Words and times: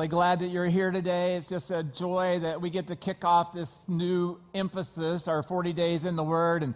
Really 0.00 0.08
glad 0.08 0.40
that 0.40 0.48
you're 0.48 0.64
here 0.64 0.90
today. 0.90 1.34
It's 1.34 1.46
just 1.46 1.70
a 1.70 1.82
joy 1.82 2.38
that 2.38 2.58
we 2.58 2.70
get 2.70 2.86
to 2.86 2.96
kick 2.96 3.22
off 3.22 3.52
this 3.52 3.82
new 3.86 4.40
emphasis, 4.54 5.28
our 5.28 5.42
40 5.42 5.74
days 5.74 6.06
in 6.06 6.16
the 6.16 6.24
Word, 6.24 6.62
and 6.62 6.74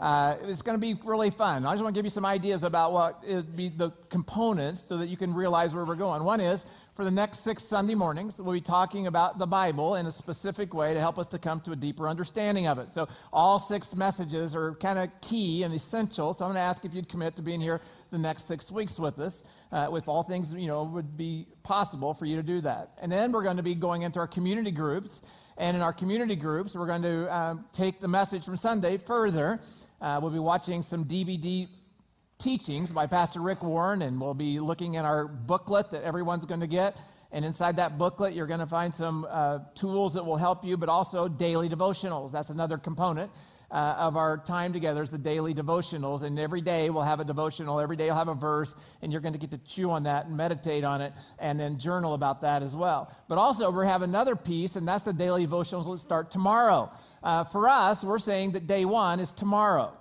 uh, 0.00 0.34
it's 0.42 0.60
going 0.60 0.76
to 0.76 0.80
be 0.80 1.00
really 1.04 1.30
fun. 1.30 1.64
I 1.64 1.72
just 1.72 1.84
want 1.84 1.94
to 1.94 1.96
give 1.96 2.04
you 2.04 2.10
some 2.10 2.26
ideas 2.26 2.64
about 2.64 2.92
what 2.92 3.24
would 3.28 3.54
be 3.54 3.68
the 3.68 3.92
components 4.10 4.82
so 4.82 4.96
that 4.96 5.06
you 5.06 5.16
can 5.16 5.32
realize 5.32 5.72
where 5.72 5.84
we're 5.84 5.94
going. 5.94 6.24
One 6.24 6.40
is 6.40 6.64
for 6.96 7.04
the 7.04 7.12
next 7.12 7.44
six 7.44 7.62
Sunday 7.62 7.94
mornings, 7.94 8.38
we'll 8.38 8.52
be 8.52 8.60
talking 8.60 9.06
about 9.06 9.38
the 9.38 9.46
Bible 9.46 9.94
in 9.94 10.06
a 10.06 10.12
specific 10.12 10.74
way 10.74 10.94
to 10.94 11.00
help 11.00 11.18
us 11.18 11.26
to 11.28 11.38
come 11.38 11.60
to 11.62 11.72
a 11.72 11.76
deeper 11.76 12.08
understanding 12.08 12.66
of 12.66 12.78
it. 12.78 12.92
So, 12.92 13.08
all 13.32 13.58
six 13.58 13.94
messages 13.94 14.54
are 14.54 14.74
kind 14.74 14.98
of 14.98 15.10
key 15.20 15.62
and 15.62 15.74
essential. 15.74 16.34
So, 16.34 16.44
I'm 16.44 16.50
going 16.50 16.56
to 16.56 16.60
ask 16.60 16.84
if 16.84 16.94
you'd 16.94 17.08
commit 17.08 17.34
to 17.36 17.42
being 17.42 17.60
here 17.60 17.80
the 18.14 18.22
next 18.22 18.48
six 18.48 18.70
weeks 18.70 18.98
with 18.98 19.18
us. 19.18 19.42
Uh, 19.70 19.88
with 19.90 20.08
all 20.08 20.22
things, 20.22 20.52
you 20.54 20.68
know, 20.68 20.84
would 20.84 21.16
be 21.16 21.46
possible 21.62 22.14
for 22.14 22.26
you 22.26 22.36
to 22.36 22.42
do 22.42 22.60
that. 22.60 22.92
And 23.00 23.10
then 23.10 23.32
we're 23.32 23.42
going 23.42 23.56
to 23.56 23.62
be 23.62 23.74
going 23.74 24.02
into 24.02 24.18
our 24.20 24.26
community 24.26 24.70
groups. 24.70 25.20
And 25.56 25.76
in 25.76 25.82
our 25.82 25.92
community 25.92 26.36
groups, 26.36 26.74
we're 26.74 26.86
going 26.86 27.02
to 27.02 27.36
um, 27.36 27.64
take 27.72 28.00
the 28.00 28.08
message 28.08 28.44
from 28.44 28.56
Sunday 28.56 28.96
further. 28.96 29.60
Uh, 30.00 30.18
we'll 30.22 30.30
be 30.30 30.38
watching 30.38 30.82
some 30.82 31.04
DVD 31.04 31.68
teachings 32.38 32.92
by 32.92 33.06
Pastor 33.06 33.40
Rick 33.40 33.62
Warren, 33.62 34.02
and 34.02 34.20
we'll 34.20 34.34
be 34.34 34.60
looking 34.60 34.96
at 34.96 35.04
our 35.04 35.26
booklet 35.26 35.90
that 35.90 36.02
everyone's 36.02 36.44
going 36.44 36.60
to 36.60 36.66
get. 36.66 36.96
And 37.32 37.44
inside 37.44 37.76
that 37.76 37.98
booklet, 37.98 38.34
you're 38.34 38.46
going 38.46 38.60
to 38.60 38.66
find 38.66 38.94
some 38.94 39.26
uh, 39.28 39.58
tools 39.74 40.14
that 40.14 40.24
will 40.24 40.36
help 40.36 40.64
you, 40.64 40.76
but 40.76 40.88
also 40.88 41.26
daily 41.26 41.68
devotionals. 41.68 42.30
That's 42.30 42.50
another 42.50 42.78
component. 42.78 43.30
Uh, 43.74 43.96
of 43.98 44.16
our 44.16 44.38
time 44.38 44.72
together 44.72 45.02
is 45.02 45.10
the 45.10 45.18
daily 45.18 45.52
devotionals. 45.52 46.22
And 46.22 46.38
every 46.38 46.60
day 46.60 46.90
we'll 46.90 47.02
have 47.02 47.18
a 47.18 47.24
devotional. 47.24 47.80
Every 47.80 47.96
day 47.96 48.06
you'll 48.06 48.14
have 48.14 48.28
a 48.28 48.34
verse, 48.34 48.72
and 49.02 49.10
you're 49.10 49.20
going 49.20 49.32
to 49.32 49.38
get 49.38 49.50
to 49.50 49.58
chew 49.58 49.90
on 49.90 50.04
that 50.04 50.26
and 50.26 50.36
meditate 50.36 50.84
on 50.84 51.00
it 51.00 51.12
and 51.40 51.58
then 51.58 51.76
journal 51.76 52.14
about 52.14 52.42
that 52.42 52.62
as 52.62 52.72
well. 52.72 53.12
But 53.26 53.38
also, 53.38 53.72
we 53.72 53.84
have 53.84 54.02
another 54.02 54.36
piece, 54.36 54.76
and 54.76 54.86
that's 54.86 55.02
the 55.02 55.12
daily 55.12 55.44
devotionals 55.44 55.90
that 55.90 55.98
start 55.98 56.30
tomorrow. 56.30 56.92
Uh, 57.20 57.42
for 57.42 57.68
us, 57.68 58.04
we're 58.04 58.20
saying 58.20 58.52
that 58.52 58.68
day 58.68 58.84
one 58.84 59.18
is 59.18 59.32
tomorrow 59.32 59.92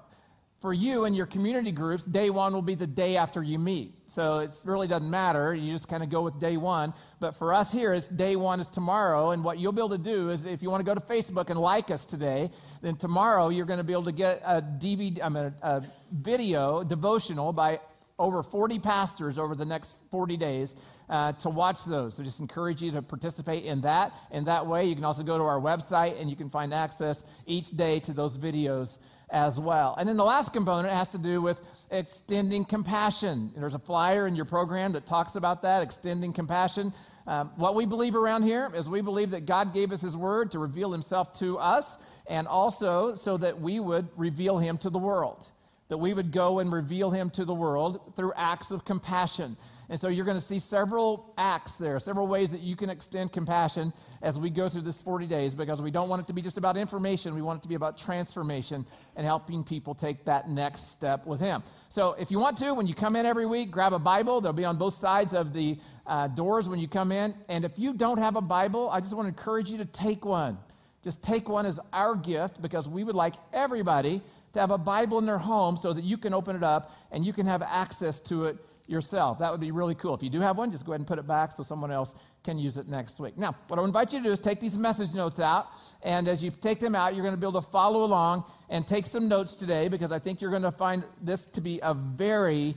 for 0.63 0.71
you 0.71 1.03
and 1.03 1.13
your 1.13 1.25
community 1.25 1.73
groups, 1.73 2.05
day 2.05 2.29
one 2.29 2.53
will 2.53 2.61
be 2.61 2.73
the 2.73 2.87
day 2.87 3.17
after 3.17 3.43
you 3.43 3.59
meet. 3.59 3.93
So 4.13 4.39
it 4.39 4.51
really 4.63 4.87
doesn't 4.87 5.09
matter. 5.09 5.55
You 5.55 5.73
just 5.73 5.87
kind 5.87 6.03
of 6.03 6.09
go 6.11 6.21
with 6.21 6.39
day 6.39 6.55
one. 6.55 6.93
But 7.19 7.35
for 7.35 7.51
us 7.51 7.71
here, 7.71 7.95
it's 7.95 8.07
day 8.07 8.35
one 8.35 8.59
is 8.59 8.69
tomorrow. 8.69 9.31
And 9.31 9.43
what 9.43 9.57
you'll 9.57 9.71
be 9.71 9.81
able 9.81 9.89
to 9.89 9.97
do 9.97 10.29
is 10.29 10.45
if 10.45 10.61
you 10.61 10.69
want 10.69 10.81
to 10.81 10.85
go 10.85 10.93
to 10.93 11.01
Facebook 11.01 11.49
and 11.49 11.59
like 11.59 11.89
us 11.89 12.05
today, 12.05 12.51
then 12.83 12.95
tomorrow 12.95 13.49
you're 13.49 13.65
going 13.65 13.79
to 13.79 13.83
be 13.83 13.93
able 13.93 14.03
to 14.03 14.11
get 14.11 14.41
a 14.45 14.61
DVD, 14.61 15.19
I 15.23 15.29
mean, 15.29 15.53
a, 15.61 15.83
video 16.11 16.83
devotional 16.83 17.51
by 17.51 17.79
over 18.19 18.43
40 18.43 18.77
pastors 18.77 19.39
over 19.39 19.55
the 19.55 19.65
next 19.65 19.95
40 20.11 20.37
days 20.37 20.75
uh, 21.09 21.31
to 21.33 21.49
watch 21.49 21.83
those. 21.85 22.15
So 22.15 22.23
just 22.23 22.39
encourage 22.39 22.83
you 22.83 22.91
to 22.91 23.01
participate 23.01 23.65
in 23.65 23.81
that. 23.81 24.13
And 24.29 24.45
that 24.45 24.67
way, 24.67 24.85
you 24.85 24.93
can 24.93 25.03
also 25.03 25.23
go 25.23 25.39
to 25.39 25.43
our 25.43 25.59
website 25.59 26.21
and 26.21 26.29
you 26.29 26.35
can 26.35 26.51
find 26.51 26.71
access 26.71 27.23
each 27.47 27.71
day 27.71 27.99
to 28.01 28.13
those 28.13 28.37
videos 28.37 28.99
as 29.31 29.59
well. 29.59 29.95
And 29.97 30.07
then 30.07 30.15
the 30.15 30.23
last 30.23 30.53
component 30.53 30.93
has 30.93 31.07
to 31.09 31.17
do 31.17 31.41
with 31.41 31.59
extending 31.93 32.65
compassion. 32.65 33.51
There's 33.55 33.75
a 33.75 33.79
flyer 33.79 34.27
in 34.27 34.35
your 34.35 34.45
program 34.45 34.93
that 34.93 35.05
talks 35.05 35.35
about 35.35 35.61
that, 35.61 35.83
extending 35.83 36.33
compassion. 36.33 36.93
Um, 37.27 37.51
what 37.55 37.75
we 37.75 37.85
believe 37.85 38.15
around 38.15 38.43
here 38.43 38.69
is 38.75 38.89
we 38.89 39.01
believe 39.01 39.31
that 39.31 39.45
God 39.45 39.73
gave 39.73 39.91
us 39.91 40.01
His 40.01 40.17
Word 40.17 40.51
to 40.51 40.59
reveal 40.59 40.91
Himself 40.91 41.37
to 41.39 41.57
us 41.59 41.97
and 42.27 42.47
also 42.47 43.15
so 43.15 43.37
that 43.37 43.61
we 43.61 43.79
would 43.79 44.09
reveal 44.17 44.57
Him 44.57 44.77
to 44.79 44.89
the 44.89 44.99
world. 44.99 45.45
That 45.89 45.97
we 45.97 46.13
would 46.13 46.31
go 46.31 46.59
and 46.59 46.71
reveal 46.71 47.11
Him 47.11 47.29
to 47.31 47.45
the 47.45 47.53
world 47.53 48.13
through 48.15 48.33
acts 48.35 48.71
of 48.71 48.83
compassion. 48.83 49.55
And 49.89 49.99
so 49.99 50.07
you're 50.07 50.25
going 50.25 50.39
to 50.39 50.45
see 50.45 50.59
several 50.59 51.33
acts 51.37 51.73
there, 51.73 51.99
several 51.99 52.27
ways 52.27 52.51
that 52.51 52.61
you 52.61 52.75
can 52.75 52.89
extend 52.89 53.31
compassion 53.33 53.93
as 54.21 54.39
we 54.39 54.49
go 54.49 54.69
through 54.69 54.81
this 54.81 55.01
40 55.01 55.27
days 55.27 55.53
because 55.53 55.81
we 55.81 55.91
don't 55.91 56.09
want 56.09 56.21
it 56.21 56.27
to 56.27 56.33
be 56.33 56.41
just 56.41 56.57
about 56.57 56.77
information. 56.77 57.35
We 57.35 57.41
want 57.41 57.59
it 57.59 57.63
to 57.63 57.67
be 57.67 57.75
about 57.75 57.97
transformation 57.97 58.85
and 59.15 59.25
helping 59.25 59.63
people 59.63 59.93
take 59.93 60.25
that 60.25 60.49
next 60.49 60.91
step 60.91 61.25
with 61.25 61.41
Him. 61.41 61.63
So 61.89 62.13
if 62.13 62.31
you 62.31 62.39
want 62.39 62.57
to, 62.59 62.73
when 62.73 62.87
you 62.87 62.95
come 62.95 63.15
in 63.15 63.25
every 63.25 63.45
week, 63.45 63.71
grab 63.71 63.93
a 63.93 63.99
Bible. 63.99 64.41
They'll 64.41 64.53
be 64.53 64.65
on 64.65 64.77
both 64.77 64.95
sides 64.95 65.33
of 65.33 65.53
the 65.53 65.77
uh, 66.07 66.27
doors 66.27 66.69
when 66.69 66.79
you 66.79 66.87
come 66.87 67.11
in. 67.11 67.35
And 67.49 67.65
if 67.65 67.77
you 67.77 67.93
don't 67.93 68.17
have 68.17 68.35
a 68.35 68.41
Bible, 68.41 68.89
I 68.89 69.01
just 69.01 69.13
want 69.13 69.25
to 69.25 69.29
encourage 69.29 69.69
you 69.69 69.77
to 69.79 69.85
take 69.85 70.25
one. 70.25 70.57
Just 71.03 71.21
take 71.21 71.49
one 71.49 71.65
as 71.65 71.79
our 71.91 72.15
gift 72.15 72.61
because 72.61 72.87
we 72.87 73.03
would 73.03 73.15
like 73.15 73.33
everybody 73.51 74.21
to 74.53 74.59
have 74.59 74.71
a 74.71 74.77
Bible 74.77 75.17
in 75.17 75.25
their 75.25 75.37
home 75.37 75.75
so 75.75 75.91
that 75.91 76.03
you 76.03 76.17
can 76.17 76.33
open 76.33 76.55
it 76.55 76.63
up 76.63 76.95
and 77.11 77.25
you 77.25 77.33
can 77.33 77.45
have 77.45 77.61
access 77.61 78.19
to 78.21 78.45
it 78.45 78.57
yourself. 78.87 79.39
That 79.39 79.51
would 79.51 79.61
be 79.61 79.71
really 79.71 79.95
cool. 79.95 80.13
If 80.13 80.23
you 80.23 80.29
do 80.29 80.41
have 80.41 80.57
one, 80.57 80.71
just 80.71 80.85
go 80.85 80.91
ahead 80.91 80.99
and 80.99 81.07
put 81.07 81.19
it 81.19 81.27
back 81.27 81.51
so 81.51 81.63
someone 81.63 81.91
else 81.91 82.13
can 82.43 82.57
use 82.57 82.77
it 82.77 82.87
next 82.87 83.19
week. 83.19 83.37
Now, 83.37 83.55
what 83.67 83.79
I 83.79 83.83
invite 83.83 84.11
you 84.11 84.19
to 84.19 84.25
do 84.25 84.31
is 84.31 84.39
take 84.39 84.59
these 84.59 84.75
message 84.75 85.13
notes 85.13 85.39
out, 85.39 85.67
and 86.01 86.27
as 86.27 86.43
you 86.43 86.51
take 86.51 86.79
them 86.79 86.95
out, 86.95 87.15
you're 87.15 87.23
going 87.23 87.33
to 87.33 87.39
be 87.39 87.47
able 87.47 87.61
to 87.61 87.67
follow 87.67 88.03
along 88.03 88.43
and 88.69 88.85
take 88.85 89.05
some 89.05 89.27
notes 89.27 89.55
today 89.55 89.87
because 89.87 90.11
I 90.11 90.19
think 90.19 90.41
you're 90.41 90.51
going 90.51 90.63
to 90.63 90.71
find 90.71 91.03
this 91.21 91.45
to 91.47 91.61
be 91.61 91.79
a 91.81 91.93
very 91.93 92.75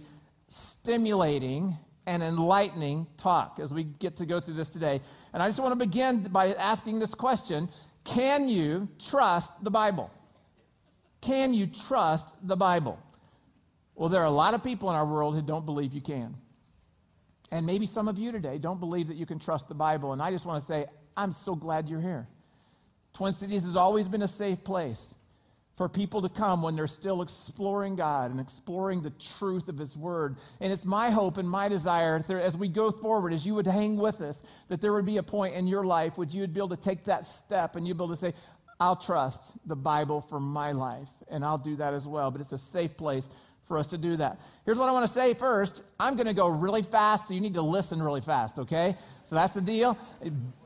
stimulating 0.48 1.76
and 2.06 2.22
enlightening 2.22 3.06
talk 3.16 3.58
as 3.60 3.74
we 3.74 3.82
get 3.82 4.16
to 4.16 4.26
go 4.26 4.38
through 4.38 4.54
this 4.54 4.68
today. 4.68 5.00
And 5.32 5.42
I 5.42 5.48
just 5.48 5.58
want 5.58 5.72
to 5.72 5.84
begin 5.84 6.22
by 6.22 6.54
asking 6.54 7.00
this 7.00 7.14
question 7.14 7.68
Can 8.04 8.48
you 8.48 8.88
trust 8.98 9.52
the 9.62 9.70
Bible? 9.70 10.10
Can 11.20 11.52
you 11.52 11.66
trust 11.66 12.28
the 12.42 12.56
Bible? 12.56 13.00
Well, 13.96 14.10
there 14.10 14.20
are 14.20 14.26
a 14.26 14.30
lot 14.30 14.54
of 14.54 14.62
people 14.62 14.90
in 14.90 14.94
our 14.94 15.06
world 15.06 15.34
who 15.34 15.42
don't 15.42 15.64
believe 15.64 15.92
you 15.92 16.02
can. 16.02 16.36
And 17.50 17.64
maybe 17.64 17.86
some 17.86 18.08
of 18.08 18.18
you 18.18 18.30
today 18.30 18.58
don't 18.58 18.78
believe 18.78 19.08
that 19.08 19.16
you 19.16 19.24
can 19.26 19.38
trust 19.38 19.68
the 19.68 19.74
Bible. 19.74 20.12
And 20.12 20.20
I 20.20 20.30
just 20.30 20.44
want 20.44 20.62
to 20.62 20.66
say, 20.66 20.86
I'm 21.16 21.32
so 21.32 21.54
glad 21.54 21.88
you're 21.88 22.00
here. 22.00 22.28
Twin 23.14 23.32
Cities 23.32 23.64
has 23.64 23.76
always 23.76 24.08
been 24.08 24.22
a 24.22 24.28
safe 24.28 24.62
place 24.62 25.14
for 25.76 25.88
people 25.88 26.22
to 26.22 26.28
come 26.28 26.62
when 26.62 26.74
they're 26.74 26.86
still 26.86 27.22
exploring 27.22 27.96
God 27.96 28.30
and 28.30 28.40
exploring 28.40 29.02
the 29.02 29.10
truth 29.10 29.68
of 29.68 29.78
His 29.78 29.96
Word. 29.96 30.36
And 30.60 30.72
it's 30.72 30.84
my 30.84 31.10
hope 31.10 31.38
and 31.38 31.48
my 31.48 31.68
desire 31.68 32.22
as 32.30 32.56
we 32.56 32.68
go 32.68 32.90
forward, 32.90 33.32
as 33.32 33.46
you 33.46 33.54
would 33.54 33.66
hang 33.66 33.96
with 33.96 34.20
us, 34.20 34.42
that 34.68 34.80
there 34.80 34.92
would 34.92 35.06
be 35.06 35.18
a 35.18 35.22
point 35.22 35.54
in 35.54 35.66
your 35.66 35.84
life 35.84 36.18
where 36.18 36.26
you 36.26 36.40
would 36.42 36.52
be 36.52 36.60
able 36.60 36.70
to 36.70 36.76
take 36.76 37.04
that 37.04 37.24
step 37.26 37.76
and 37.76 37.86
you'd 37.86 37.96
be 37.96 38.04
able 38.04 38.14
to 38.14 38.20
say, 38.20 38.34
I'll 38.78 38.96
trust 38.96 39.42
the 39.64 39.76
Bible 39.76 40.20
for 40.20 40.38
my 40.38 40.72
life, 40.72 41.08
and 41.30 41.42
I'll 41.42 41.56
do 41.56 41.76
that 41.76 41.94
as 41.94 42.06
well. 42.06 42.30
But 42.30 42.42
it's 42.42 42.52
a 42.52 42.58
safe 42.58 42.96
place 42.96 43.30
for 43.66 43.78
us 43.78 43.88
to 43.88 43.98
do 43.98 44.16
that. 44.16 44.38
Here's 44.64 44.78
what 44.78 44.88
I 44.88 44.92
want 44.92 45.06
to 45.06 45.12
say 45.12 45.34
first. 45.34 45.82
I'm 45.98 46.14
going 46.14 46.26
to 46.26 46.34
go 46.34 46.48
really 46.48 46.82
fast, 46.82 47.28
so 47.28 47.34
you 47.34 47.40
need 47.40 47.54
to 47.54 47.62
listen 47.62 48.02
really 48.02 48.20
fast, 48.20 48.58
okay? 48.58 48.96
So 49.24 49.34
that's 49.34 49.52
the 49.52 49.60
deal. 49.60 49.98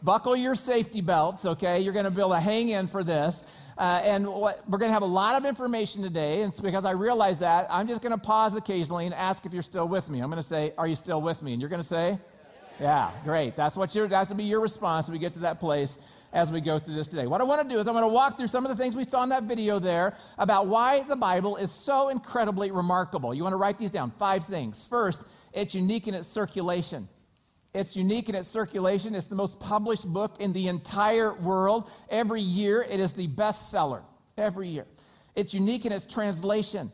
Buckle 0.03 0.37
your 0.37 0.55
safety 0.55 1.01
belts, 1.01 1.45
okay? 1.45 1.81
You're 1.81 1.95
going 1.95 2.05
to 2.05 2.11
be 2.11 2.21
able 2.21 2.31
to 2.31 2.41
hang 2.41 2.69
in 2.69 2.89
for 2.89 3.03
this. 3.03 3.43
Uh, 3.79 4.03
and 4.05 4.29
what, 4.29 4.63
we're 4.69 4.79
going 4.79 4.91
to 4.91 4.93
have 4.93 5.03
a 5.03 5.07
lot 5.07 5.37
of 5.37 5.47
information 5.47 6.03
today. 6.03 6.43
And 6.43 6.53
because 6.63 6.85
I 6.85 6.91
realize 6.91 7.39
that, 7.39 7.67
I'm 7.71 7.89
just 7.89 8.03
going 8.03 8.13
to 8.13 8.19
pause 8.19 8.55
occasionally 8.55 9.07
and 9.07 9.15
ask 9.15 9.47
if 9.47 9.55
you're 9.55 9.63
still 9.63 9.89
with 9.89 10.11
me. 10.11 10.21
I'm 10.21 10.31
going 10.31 10.43
to 10.43 10.47
say, 10.47 10.75
Are 10.77 10.87
you 10.87 10.97
still 10.97 11.23
with 11.23 11.41
me? 11.43 11.53
And 11.53 11.63
you're 11.63 11.71
going 11.71 11.83
to 11.83 11.89
say, 11.89 12.19
Yeah, 12.79 13.11
great. 13.25 13.57
That's 13.57 13.77
what 13.77 13.95
your, 13.95 14.07
that's 14.07 14.29
going 14.29 14.37
to 14.37 14.43
be 14.45 14.49
your 14.49 14.61
response 14.61 15.07
when 15.07 15.15
we 15.15 15.19
get 15.19 15.33
to 15.35 15.41
that 15.41 15.61
place 15.61 15.97
as 16.33 16.51
we 16.51 16.61
go 16.61 16.79
through 16.79 16.95
this 16.95 17.09
today. 17.09 17.27
What 17.27 17.41
I 17.41 17.45
want 17.45 17.63
to 17.63 17.75
do 17.75 17.81
is 17.81 17.87
I'm 17.87 17.95
going 17.95 18.05
to 18.05 18.09
walk 18.09 18.37
through 18.37 18.47
some 18.47 18.65
of 18.65 18.71
the 18.71 18.83
things 18.83 18.97
we 18.97 19.05
saw 19.05 19.23
in 19.23 19.29
that 19.31 19.45
video 19.45 19.79
there 19.79 20.15
about 20.39 20.67
why 20.67 21.03
the 21.03 21.17
Bible 21.17 21.57
is 21.57 21.71
so 21.71 22.09
incredibly 22.09 22.71
remarkable. 22.71 23.35
You 23.35 23.43
want 23.43 23.53
to 23.53 23.59
write 23.59 23.79
these 23.79 23.91
down. 23.91 24.11
Five 24.13 24.45
things. 24.45 24.87
First, 24.89 25.25
it's 25.53 25.75
unique 25.75 26.09
in 26.09 26.15
its 26.15 26.29
circulation. 26.29 27.09
It's 27.73 27.95
unique 27.95 28.29
in 28.29 28.35
its 28.35 28.49
circulation. 28.49 29.15
It's 29.15 29.27
the 29.27 29.37
most 29.37 29.61
published 29.61 30.05
book 30.05 30.37
in 30.41 30.53
the 30.53 30.69
entire 30.69 31.33
world. 31.33 31.89
Every 32.09 32.43
year, 32.43 32.83
it 32.83 33.01
is 33.01 33.13
the 33.13 33.29
bestseller. 33.29 34.03
Every 34.37 34.69
year. 34.69 34.87
It's 35.37 35.55
unique 35.55 35.87
in 35.87 35.93
its 35.93 36.05
translation. 36.05 36.91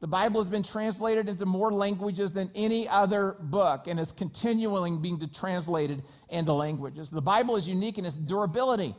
The 0.00 0.06
Bible 0.06 0.42
has 0.42 0.50
been 0.50 0.62
translated 0.62 1.28
into 1.28 1.46
more 1.46 1.72
languages 1.72 2.32
than 2.32 2.50
any 2.54 2.86
other 2.86 3.36
book 3.40 3.86
and 3.86 3.98
is 3.98 4.12
continually 4.12 4.96
being 4.98 5.18
translated 5.32 6.02
into 6.28 6.52
languages. 6.52 7.08
The 7.08 7.22
Bible 7.22 7.56
is 7.56 7.66
unique 7.66 7.96
in 7.96 8.04
its 8.04 8.16
durability. 8.16 8.94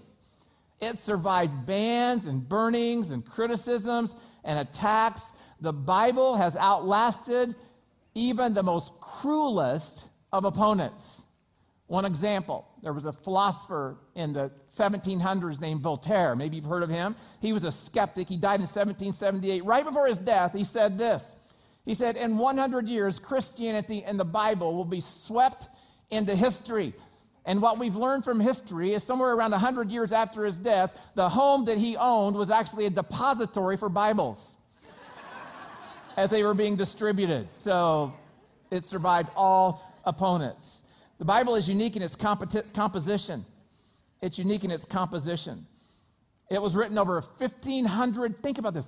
It 0.79 0.97
survived 0.97 1.65
bans 1.65 2.25
and 2.25 2.47
burnings 2.47 3.11
and 3.11 3.23
criticisms 3.23 4.15
and 4.44 4.57
attacks. 4.57 5.31
The 5.61 5.73
Bible 5.73 6.35
has 6.35 6.55
outlasted 6.55 7.55
even 8.15 8.55
the 8.55 8.63
most 8.63 8.91
cruelest 8.99 10.09
of 10.33 10.45
opponents. 10.45 11.23
One 11.88 12.04
example 12.04 12.68
there 12.84 12.94
was 12.94 13.06
a 13.06 13.13
philosopher 13.13 13.98
in 14.13 14.34
the 14.34 14.51
1700s 14.69 15.60
named 15.60 15.81
Voltaire. 15.81 16.36
Maybe 16.36 16.57
you've 16.57 16.66
heard 16.66 16.84
of 16.84 16.89
him. 16.89 17.16
He 17.42 17.54
was 17.54 17.63
a 17.63 17.72
skeptic. 17.72 18.30
He 18.30 18.38
died 18.38 18.60
in 18.60 18.68
1778. 18.68 19.66
Right 19.66 19.86
before 19.86 20.07
his 20.07 20.18
death, 20.18 20.54
he 20.54 20.63
said 20.63 20.98
this 20.98 21.36
He 21.86 21.94
said, 21.94 22.18
In 22.18 22.38
100 22.38 22.88
years, 22.88 23.19
Christianity 23.19 24.04
and 24.04 24.19
the 24.19 24.25
Bible 24.25 24.75
will 24.75 24.86
be 24.86 25.01
swept 25.01 25.69
into 26.12 26.36
history. 26.36 26.94
And 27.45 27.62
what 27.62 27.80
we've 27.80 27.95
learned 27.95 28.25
from 28.25 28.42
history 28.42 28.94
is 28.94 29.04
somewhere 29.04 29.33
around 29.33 29.51
100 29.51 29.90
years 29.90 30.12
after 30.12 30.44
his 30.44 30.57
death, 30.57 31.00
the 31.16 31.30
home 31.30 31.63
that 31.66 31.78
he 31.78 31.95
owned 31.95 32.36
was 32.36 32.51
actually 32.51 32.88
a 32.88 32.90
depository 32.90 33.78
for 33.78 33.88
Bibles 33.88 34.57
as 36.18 36.30
they 36.30 36.44
were 36.44 36.54
being 36.54 36.75
distributed. 36.75 37.48
So 37.60 38.13
it 38.69 38.86
survived 38.86 39.30
all 39.33 39.81
opponents. 40.04 40.83
The 41.18 41.25
Bible 41.25 41.56
is 41.56 41.68
unique 41.68 41.96
in 41.96 42.02
its 42.02 42.16
competi- 42.16 42.74
composition. 42.74 43.46
It's 44.22 44.38
unique 44.38 44.64
in 44.64 44.72
its 44.72 44.86
composition. 44.86 45.66
It 46.50 46.62
was 46.62 46.75
written 46.75 46.98
over 46.98 47.22
1,500, 47.22 48.42
think 48.42 48.58
about 48.58 48.74
this, 48.74 48.88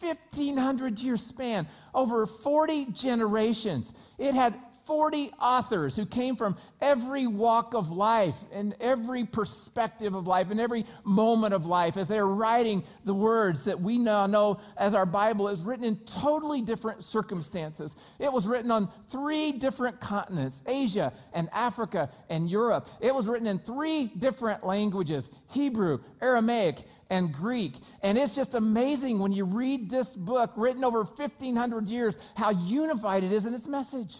1,500 0.00 0.98
year 0.98 1.16
span, 1.16 1.66
over 1.94 2.26
40 2.26 2.86
generations. 2.92 3.92
It 4.18 4.34
had 4.34 4.58
40 4.86 5.32
authors 5.40 5.96
who 5.96 6.06
came 6.06 6.36
from 6.36 6.56
every 6.80 7.26
walk 7.26 7.74
of 7.74 7.90
life 7.90 8.36
and 8.52 8.74
every 8.80 9.24
perspective 9.24 10.14
of 10.14 10.26
life 10.26 10.50
and 10.50 10.60
every 10.60 10.86
moment 11.04 11.54
of 11.54 11.66
life 11.66 11.96
as 11.96 12.06
they're 12.06 12.26
writing 12.26 12.84
the 13.04 13.14
words 13.14 13.64
that 13.64 13.80
we 13.80 13.98
now 13.98 14.26
know 14.26 14.60
as 14.76 14.94
our 14.94 15.06
Bible 15.06 15.48
is 15.48 15.62
written 15.62 15.84
in 15.84 15.96
totally 16.06 16.62
different 16.62 17.04
circumstances. 17.04 17.96
It 18.18 18.32
was 18.32 18.46
written 18.46 18.70
on 18.70 18.88
three 19.10 19.52
different 19.52 20.00
continents 20.00 20.62
Asia 20.66 21.12
and 21.32 21.48
Africa 21.52 22.10
and 22.28 22.48
Europe. 22.48 22.88
It 23.00 23.14
was 23.14 23.26
written 23.28 23.46
in 23.46 23.58
three 23.58 24.06
different 24.06 24.64
languages 24.64 25.30
Hebrew, 25.52 25.98
Aramaic, 26.22 26.84
and 27.10 27.32
Greek. 27.32 27.74
And 28.02 28.18
it's 28.18 28.34
just 28.34 28.54
amazing 28.54 29.18
when 29.18 29.32
you 29.32 29.44
read 29.44 29.90
this 29.90 30.14
book 30.14 30.52
written 30.56 30.84
over 30.84 31.04
1,500 31.04 31.88
years 31.88 32.16
how 32.36 32.50
unified 32.50 33.24
it 33.24 33.32
is 33.32 33.46
in 33.46 33.54
its 33.54 33.66
message. 33.66 34.16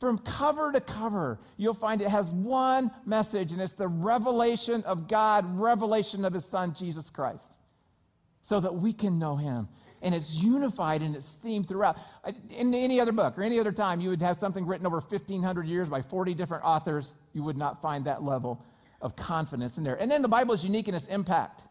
From 0.00 0.16
cover 0.16 0.72
to 0.72 0.80
cover, 0.80 1.38
you'll 1.58 1.74
find 1.74 2.00
it 2.00 2.08
has 2.08 2.26
one 2.26 2.90
message, 3.04 3.52
and 3.52 3.60
it's 3.60 3.74
the 3.74 3.86
revelation 3.86 4.82
of 4.84 5.06
God, 5.06 5.44
revelation 5.60 6.24
of 6.24 6.32
His 6.32 6.46
Son, 6.46 6.74
Jesus 6.74 7.10
Christ, 7.10 7.54
so 8.40 8.58
that 8.60 8.74
we 8.74 8.94
can 8.94 9.18
know 9.18 9.36
Him. 9.36 9.68
And 10.00 10.14
it's 10.14 10.32
unified 10.32 11.02
in 11.02 11.14
its 11.14 11.28
theme 11.28 11.62
throughout. 11.62 11.98
In 12.48 12.72
any 12.72 12.98
other 12.98 13.12
book 13.12 13.36
or 13.36 13.42
any 13.42 13.60
other 13.60 13.72
time, 13.72 14.00
you 14.00 14.08
would 14.08 14.22
have 14.22 14.38
something 14.38 14.66
written 14.66 14.86
over 14.86 15.00
1,500 15.00 15.66
years 15.66 15.90
by 15.90 16.00
40 16.00 16.32
different 16.32 16.64
authors. 16.64 17.14
You 17.34 17.42
would 17.42 17.58
not 17.58 17.82
find 17.82 18.06
that 18.06 18.22
level 18.22 18.64
of 19.02 19.14
confidence 19.16 19.76
in 19.76 19.84
there. 19.84 19.96
And 19.96 20.10
then 20.10 20.22
the 20.22 20.28
Bible 20.28 20.54
is 20.54 20.64
unique 20.64 20.88
in 20.88 20.94
its 20.94 21.08
impact. 21.08 21.64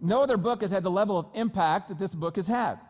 No 0.00 0.22
other 0.22 0.36
book 0.36 0.62
has 0.62 0.72
had 0.72 0.82
the 0.82 0.90
level 0.90 1.16
of 1.16 1.26
impact 1.34 1.88
that 1.90 1.98
this 2.00 2.12
book 2.12 2.34
has 2.34 2.48
had. 2.48 2.80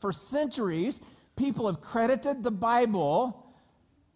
For 0.00 0.10
centuries, 0.10 1.00
people 1.36 1.68
have 1.68 1.80
credited 1.80 2.42
the 2.42 2.50
Bible 2.50 3.42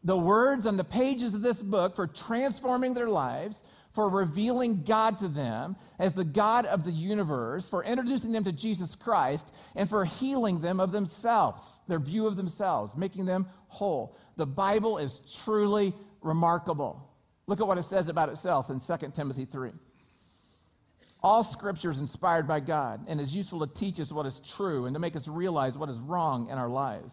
the 0.05 0.17
words 0.17 0.67
on 0.67 0.77
the 0.77 0.85
pages 0.85 1.35
of 1.35 1.43
this 1.43 1.61
book 1.61 1.97
for 1.97 2.07
transforming 2.07 2.95
their 2.95 3.09
lives, 3.09 3.61
for 3.93 4.09
revealing 4.09 4.85
God 4.85 5.19
to 5.19 5.29
them 5.29 5.77
as 5.99 6.15
the 6.15 6.25
God 6.25 6.67
of 6.67 6.85
the 6.85 6.93
universe, 6.93 7.69
for 7.69 7.83
introducing 7.83 8.33
them 8.33 8.45
to 8.45 8.53
Jesus 8.53 8.95
Christ, 8.95 9.51
and 9.75 9.89
for 9.89 10.05
healing 10.05 10.61
them 10.61 10.79
of 10.79 10.93
themselves, 10.93 11.63
their 11.89 11.99
view 11.99 12.27
of 12.27 12.37
themselves, 12.37 12.95
making 12.97 13.27
them 13.27 13.49
whole. 13.69 14.17
The 14.37 14.47
Bible 14.47 14.99
is 14.99 15.21
truly 15.43 15.95
remarkable. 16.21 17.09
Look 17.47 17.61
at 17.61 17.67
what 17.67 17.79
it 17.79 17.85
says 17.85 18.09
about 18.09 18.29
itself 18.29 18.71
in 18.71 18.81
2 18.81 19.13
Timothy 19.15 19.47
3. 19.47 19.71
All 21.21 21.43
scripture 21.43 21.91
is 21.91 21.99
inspired 21.99 22.47
by 22.47 22.61
God 22.61 23.07
and 23.09 23.21
is 23.21 23.35
useful 23.35 23.67
to 23.67 23.75
teach 23.75 23.99
us 23.99 24.13
what 24.13 24.27
is 24.27 24.41
true 24.41 24.87
and 24.87 24.95
to 24.95 25.01
make 25.01 25.17
us 25.17 25.27
realize 25.27 25.77
what 25.77 25.89
is 25.89 25.99
wrong 25.99 26.49
in 26.49 26.59
our 26.59 26.69
lives. 26.69 27.13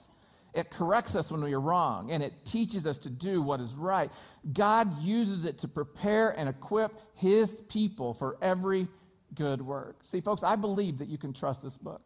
It 0.55 0.71
corrects 0.71 1.17
us 1.17 1.29
when 1.29 1.43
we 1.43 1.53
are 1.53 1.59
wrong, 1.59 2.11
and 2.11 2.23
it 2.23 2.33
teaches 2.45 2.87
us 2.87 2.97
to 2.99 3.09
do 3.09 3.41
what 3.41 3.59
is 3.59 3.73
right. 3.73 4.09
God 4.53 5.01
uses 5.01 5.43
it 5.43 5.59
to 5.59 5.67
prepare 5.67 6.29
and 6.29 6.47
equip 6.47 6.93
His 7.13 7.57
people 7.67 8.13
for 8.13 8.37
every 8.41 8.87
good 9.35 9.61
work. 9.61 9.97
See, 10.03 10.21
folks, 10.21 10.43
I 10.43 10.55
believe 10.55 10.99
that 10.99 11.09
you 11.09 11.17
can 11.17 11.33
trust 11.33 11.61
this 11.61 11.77
book. 11.77 12.01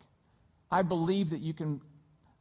I 0.72 0.82
believe 0.82 1.30
that 1.30 1.42
you 1.42 1.54
can 1.54 1.80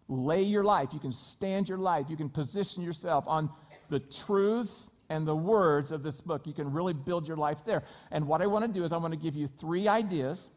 lay 0.08 0.42
your 0.42 0.64
life, 0.64 0.94
you 0.94 0.98
can 0.98 1.12
stand 1.12 1.68
your 1.68 1.76
life, 1.76 2.06
you 2.08 2.16
can 2.16 2.30
position 2.30 2.82
yourself 2.82 3.24
on 3.26 3.50
the 3.90 4.00
truth 4.00 4.90
and 5.10 5.26
the 5.26 5.36
words 5.36 5.92
of 5.92 6.02
this 6.02 6.22
book. 6.22 6.46
You 6.46 6.54
can 6.54 6.72
really 6.72 6.94
build 6.94 7.28
your 7.28 7.36
life 7.36 7.58
there. 7.66 7.82
And 8.10 8.26
what 8.26 8.40
I 8.40 8.46
want 8.46 8.64
to 8.64 8.72
do 8.72 8.84
is 8.84 8.92
I 8.92 8.96
want 8.96 9.12
to 9.12 9.20
give 9.20 9.34
you 9.34 9.46
three 9.46 9.88
ideas, 9.88 10.48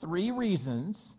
three 0.00 0.32
reasons 0.32 1.15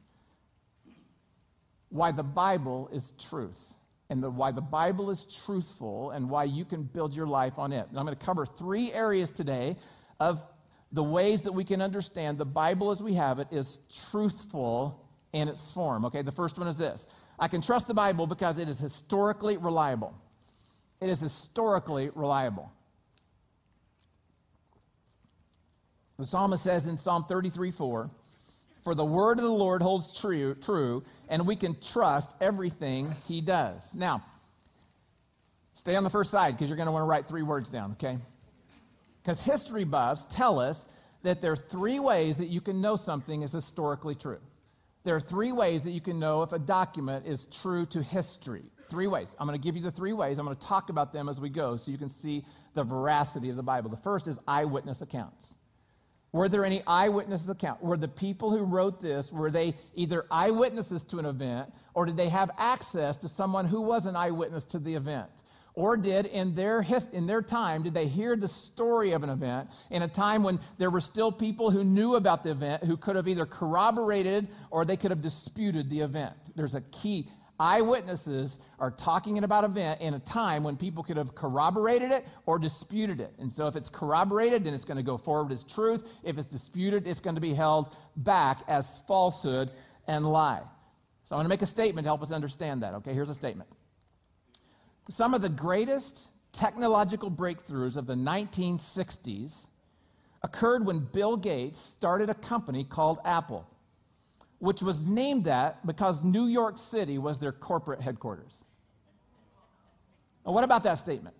why 1.90 2.12
the 2.12 2.24
Bible 2.24 2.90
is 2.92 3.14
truth 3.20 3.74
and 4.10 4.24
the, 4.24 4.30
why 4.30 4.52
the 4.52 4.62
Bible 4.62 5.10
is 5.10 5.26
truthful 5.46 6.12
and 6.12 6.30
why 6.30 6.46
you 6.46 6.66
can 6.66 6.84
build 6.84 7.14
your 7.16 7.28
life 7.28 7.58
on 7.58 7.74
it. 7.74 7.88
And 7.90 7.98
I'm 7.98 8.06
going 8.06 8.18
to 8.18 8.26
cover 8.26 8.46
three 8.46 8.92
areas 8.94 9.32
today 9.32 9.76
of 10.20 10.42
the 10.92 11.04
ways 11.04 11.42
that 11.44 11.52
we 11.52 11.64
can 11.64 11.82
understand 11.82 12.38
the 12.38 12.46
Bible 12.46 12.92
as 12.92 13.02
we 13.02 13.16
have 13.16 13.40
it 13.40 13.48
is 13.52 13.80
truthful 14.10 15.04
in 15.34 15.48
its 15.48 15.72
form. 15.72 16.06
Okay, 16.06 16.22
the 16.22 16.32
first 16.32 16.58
one 16.58 16.68
is 16.68 16.78
this 16.78 17.06
I 17.40 17.48
can 17.48 17.62
trust 17.62 17.88
the 17.88 17.94
Bible 17.94 18.28
because 18.28 18.58
it 18.58 18.70
is 18.70 18.80
historically 18.80 19.58
reliable. 19.58 20.16
It 21.02 21.10
is 21.10 21.20
historically 21.20 22.10
reliable. 22.16 22.72
The 26.18 26.26
psalmist 26.26 26.64
says 26.64 26.88
in 26.88 26.98
Psalm 26.98 27.26
33 27.26 27.72
4, 27.72 28.10
for 28.84 28.96
the 28.96 29.06
word 29.06 29.38
of 29.38 29.44
the 29.44 29.50
Lord 29.50 29.82
holds 29.82 30.20
true, 30.20 30.56
true, 30.56 31.04
and 31.30 31.46
we 31.46 31.56
can 31.56 31.80
trust 31.82 32.34
everything 32.40 33.16
he 33.28 33.42
does. 33.42 33.82
Now, 33.94 34.24
stay 35.74 35.96
on 35.96 36.04
the 36.04 36.10
first 36.10 36.32
side 36.32 36.54
because 36.54 36.70
you're 36.70 36.78
going 36.78 36.88
to 36.88 36.92
want 36.92 37.04
to 37.04 37.08
write 37.08 37.28
three 37.28 37.44
words 37.44 37.70
down, 37.70 37.94
okay? 37.94 38.18
Because 39.22 39.42
history 39.42 39.84
buffs 39.84 40.26
tell 40.30 40.60
us 40.60 40.86
that 41.24 41.42
there 41.42 41.52
are 41.52 41.58
three 41.58 42.00
ways 42.00 42.38
that 42.38 42.48
you 42.48 42.62
can 42.62 42.80
know 42.82 42.96
something 42.96 43.42
is 43.42 43.52
historically 43.52 44.16
true. 44.16 44.40
There 45.04 45.16
are 45.16 45.22
three 45.22 45.52
ways 45.52 45.84
that 45.84 45.92
you 45.92 46.02
can 46.02 46.20
know 46.20 46.44
if 46.44 46.52
a 46.52 46.60
document 46.60 47.26
is 47.26 47.46
true 47.46 47.86
to 47.88 48.02
history. 48.02 48.64
Three 48.90 49.08
ways. 49.08 49.36
I'm 49.40 49.48
going 49.48 49.60
to 49.60 49.64
give 49.64 49.76
you 49.76 49.82
the 49.82 49.92
three 49.92 50.14
ways. 50.14 50.38
I'm 50.38 50.46
going 50.46 50.56
to 50.56 50.66
talk 50.66 50.90
about 50.90 51.12
them 51.12 51.28
as 51.28 51.40
we 51.42 51.50
go 51.50 51.76
so 51.76 51.92
you 51.92 51.98
can 51.98 52.10
see 52.10 52.46
the 52.74 52.84
veracity 52.84 53.50
of 53.50 53.56
the 53.56 53.64
Bible. 53.64 53.90
The 53.90 53.98
first 53.98 54.28
is 54.28 54.40
eyewitness 54.48 55.02
accounts. 55.02 55.57
Were 56.32 56.50
there 56.50 56.66
any 56.66 56.84
eyewitnesses 56.86 57.50
account? 57.50 57.82
Were 57.82 57.98
the 57.98 58.08
people 58.08 58.52
who 58.52 58.64
wrote 58.64 59.00
this, 59.00 59.32
were 59.32 59.50
they 59.50 59.76
either 59.96 60.26
eyewitnesses 60.30 61.04
to 61.06 61.20
an 61.20 61.26
event 61.26 61.72
or 61.94 62.06
did 62.06 62.18
they 62.18 62.30
have 62.30 62.52
access 62.58 63.18
to 63.18 63.30
someone 63.30 63.66
who 63.66 63.82
was 63.82 64.06
an 64.06 64.16
eyewitness 64.16 64.66
to 64.66 64.80
the 64.80 64.94
event? 64.94 65.30
Or 65.74 65.96
did 65.96 66.26
in 66.26 66.56
their, 66.56 66.82
his, 66.82 67.08
in 67.10 67.28
their 67.28 67.44
time, 67.44 67.84
did 67.84 67.94
they 67.94 68.08
hear 68.08 68.36
the 68.36 68.48
story 68.48 69.12
of 69.12 69.22
an 69.22 69.30
event 69.30 69.70
in 69.92 70.02
a 70.02 70.08
time 70.08 70.42
when 70.42 70.60
there 70.80 70.90
were 70.90 71.00
still 71.00 71.32
people 71.32 71.70
who 71.70 71.84
knew 71.84 72.16
about 72.16 72.44
the 72.44 72.50
event 72.50 72.84
who 72.84 72.98
could 72.98 73.16
have 73.16 73.28
either 73.28 73.46
corroborated 73.46 74.48
or 74.72 74.86
they 74.86 74.98
could 74.98 75.12
have 75.12 75.22
disputed 75.22 75.88
the 75.90 76.00
event? 76.00 76.34
There's 76.56 76.74
a 76.74 76.82
key 76.82 77.30
eyewitnesses 77.60 78.60
are 78.80 78.92
talking 78.92 79.44
about 79.44 79.64
an 79.64 79.72
event 79.72 80.02
in 80.02 80.14
a 80.14 80.20
time 80.20 80.64
when 80.64 80.78
people 80.78 81.04
could 81.04 81.18
have 81.18 81.34
corroborated 81.36 82.12
it 82.12 82.26
or 82.46 82.60
disputed 82.60 83.20
it. 83.20 83.34
And 83.40 83.52
so 83.52 83.68
if 83.68 83.76
it's 83.76 83.90
corroborated, 83.90 84.64
then 84.64 84.74
it's 84.74 84.86
going 84.86 84.98
to 84.98 85.04
go 85.04 85.18
forward 85.18 85.52
as 85.52 85.64
truth. 85.64 86.08
If 86.24 86.38
it's 86.38 86.48
disputed, 86.48 87.08
it's 87.08 87.20
going 87.20 87.36
to 87.36 87.42
be 87.42 87.54
held 87.54 87.96
back 88.16 88.62
as 88.68 89.02
falsehood 89.08 89.72
and 90.08 90.26
lie. 90.26 90.62
So 91.26 91.36
I'm 91.36 91.40
going 91.40 91.46
to 91.46 91.50
make 91.50 91.62
a 91.62 91.68
statement 91.68 92.06
to 92.06 92.10
help 92.10 92.22
us 92.22 92.32
understand 92.32 92.84
that. 92.84 92.94
Okay, 92.96 93.14
here's 93.14 93.30
a 93.30 93.36
statement. 93.36 93.70
Some 95.10 95.34
of 95.34 95.42
the 95.42 95.50
greatest 95.50 96.28
technological 96.52 97.32
breakthroughs 97.32 97.98
of 97.98 98.08
the 98.08 98.16
1960s 98.16 99.68
occurred 100.44 100.86
when 100.86 101.00
Bill 101.00 101.38
Gates 101.38 101.80
started 101.80 102.30
a 102.30 102.34
company 102.34 102.84
called 102.84 103.20
Apple 103.26 103.68
which 104.60 104.82
was 104.82 105.06
named 105.06 105.46
that 105.46 105.86
because 105.86 106.24
New 106.24 106.46
York 106.46 106.78
City 106.80 107.18
was 107.18 107.40
their 107.40 107.52
corporate 107.52 108.02
headquarters. 108.02 108.66
Now, 110.46 110.54
what 110.54 110.64
about 110.64 110.84
that 110.84 110.98
statement? 110.98 111.36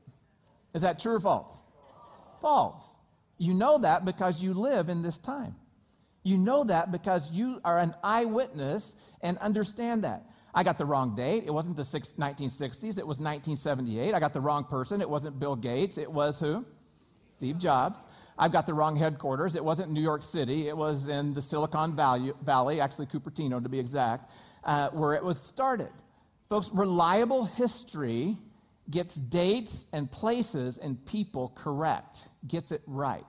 Is 0.74 0.82
that 0.82 1.00
true 1.00 1.16
or 1.16 1.20
false? 1.20 1.54
False. 2.42 2.82
You 3.38 3.54
know 3.54 3.80
that 3.80 4.06
because 4.06 4.42
you 4.42 4.54
live 4.54 4.90
in 4.90 5.02
this 5.02 5.18
time. 5.18 5.56
You 6.24 6.38
know 6.38 6.64
that 6.66 6.92
because 6.92 7.32
you 7.32 7.62
are 7.64 7.80
an 7.80 7.96
eyewitness 8.04 8.96
and 9.22 9.38
understand 9.38 10.04
that. 10.04 10.26
I 10.54 10.64
got 10.64 10.78
the 10.78 10.86
wrong 10.86 11.16
date. 11.16 11.44
It 11.46 11.54
wasn't 11.54 11.76
the 11.76 11.84
1960s, 11.84 12.98
it 12.98 13.08
was 13.08 13.20
1978. 13.20 14.14
I 14.14 14.20
got 14.20 14.34
the 14.34 14.42
wrong 14.42 14.66
person. 14.66 15.02
It 15.02 15.10
wasn't 15.10 15.40
Bill 15.40 15.56
Gates. 15.56 15.98
It 15.98 16.12
was 16.12 16.40
who? 16.40 16.66
Steve 17.38 17.58
Jobs. 17.60 18.00
I've 18.40 18.52
got 18.52 18.66
the 18.66 18.74
wrong 18.74 18.96
headquarters. 18.96 19.56
It 19.56 19.64
wasn't 19.64 19.92
New 19.92 20.02
York 20.02 20.24
City, 20.24 20.68
it 20.68 20.78
was 20.78 21.08
in 21.08 21.34
the 21.34 21.42
Silicon 21.42 21.96
Valley, 21.96 22.82
actually 22.82 23.08
Cupertino 23.08 23.62
to 23.62 23.70
be 23.70 23.80
exact, 23.80 24.32
uh, 24.64 24.90
where 24.90 25.14
it 25.14 25.24
was 25.24 25.40
started. 25.42 25.92
Folks, 26.50 26.70
reliable 26.74 27.46
history 27.46 28.38
gets 28.90 29.16
dates 29.16 29.86
and 29.92 30.10
places 30.10 30.78
and 30.78 31.04
people 31.06 31.52
correct, 31.56 32.30
gets 32.48 32.72
it 32.72 32.82
right. 32.86 33.26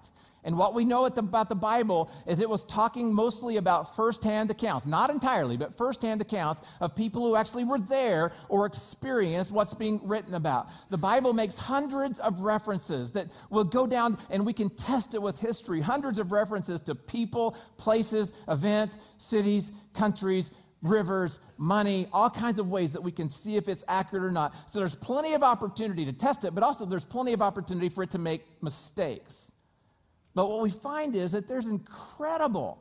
And 0.49 0.57
what 0.57 0.73
we 0.73 0.87
know 0.87 1.05
about 1.05 1.50
the 1.50 1.55
Bible 1.55 2.11
is 2.26 2.40
it 2.40 2.49
was 2.49 2.64
talking 2.64 3.12
mostly 3.12 3.59
about 3.59 3.95
firsthand 3.95 4.50
accounts, 4.50 4.87
not 4.87 5.11
entirely, 5.11 5.59
but 5.59 5.76
firsthand 5.76 6.23
accounts 6.23 6.62
of 6.81 6.97
people 6.97 7.21
who 7.21 7.37
actually 7.37 7.64
were 7.64 7.78
there 7.78 8.33
or 8.49 8.64
experienced 8.64 9.50
what's 9.50 9.75
being 9.75 10.00
written 10.05 10.33
about. 10.33 10.71
The 10.88 10.97
Bible 10.97 11.35
makes 11.35 11.59
hundreds 11.59 12.19
of 12.21 12.40
references 12.40 13.12
that 13.12 13.26
will 13.50 13.64
go 13.64 13.87
down 13.87 14.17
and 14.31 14.47
we 14.47 14.55
can 14.55 14.71
test 14.71 15.12
it 15.12 15.21
with 15.21 15.38
history. 15.38 15.83
Hundreds 15.83 16.19
of 16.19 16.33
references 16.33 16.81
to 16.81 16.95
people, 16.95 17.55
places, 17.76 18.33
events, 18.49 18.97
cities, 19.19 19.71
countries, 19.93 20.50
rivers, 20.81 21.40
money, 21.59 22.09
all 22.11 22.31
kinds 22.31 22.59
of 22.59 22.71
ways 22.71 22.93
that 22.93 23.02
we 23.02 23.12
can 23.12 23.28
see 23.28 23.57
if 23.57 23.69
it's 23.69 23.85
accurate 23.87 24.25
or 24.25 24.31
not. 24.31 24.55
So 24.71 24.78
there's 24.78 24.95
plenty 24.95 25.35
of 25.35 25.43
opportunity 25.43 26.07
to 26.07 26.12
test 26.14 26.45
it, 26.45 26.55
but 26.55 26.64
also 26.64 26.87
there's 26.87 27.05
plenty 27.05 27.35
of 27.35 27.43
opportunity 27.43 27.90
for 27.90 28.02
it 28.02 28.12
to 28.12 28.19
make 28.19 28.47
mistakes. 28.62 29.48
But 30.38 30.49
what 30.50 30.62
we 30.62 30.71
find 30.71 31.16
is 31.16 31.33
that 31.33 31.49
there's 31.49 31.66
incredible, 31.66 32.78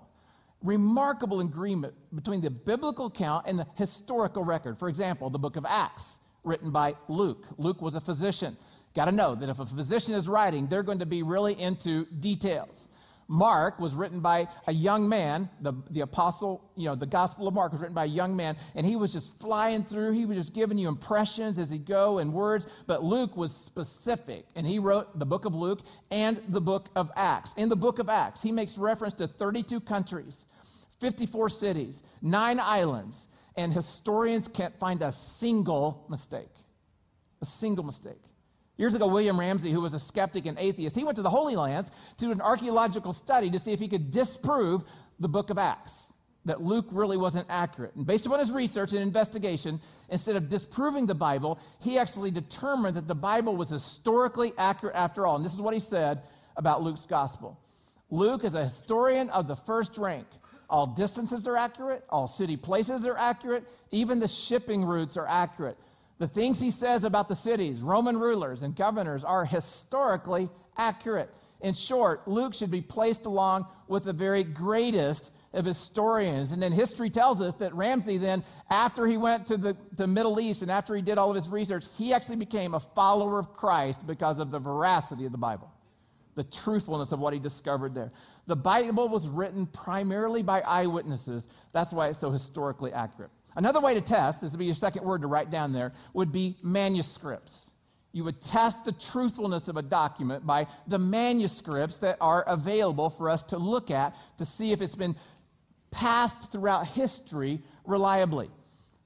remarkable 0.61 1.39
agreement 1.39 1.95
between 2.13 2.39
the 2.39 2.51
biblical 2.51 3.07
account 3.07 3.47
and 3.47 3.57
the 3.57 3.65
historical 3.73 4.43
record. 4.43 4.77
For 4.77 4.89
example, 4.89 5.31
the 5.31 5.39
book 5.39 5.55
of 5.55 5.65
Acts, 5.65 6.19
written 6.43 6.69
by 6.69 6.93
Luke. 7.07 7.47
Luke 7.57 7.81
was 7.81 7.95
a 7.95 7.99
physician. 7.99 8.55
Got 8.93 9.05
to 9.05 9.11
know 9.11 9.33
that 9.33 9.49
if 9.49 9.57
a 9.57 9.65
physician 9.65 10.13
is 10.13 10.29
writing, 10.29 10.67
they're 10.67 10.83
going 10.83 10.99
to 10.99 11.07
be 11.07 11.23
really 11.23 11.59
into 11.59 12.05
details. 12.19 12.89
Mark 13.27 13.79
was 13.79 13.93
written 13.93 14.22
by 14.22 14.48
a 14.67 14.74
young 14.74 15.10
man. 15.10 15.50
The, 15.62 15.74
the 15.89 16.01
apostle, 16.01 16.72
you 16.75 16.86
know, 16.86 16.96
the 16.96 17.05
Gospel 17.05 17.48
of 17.48 17.53
Mark 17.53 17.74
was 17.74 17.81
written 17.81 17.96
by 17.96 18.05
a 18.05 18.07
young 18.07 18.36
man, 18.36 18.55
and 18.74 18.86
he 18.86 18.96
was 18.96 19.12
just 19.12 19.38
flying 19.39 19.84
through. 19.84 20.13
He 20.13 20.25
was 20.25 20.38
just 20.38 20.53
giving 20.53 20.77
you 20.77 20.88
impressions 20.88 21.60
as 21.60 21.69
he 21.69 21.77
go 21.77 22.19
and 22.19 22.34
words. 22.34 22.67
But 22.86 23.03
Luke 23.03 23.36
was 23.36 23.53
specific, 23.53 24.46
and 24.55 24.65
he 24.65 24.79
wrote 24.79 25.19
the 25.19 25.25
book 25.25 25.46
of 25.46 25.55
Luke 25.55 25.81
and 26.10 26.41
the 26.48 26.62
book 26.62 26.88
of 26.96 27.12
Acts. 27.15 27.53
In 27.57 27.67
the 27.67 27.75
book 27.75 28.00
of 28.00 28.07
Acts, 28.07 28.41
he 28.41 28.51
makes 28.51 28.77
reference 28.77 29.13
to 29.15 29.27
32 29.27 29.81
countries, 29.81 30.46
54 31.01 31.50
cities, 31.50 32.03
nine 32.22 32.60
islands, 32.60 33.27
and 33.57 33.74
historians 33.74 34.48
can't 34.48 34.77
find 34.79 35.01
a 35.01 35.12
single 35.12 36.05
mistake. 36.10 36.48
A 37.41 37.46
single 37.46 37.84
mistake. 37.84 38.22
Years 38.77 38.93
ago, 38.93 39.07
William 39.07 39.39
Ramsay, 39.39 39.72
who 39.72 39.81
was 39.81 39.93
a 39.93 40.00
skeptic 40.00 40.46
and 40.46 40.57
atheist, 40.60 40.96
he 40.96 41.03
went 41.03 41.15
to 41.15 41.24
the 41.24 41.29
Holy 41.29 41.55
Lands 41.55 41.91
to 42.17 42.25
do 42.25 42.31
an 42.31 42.41
archaeological 42.41 43.12
study 43.12 43.50
to 43.50 43.60
see 43.60 43.74
if 43.74 43.79
he 43.79 43.88
could 43.88 44.12
disprove 44.12 44.84
the 45.19 45.27
book 45.27 45.50
of 45.50 45.57
Acts, 45.57 46.13
that 46.46 46.62
Luke 46.62 46.86
really 46.91 47.17
wasn't 47.17 47.48
accurate. 47.50 47.96
And 47.96 48.05
based 48.05 48.27
upon 48.27 48.39
his 48.39 48.51
research 48.51 48.91
and 48.91 49.01
investigation, 49.01 49.81
instead 50.10 50.36
of 50.36 50.48
disproving 50.48 51.07
the 51.07 51.15
Bible, 51.15 51.60
he 51.81 51.98
actually 51.98 52.29
determined 52.29 52.96
that 52.98 53.07
the 53.07 53.15
Bible 53.15 53.55
was 53.55 53.69
historically 53.69 54.53
accurate 54.57 54.96
after 54.96 55.25
all. 55.25 55.36
And 55.36 55.43
this 55.43 55.53
is 55.53 55.62
what 55.62 55.74
he 55.74 55.79
said 55.79 56.22
about 56.55 56.84
Luke's 56.84 57.05
gospel 57.05 57.60
Luke 58.10 58.46
is 58.46 58.55
a 58.55 58.63
historian 58.63 59.29
of 59.31 59.48
the 59.48 59.55
first 59.55 59.98
rank. 59.98 60.27
All 60.69 60.86
distances 60.86 61.48
are 61.48 61.57
accurate, 61.57 62.03
all 62.10 62.27
city 62.27 62.57
places 62.57 63.05
are 63.05 63.17
accurate, 63.17 63.65
even 63.91 64.19
the 64.19 64.27
shipping 64.27 64.84
routes 64.84 65.17
are 65.17 65.27
accurate. 65.27 65.77
The 66.19 66.27
things 66.27 66.59
he 66.59 66.71
says 66.71 67.03
about 67.03 67.27
the 67.27 67.36
cities, 67.36 67.81
Roman 67.81 68.17
rulers, 68.17 68.63
and 68.63 68.75
governors 68.75 69.24
are 69.24 69.45
historically 69.45 70.50
accurate. 70.75 71.29
In 71.62 71.74
short, 71.74 72.27
Luke 72.27 72.53
should 72.53 72.71
be 72.71 72.81
placed 72.81 73.25
along 73.25 73.67
with 73.88 74.03
the 74.03 74.13
very 74.13 74.43
greatest 74.43 75.31
of 75.53 75.65
historians. 75.65 76.51
And 76.51 76.62
then 76.62 76.71
history 76.71 77.09
tells 77.09 77.41
us 77.41 77.55
that 77.55 77.74
Ramsay, 77.74 78.17
then, 78.17 78.43
after 78.69 79.07
he 79.07 79.17
went 79.17 79.47
to 79.47 79.57
the, 79.57 79.75
the 79.95 80.07
Middle 80.07 80.39
East 80.39 80.62
and 80.62 80.69
after 80.69 80.95
he 80.95 81.01
did 81.01 81.17
all 81.17 81.29
of 81.29 81.36
his 81.36 81.50
research, 81.50 81.86
he 81.97 82.13
actually 82.13 82.36
became 82.36 82.74
a 82.74 82.79
follower 82.79 83.39
of 83.39 83.53
Christ 83.53 84.05
because 84.05 84.39
of 84.39 84.51
the 84.51 84.59
veracity 84.59 85.25
of 85.25 85.31
the 85.31 85.38
Bible, 85.38 85.71
the 86.36 86.43
truthfulness 86.43 87.12
of 87.12 87.19
what 87.19 87.33
he 87.33 87.39
discovered 87.39 87.95
there. 87.95 88.12
The 88.45 88.55
Bible 88.55 89.09
was 89.09 89.27
written 89.27 89.65
primarily 89.67 90.43
by 90.43 90.62
eyewitnesses. 90.62 91.47
That's 91.74 91.91
why 91.91 92.09
it's 92.09 92.19
so 92.19 92.29
historically 92.29 92.93
accurate. 92.93 93.31
Another 93.57 93.81
way 93.81 93.95
to 93.95 94.01
test, 94.01 94.39
this 94.39 94.51
would 94.51 94.59
be 94.59 94.65
your 94.65 94.75
second 94.75 95.03
word 95.03 95.21
to 95.21 95.27
write 95.27 95.49
down 95.49 95.73
there, 95.73 95.91
would 96.13 96.31
be 96.31 96.55
manuscripts. 96.61 97.71
You 98.13 98.23
would 98.23 98.39
test 98.39 98.85
the 98.85 98.91
truthfulness 98.91 99.67
of 99.67 99.77
a 99.77 99.81
document 99.81 100.45
by 100.45 100.67
the 100.85 100.99
manuscripts 100.99 101.97
that 101.97 102.17
are 102.21 102.43
available 102.43 103.09
for 103.09 103.31
us 103.31 103.41
to 103.43 103.57
look 103.57 103.89
at 103.89 104.15
to 104.37 104.45
see 104.45 104.71
if 104.71 104.81
it's 104.81 104.95
been 104.95 105.15
passed 105.89 106.51
throughout 106.51 106.87
history 106.87 107.59
reliably. 107.83 108.51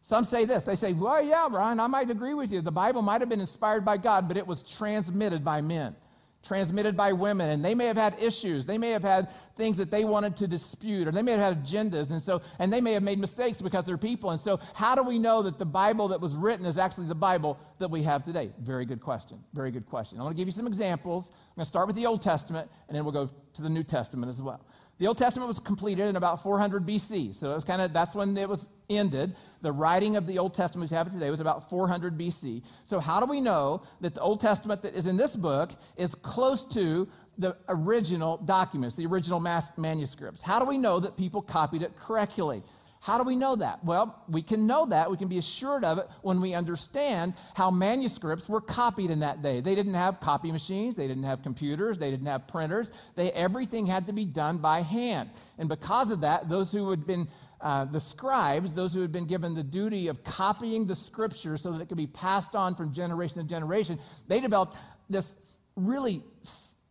Some 0.02 0.26
say 0.26 0.44
this. 0.44 0.64
They 0.64 0.76
say, 0.76 0.92
well, 0.92 1.24
yeah, 1.24 1.48
Brian, 1.50 1.80
I 1.80 1.88
might 1.88 2.10
agree 2.10 2.34
with 2.34 2.52
you. 2.52 2.62
The 2.62 2.72
Bible 2.72 3.02
might 3.02 3.22
have 3.22 3.30
been 3.30 3.40
inspired 3.40 3.86
by 3.86 3.96
God, 3.96 4.28
but 4.28 4.36
it 4.36 4.46
was 4.46 4.62
transmitted 4.64 5.46
by 5.46 5.62
men 5.62 5.96
transmitted 6.44 6.98
by 6.98 7.14
women, 7.14 7.50
and 7.50 7.64
they 7.64 7.76
may 7.76 7.86
have 7.86 7.98
had 7.98 8.16
issues. 8.20 8.66
They 8.66 8.78
may 8.78 8.90
have 8.92 9.04
had 9.04 9.30
things 9.56 9.78
that 9.78 9.92
they 9.92 10.04
wanted 10.04 10.38
to 10.38 10.48
dispute, 10.48 11.08
or 11.08 11.12
they 11.12 11.22
may 11.22 11.34
have 11.34 11.42
had 11.42 11.64
agendas, 11.64 12.10
and 12.10 12.22
so 12.22 12.42
and 12.60 12.74
they 12.74 12.82
may 12.82 12.94
have 12.94 13.04
made 13.04 13.20
mistakes 13.20 13.62
because 13.62 13.86
they're 13.86 13.98
people. 13.98 14.32
And 14.32 14.42
so, 14.42 14.60
how 14.74 14.96
do 14.96 15.04
we 15.04 15.20
know 15.20 15.44
that 15.44 15.60
the 15.60 15.66
Bible 15.66 16.08
that 16.10 16.20
was 16.20 16.36
written 16.36 16.66
is 16.66 16.78
actually 16.78 17.08
the 17.08 17.16
Bible 17.16 17.60
that 17.80 17.92
we 17.92 18.04
have 18.04 18.24
today? 18.24 18.52
Very 18.60 18.86
good 18.86 19.02
question. 19.02 19.40
Very 19.54 19.72
good 19.72 19.86
question. 19.86 20.20
I 20.20 20.24
want 20.24 20.36
to 20.36 20.38
give 20.38 20.48
you 20.48 20.54
some 20.54 20.68
examples. 20.68 21.28
I'm 21.30 21.56
going 21.58 21.66
to 21.66 21.70
start 21.70 21.88
with 21.88 21.96
the 21.96 22.06
Old 22.06 22.22
Testament, 22.22 22.70
and 22.88 22.98
then 22.98 23.04
we'll 23.04 23.14
go 23.14 23.30
to 23.54 23.62
the 23.62 23.70
New 23.70 23.84
Testament 23.84 24.30
as 24.30 24.42
well. 24.42 24.66
The 24.98 25.08
Old 25.08 25.18
Testament 25.18 25.48
was 25.48 25.60
completed 25.60 26.08
in 26.08 26.16
about 26.16 26.44
400 26.44 26.86
BC. 26.86 27.34
So 27.34 27.52
it 27.52 27.56
was 27.56 27.64
kind 27.64 27.82
of 27.82 27.92
that's 27.92 28.14
when 28.14 28.38
it 28.38 28.48
was 28.48 28.70
ended. 28.98 29.36
The 29.62 29.72
writing 29.72 30.16
of 30.16 30.28
the 30.28 30.40
Old 30.40 30.54
Testament 30.54 30.90
we 30.90 30.98
have 30.98 31.12
today 31.12 31.30
was 31.30 31.40
about 31.40 31.70
400 31.70 32.18
BC. 32.18 32.64
So 32.86 33.00
how 33.00 33.20
do 33.20 33.26
we 33.26 33.42
know 33.42 33.84
that 34.02 34.16
the 34.16 34.22
Old 34.22 34.42
Testament 34.42 34.82
that 34.82 34.96
is 34.96 35.08
in 35.08 35.18
this 35.18 35.36
book 35.36 35.72
is 35.98 36.16
close 36.16 36.66
to 36.74 37.08
the 37.38 37.56
original 37.70 38.38
documents, 38.38 38.96
the 38.96 39.06
original 39.06 39.40
manuscripts? 39.78 40.42
How 40.42 40.60
do 40.60 40.66
we 40.66 40.78
know 40.78 41.00
that 41.00 41.18
people 41.18 41.42
copied 41.42 41.82
it 41.82 41.96
correctly? 41.96 42.64
How 43.02 43.18
do 43.18 43.24
we 43.24 43.36
know 43.36 43.56
that? 43.56 43.84
Well, 43.84 44.24
we 44.30 44.44
can 44.44 44.68
know 44.68 44.86
that. 44.86 45.10
We 45.10 45.18
can 45.18 45.28
be 45.28 45.40
assured 45.40 45.84
of 45.84 45.98
it 45.98 46.08
when 46.22 46.40
we 46.40 46.54
understand 46.54 47.34
how 47.56 47.72
manuscripts 47.72 48.48
were 48.48 48.62
copied 48.62 49.10
in 49.10 49.22
that 49.22 49.42
day. 49.42 49.60
They 49.60 49.74
didn't 49.74 49.96
have 49.96 50.20
copy 50.20 50.52
machines, 50.52 50.96
they 50.96 51.08
didn't 51.08 51.24
have 51.24 51.42
computers, 51.42 51.98
they 51.98 52.12
didn't 52.12 52.28
have 52.28 52.48
printers. 52.48 52.92
They, 53.16 53.32
everything 53.32 53.88
had 53.88 54.06
to 54.06 54.14
be 54.14 54.26
done 54.26 54.60
by 54.60 54.84
hand. 54.84 55.32
And 55.58 55.68
because 55.68 56.12
of 56.12 56.22
that, 56.22 56.48
those 56.48 56.72
who 56.72 56.92
had 56.92 57.08
been 57.08 57.28
uh, 57.62 57.86
the 57.86 58.00
scribes, 58.00 58.74
those 58.74 58.94
who 58.94 59.02
had 59.02 59.12
been 59.12 59.28
given 59.28 59.54
the 59.54 59.64
duty 59.64 60.08
of 60.08 60.24
copying 60.24 60.88
the 60.88 60.96
scripture 60.96 61.58
so 61.58 61.72
that 61.72 61.82
it 61.82 61.88
could 61.88 61.98
be 61.98 62.08
passed 62.08 62.56
on 62.56 62.76
from 62.76 62.92
generation 62.92 63.38
to 63.38 63.44
generation, 63.44 64.00
they 64.28 64.40
developed 64.40 64.78
this 65.10 65.36
really 65.76 66.24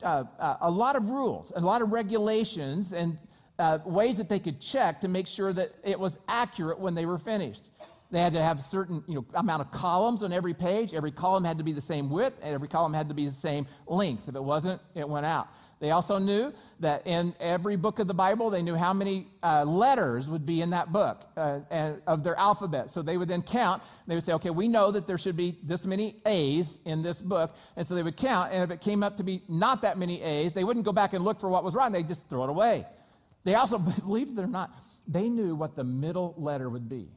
uh, 0.02 0.24
uh, 0.38 0.56
a 0.62 0.70
lot 0.70 0.96
of 0.96 1.10
rules, 1.10 1.52
a 1.56 1.60
lot 1.60 1.82
of 1.82 1.90
regulations, 1.92 2.92
and 2.92 3.18
uh, 3.58 3.78
ways 3.84 4.16
that 4.16 4.28
they 4.28 4.38
could 4.38 4.60
check 4.60 5.00
to 5.00 5.08
make 5.08 5.26
sure 5.26 5.52
that 5.52 5.72
it 5.84 5.98
was 5.98 6.18
accurate 6.28 6.78
when 6.78 6.94
they 6.94 7.04
were 7.04 7.18
finished. 7.18 7.70
They 8.10 8.20
had 8.20 8.32
to 8.32 8.42
have 8.42 8.58
a 8.58 8.62
certain 8.62 9.04
you 9.06 9.16
know, 9.16 9.24
amount 9.34 9.60
of 9.60 9.70
columns 9.70 10.22
on 10.22 10.32
every 10.32 10.54
page. 10.54 10.94
Every 10.94 11.12
column 11.12 11.44
had 11.44 11.58
to 11.58 11.64
be 11.64 11.72
the 11.72 11.80
same 11.80 12.10
width, 12.10 12.38
and 12.42 12.54
every 12.54 12.68
column 12.68 12.94
had 12.94 13.08
to 13.08 13.14
be 13.14 13.26
the 13.26 13.32
same 13.32 13.66
length. 13.86 14.28
If 14.28 14.34
it 14.34 14.42
wasn't, 14.42 14.80
it 14.94 15.08
went 15.08 15.26
out. 15.26 15.48
They 15.80 15.92
also 15.92 16.18
knew 16.18 16.52
that 16.80 17.06
in 17.06 17.34
every 17.40 17.76
book 17.76 18.00
of 18.00 18.06
the 18.06 18.14
Bible, 18.14 18.50
they 18.50 18.60
knew 18.60 18.76
how 18.76 18.92
many 18.92 19.28
uh, 19.42 19.64
letters 19.64 20.28
would 20.28 20.44
be 20.44 20.60
in 20.60 20.70
that 20.70 20.92
book 20.92 21.22
uh, 21.38 21.60
and, 21.70 22.02
of 22.06 22.22
their 22.22 22.38
alphabet. 22.38 22.90
So 22.90 23.00
they 23.00 23.16
would 23.16 23.28
then 23.28 23.40
count. 23.40 23.82
They 24.06 24.14
would 24.14 24.24
say, 24.24 24.34
okay, 24.34 24.50
we 24.50 24.68
know 24.68 24.90
that 24.90 25.06
there 25.06 25.16
should 25.16 25.36
be 25.36 25.56
this 25.62 25.86
many 25.86 26.20
A's 26.26 26.78
in 26.84 27.02
this 27.02 27.22
book. 27.22 27.56
And 27.76 27.86
so 27.86 27.94
they 27.94 28.02
would 28.02 28.18
count. 28.18 28.52
And 28.52 28.62
if 28.62 28.70
it 28.70 28.82
came 28.82 29.02
up 29.02 29.16
to 29.16 29.22
be 29.22 29.42
not 29.48 29.80
that 29.80 29.96
many 29.96 30.20
A's, 30.20 30.52
they 30.52 30.64
wouldn't 30.64 30.84
go 30.84 30.92
back 30.92 31.14
and 31.14 31.24
look 31.24 31.40
for 31.40 31.48
what 31.48 31.64
was 31.64 31.74
wrong. 31.74 31.92
They'd 31.92 32.08
just 32.08 32.28
throw 32.28 32.44
it 32.44 32.50
away. 32.50 32.86
They 33.44 33.54
also, 33.54 33.78
believe 34.06 34.28
it 34.28 34.38
or 34.38 34.46
not, 34.46 34.70
they 35.08 35.30
knew 35.30 35.54
what 35.54 35.76
the 35.76 35.84
middle 35.84 36.34
letter 36.36 36.68
would 36.68 36.90
be. 36.90 37.08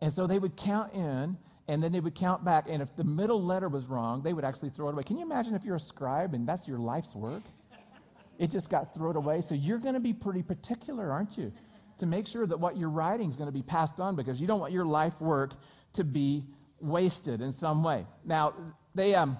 And 0.00 0.12
so 0.12 0.26
they 0.26 0.40
would 0.40 0.56
count 0.56 0.94
in 0.94 1.36
and 1.72 1.82
then 1.82 1.90
they 1.90 2.00
would 2.00 2.14
count 2.14 2.44
back. 2.44 2.66
And 2.68 2.82
if 2.82 2.94
the 2.96 3.04
middle 3.04 3.42
letter 3.42 3.66
was 3.66 3.86
wrong, 3.86 4.20
they 4.20 4.34
would 4.34 4.44
actually 4.44 4.68
throw 4.68 4.90
it 4.90 4.92
away. 4.92 5.04
Can 5.04 5.16
you 5.16 5.24
imagine 5.24 5.54
if 5.54 5.64
you're 5.64 5.76
a 5.76 5.80
scribe 5.80 6.34
and 6.34 6.46
that's 6.46 6.68
your 6.68 6.76
life's 6.76 7.14
work? 7.14 7.42
It 8.38 8.50
just 8.50 8.68
got 8.68 8.92
thrown 8.94 9.16
away. 9.16 9.40
So 9.40 9.54
you're 9.54 9.78
going 9.78 9.94
to 9.94 10.00
be 10.00 10.12
pretty 10.12 10.42
particular, 10.42 11.10
aren't 11.10 11.38
you? 11.38 11.50
To 12.00 12.04
make 12.06 12.26
sure 12.26 12.46
that 12.46 12.60
what 12.60 12.76
you're 12.76 12.90
writing 12.90 13.30
is 13.30 13.36
going 13.36 13.46
to 13.46 13.52
be 13.52 13.62
passed 13.62 14.00
on 14.00 14.16
because 14.16 14.38
you 14.38 14.46
don't 14.46 14.60
want 14.60 14.74
your 14.74 14.84
life 14.84 15.18
work 15.18 15.54
to 15.94 16.04
be 16.04 16.44
wasted 16.78 17.40
in 17.40 17.52
some 17.52 17.82
way. 17.82 18.04
Now, 18.22 18.52
they, 18.94 19.14
um, 19.14 19.38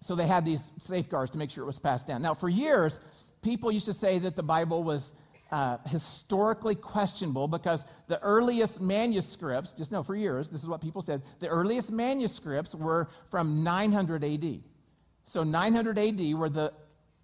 so 0.00 0.16
they 0.16 0.26
had 0.26 0.44
these 0.44 0.64
safeguards 0.80 1.30
to 1.32 1.38
make 1.38 1.50
sure 1.50 1.62
it 1.62 1.68
was 1.68 1.78
passed 1.78 2.08
down. 2.08 2.20
Now, 2.20 2.34
for 2.34 2.48
years, 2.48 2.98
people 3.42 3.70
used 3.70 3.86
to 3.86 3.94
say 3.94 4.18
that 4.18 4.34
the 4.34 4.42
Bible 4.42 4.82
was 4.82 5.12
uh, 5.50 5.78
historically 5.86 6.74
questionable 6.74 7.48
because 7.48 7.84
the 8.06 8.20
earliest 8.22 8.80
manuscripts, 8.80 9.72
just 9.72 9.90
know 9.90 10.02
for 10.02 10.14
years, 10.14 10.48
this 10.48 10.62
is 10.62 10.68
what 10.68 10.80
people 10.80 11.02
said, 11.02 11.22
the 11.40 11.48
earliest 11.48 11.90
manuscripts 11.90 12.74
were 12.74 13.08
from 13.30 13.62
900 13.64 14.24
AD. 14.24 14.60
So 15.24 15.42
900 15.42 15.98
AD 15.98 16.34
were 16.34 16.48
the 16.48 16.72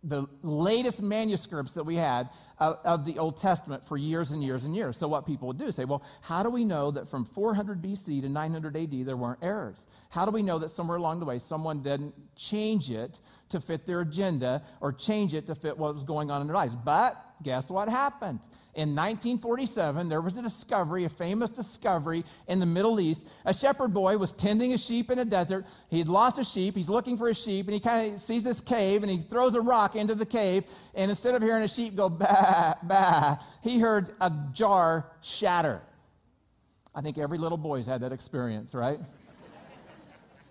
the 0.06 0.26
latest 0.42 1.02
manuscripts 1.02 1.72
that 1.72 1.82
we 1.82 1.96
had 1.96 2.28
of, 2.58 2.78
of, 2.84 3.04
the 3.04 3.18
Old 3.18 3.40
Testament 3.40 3.84
for 3.84 3.96
years 3.96 4.30
and 4.30 4.42
years 4.42 4.64
and 4.64 4.74
years. 4.74 4.96
So, 4.96 5.08
what 5.08 5.26
people 5.26 5.48
would 5.48 5.58
do 5.58 5.66
is 5.66 5.74
say, 5.74 5.84
well, 5.84 6.02
how 6.20 6.42
do 6.42 6.50
we 6.50 6.64
know 6.64 6.92
that 6.92 7.08
from 7.08 7.24
400 7.24 7.82
BC 7.82 8.22
to 8.22 8.28
900 8.28 8.76
AD 8.76 9.04
there 9.04 9.16
weren't 9.16 9.40
errors? 9.42 9.84
How 10.10 10.24
do 10.24 10.30
we 10.30 10.42
know 10.42 10.58
that 10.60 10.70
somewhere 10.70 10.96
along 10.96 11.20
the 11.20 11.26
way 11.26 11.38
someone 11.38 11.82
didn't 11.82 12.14
change 12.36 12.90
it 12.90 13.18
to 13.50 13.60
fit 13.60 13.86
their 13.86 14.00
agenda 14.00 14.62
or 14.80 14.92
change 14.92 15.34
it 15.34 15.46
to 15.46 15.54
fit 15.54 15.76
what 15.78 15.94
was 15.94 16.04
going 16.04 16.30
on 16.30 16.40
in 16.40 16.46
their 16.46 16.56
lives? 16.56 16.74
But 16.74 17.16
guess 17.42 17.70
what 17.70 17.88
happened? 17.88 18.40
In 18.76 18.90
1947, 18.90 20.10
there 20.10 20.20
was 20.20 20.36
a 20.36 20.42
discovery, 20.42 21.04
a 21.04 21.08
famous 21.08 21.48
discovery 21.48 22.26
in 22.46 22.60
the 22.60 22.66
Middle 22.66 23.00
East. 23.00 23.24
A 23.46 23.54
shepherd 23.54 23.94
boy 23.94 24.18
was 24.18 24.34
tending 24.34 24.74
a 24.74 24.78
sheep 24.78 25.10
in 25.10 25.18
a 25.18 25.24
desert. 25.24 25.64
He 25.88 25.98
had 25.98 26.08
lost 26.08 26.38
a 26.38 26.44
sheep. 26.44 26.76
He's 26.76 26.90
looking 26.90 27.16
for 27.16 27.30
a 27.30 27.34
sheep, 27.34 27.68
and 27.68 27.72
he 27.72 27.80
kind 27.80 28.14
of 28.14 28.20
sees 28.20 28.44
this 28.44 28.60
cave, 28.60 29.02
and 29.02 29.10
he 29.10 29.16
throws 29.16 29.54
a 29.54 29.62
rock 29.62 29.96
into 29.96 30.14
the 30.14 30.26
cave. 30.26 30.64
And 30.94 31.10
instead 31.10 31.34
of 31.34 31.40
hearing 31.40 31.62
a 31.62 31.68
sheep 31.68 31.96
go 31.96 32.10
bah, 32.10 32.74
bah, 32.82 33.36
he 33.62 33.78
heard 33.78 34.10
a 34.20 34.30
jar 34.52 35.10
shatter. 35.22 35.80
I 36.94 37.00
think 37.00 37.16
every 37.16 37.38
little 37.38 37.58
boy's 37.58 37.86
had 37.86 38.02
that 38.02 38.12
experience, 38.12 38.74
right? 38.74 39.00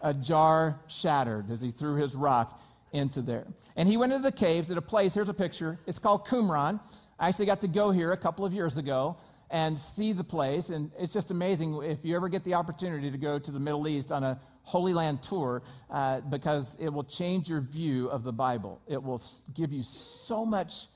a 0.02 0.14
jar 0.14 0.80
shattered 0.88 1.52
as 1.52 1.62
he 1.62 1.72
threw 1.72 1.96
his 1.96 2.16
rock 2.16 2.62
into 2.96 3.22
there. 3.22 3.46
And 3.76 3.88
he 3.88 3.98
went 3.98 4.14
into 4.14 4.24
the 4.24 4.36
caves 4.36 4.72
at 4.72 4.78
a 4.78 4.82
place, 4.82 5.14
here's 5.14 5.30
a 5.30 5.34
picture. 5.34 5.78
It's 5.86 6.00
called 6.00 6.26
Qumran. 6.28 6.80
I 7.20 7.30
actually 7.30 7.46
got 7.46 7.62
to 7.62 7.68
go 7.68 7.92
here 7.92 8.12
a 8.12 8.18
couple 8.18 8.46
of 8.46 8.54
years 8.54 8.78
ago 8.78 9.18
and 9.52 9.78
see 9.78 10.14
the 10.14 10.24
place. 10.24 10.70
And 10.70 10.92
it's 10.98 11.14
just 11.14 11.32
amazing 11.32 11.82
if 11.84 12.00
you 12.04 12.16
ever 12.16 12.30
get 12.30 12.44
the 12.44 12.56
opportunity 12.56 13.12
to 13.12 13.18
go 13.18 13.38
to 13.38 13.52
the 13.52 13.60
Middle 13.60 13.88
East 13.88 14.12
on 14.12 14.24
a 14.24 14.40
Holy 14.64 14.94
Land 14.94 15.22
tour, 15.22 15.62
uh, 15.92 16.22
because 16.22 16.76
it 16.80 16.92
will 16.92 17.04
change 17.04 17.48
your 17.48 17.62
view 17.62 18.08
of 18.08 18.24
the 18.24 18.34
Bible. 18.34 18.82
It 18.88 19.02
will 19.02 19.22
give 19.54 19.72
you 19.72 19.84
so 19.84 20.44
much 20.44 20.88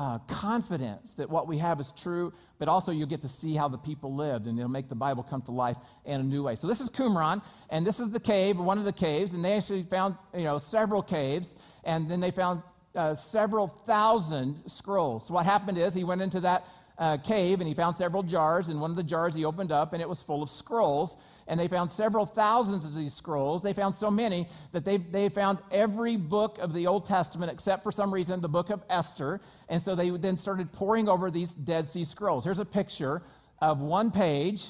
uh, 0.00 0.18
confidence 0.28 1.12
that 1.12 1.28
what 1.28 1.46
we 1.46 1.58
have 1.58 1.78
is 1.78 1.92
true, 1.92 2.32
but 2.58 2.68
also 2.68 2.90
you'll 2.90 3.06
get 3.06 3.20
to 3.20 3.28
see 3.28 3.54
how 3.54 3.68
the 3.68 3.76
people 3.76 4.16
lived, 4.16 4.46
and 4.46 4.58
it'll 4.58 4.70
make 4.70 4.88
the 4.88 4.94
Bible 4.94 5.22
come 5.22 5.42
to 5.42 5.50
life 5.50 5.76
in 6.06 6.18
a 6.18 6.24
new 6.24 6.42
way. 6.42 6.56
So 6.56 6.66
this 6.66 6.80
is 6.80 6.88
Qumran, 6.88 7.42
and 7.68 7.86
this 7.86 8.00
is 8.00 8.08
the 8.08 8.18
cave, 8.18 8.58
one 8.58 8.78
of 8.78 8.86
the 8.86 8.94
caves, 8.94 9.34
and 9.34 9.44
they 9.44 9.52
actually 9.58 9.82
found 9.82 10.16
you 10.34 10.44
know 10.44 10.58
several 10.58 11.02
caves, 11.02 11.54
and 11.84 12.10
then 12.10 12.18
they 12.18 12.30
found 12.30 12.62
uh, 12.94 13.14
several 13.14 13.66
thousand 13.68 14.62
scrolls. 14.68 15.26
So 15.28 15.34
what 15.34 15.44
happened 15.44 15.76
is 15.76 15.92
he 15.92 16.04
went 16.04 16.22
into 16.22 16.40
that 16.40 16.64
uh, 17.00 17.16
cave 17.16 17.60
and 17.60 17.66
he 17.66 17.74
found 17.74 17.96
several 17.96 18.22
jars. 18.22 18.68
And 18.68 18.80
one 18.80 18.90
of 18.90 18.96
the 18.96 19.02
jars 19.02 19.34
he 19.34 19.44
opened 19.46 19.72
up 19.72 19.94
and 19.94 20.02
it 20.02 20.08
was 20.08 20.22
full 20.22 20.42
of 20.42 20.50
scrolls. 20.50 21.16
And 21.48 21.58
they 21.58 21.66
found 21.66 21.90
several 21.90 22.26
thousands 22.26 22.84
of 22.84 22.94
these 22.94 23.14
scrolls. 23.14 23.62
They 23.62 23.72
found 23.72 23.94
so 23.94 24.10
many 24.10 24.46
that 24.72 24.84
they, 24.84 24.98
they 24.98 25.30
found 25.30 25.58
every 25.72 26.16
book 26.16 26.58
of 26.58 26.74
the 26.74 26.86
Old 26.86 27.06
Testament 27.06 27.50
except 27.50 27.82
for 27.82 27.90
some 27.90 28.12
reason 28.12 28.42
the 28.42 28.48
book 28.48 28.68
of 28.68 28.82
Esther. 28.90 29.40
And 29.68 29.80
so 29.80 29.94
they 29.94 30.10
then 30.10 30.36
started 30.36 30.70
poring 30.72 31.08
over 31.08 31.30
these 31.30 31.52
Dead 31.52 31.88
Sea 31.88 32.04
Scrolls. 32.04 32.44
Here's 32.44 32.58
a 32.58 32.66
picture 32.66 33.22
of 33.60 33.80
one 33.80 34.10
page 34.10 34.66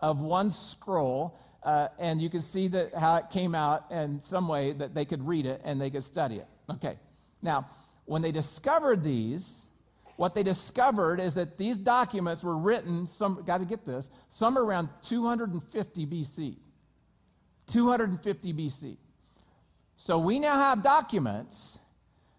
of 0.00 0.20
one 0.20 0.52
scroll. 0.52 1.36
Uh, 1.64 1.88
and 1.98 2.22
you 2.22 2.30
can 2.30 2.42
see 2.42 2.68
that 2.68 2.94
how 2.94 3.16
it 3.16 3.28
came 3.30 3.54
out 3.54 3.90
in 3.90 4.20
some 4.20 4.46
way 4.46 4.72
that 4.72 4.94
they 4.94 5.04
could 5.04 5.26
read 5.26 5.46
it 5.46 5.60
and 5.64 5.80
they 5.80 5.90
could 5.90 6.04
study 6.04 6.36
it. 6.36 6.46
Okay. 6.70 6.96
Now, 7.40 7.68
when 8.04 8.22
they 8.22 8.32
discovered 8.32 9.02
these, 9.02 9.61
what 10.22 10.36
they 10.36 10.44
discovered 10.44 11.18
is 11.18 11.34
that 11.34 11.58
these 11.58 11.76
documents 11.76 12.44
were 12.44 12.56
written, 12.56 13.08
some, 13.08 13.42
got 13.44 13.58
to 13.58 13.64
get 13.64 13.84
this, 13.84 14.08
somewhere 14.28 14.62
around 14.62 14.88
250 15.02 16.06
BC. 16.06 16.58
250 17.66 18.52
BC. 18.52 18.98
So 19.96 20.18
we 20.18 20.38
now 20.38 20.54
have 20.54 20.80
documents, 20.80 21.76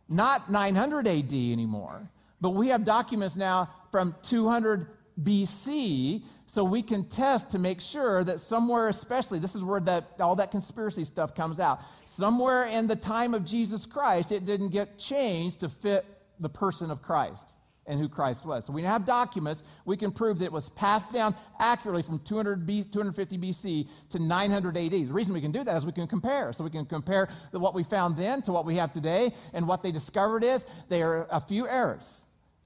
not 0.08 0.50
900 0.50 1.10
AD 1.10 1.34
anymore, 1.34 2.10
but 2.39 2.52
we 2.52 2.69
have 2.69 2.86
documents 2.86 3.36
now 3.36 3.69
from 3.91 4.15
200 4.24 4.88
BC, 5.22 6.24
so 6.48 6.63
we 6.63 6.84
can 6.84 7.04
test 7.10 7.50
to 7.50 7.60
make 7.60 7.82
sure 7.82 8.24
that 8.24 8.39
somewhere, 8.39 8.88
especially, 8.88 9.39
this 9.39 9.56
is 9.56 9.62
where 9.62 9.82
that, 9.82 10.22
all 10.22 10.38
that 10.38 10.52
conspiracy 10.52 11.04
stuff 11.04 11.36
comes 11.36 11.60
out 11.60 11.82
somewhere 12.06 12.63
in 12.63 12.88
the 12.88 12.96
time 12.96 13.34
of 13.34 13.43
Jesus 13.43 13.86
Christ, 13.86 14.32
it 14.32 14.46
didn't 14.46 14.69
get 14.69 14.98
changed 14.98 15.60
to 15.60 15.67
fit 15.67 16.06
the 16.39 16.48
person 16.48 16.89
of 16.89 17.02
Christ 17.02 17.50
and 17.86 18.00
who 18.00 18.08
Christ 18.08 18.46
was. 18.46 18.65
So 18.65 18.74
we 18.74 18.84
have 18.84 19.06
documents. 19.06 19.63
We 19.86 19.98
can 19.98 20.12
prove 20.12 20.39
that 20.39 20.46
it 20.46 20.52
was 20.52 20.69
passed 20.69 21.12
down 21.12 21.36
accurately 21.60 22.04
from 22.04 22.19
200 22.19 22.65
B, 22.65 22.84
250 22.84 23.38
BC 23.38 23.88
to 24.12 24.19
900 24.19 24.78
AD. 24.78 24.91
The 24.91 25.06
reason 25.06 25.34
we 25.34 25.41
can 25.41 25.52
do 25.52 25.63
that 25.63 25.76
is 25.76 25.86
we 25.86 25.91
can 25.91 26.08
compare. 26.08 26.54
So 26.54 26.63
we 26.63 26.69
can 26.69 26.86
compare 26.86 27.30
what 27.52 27.74
we 27.74 27.84
found 27.84 28.15
then 28.15 28.41
to 28.43 28.52
what 28.52 28.65
we 28.65 28.78
have 28.78 28.93
today. 28.93 29.34
And 29.54 29.67
what 29.67 29.84
they 29.84 29.91
discovered 29.91 30.43
is 30.43 30.65
there 30.89 31.12
are 31.12 31.28
a 31.32 31.41
few 31.41 31.67
errors. 31.67 32.22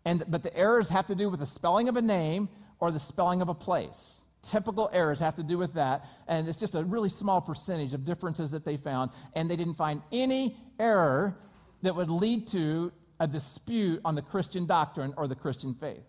And, 0.05 0.23
but 0.27 0.43
the 0.43 0.55
errors 0.55 0.89
have 0.89 1.07
to 1.07 1.15
do 1.15 1.29
with 1.29 1.39
the 1.39 1.45
spelling 1.45 1.89
of 1.89 1.97
a 1.97 2.01
name 2.01 2.49
or 2.79 2.91
the 2.91 2.99
spelling 2.99 3.41
of 3.41 3.49
a 3.49 3.55
place. 3.55 4.21
Typical 4.43 4.89
errors 4.93 5.19
have 5.19 5.35
to 5.35 5.43
do 5.43 5.57
with 5.57 5.73
that. 5.73 6.05
And 6.27 6.47
it's 6.47 6.59
just 6.59 6.75
a 6.75 6.83
really 6.83 7.09
small 7.09 7.41
percentage 7.41 7.93
of 7.93 8.05
differences 8.05 8.51
that 8.51 8.63
they 8.63 8.77
found. 8.77 9.11
And 9.33 9.49
they 9.49 9.55
didn't 9.55 9.73
find 9.73 10.01
any 10.11 10.55
error 10.79 11.35
that 11.81 11.95
would 11.95 12.09
lead 12.09 12.47
to 12.49 12.91
a 13.19 13.27
dispute 13.27 14.01
on 14.05 14.15
the 14.15 14.21
Christian 14.21 14.65
doctrine 14.65 15.13
or 15.17 15.27
the 15.27 15.35
Christian 15.35 15.73
faith. 15.73 16.03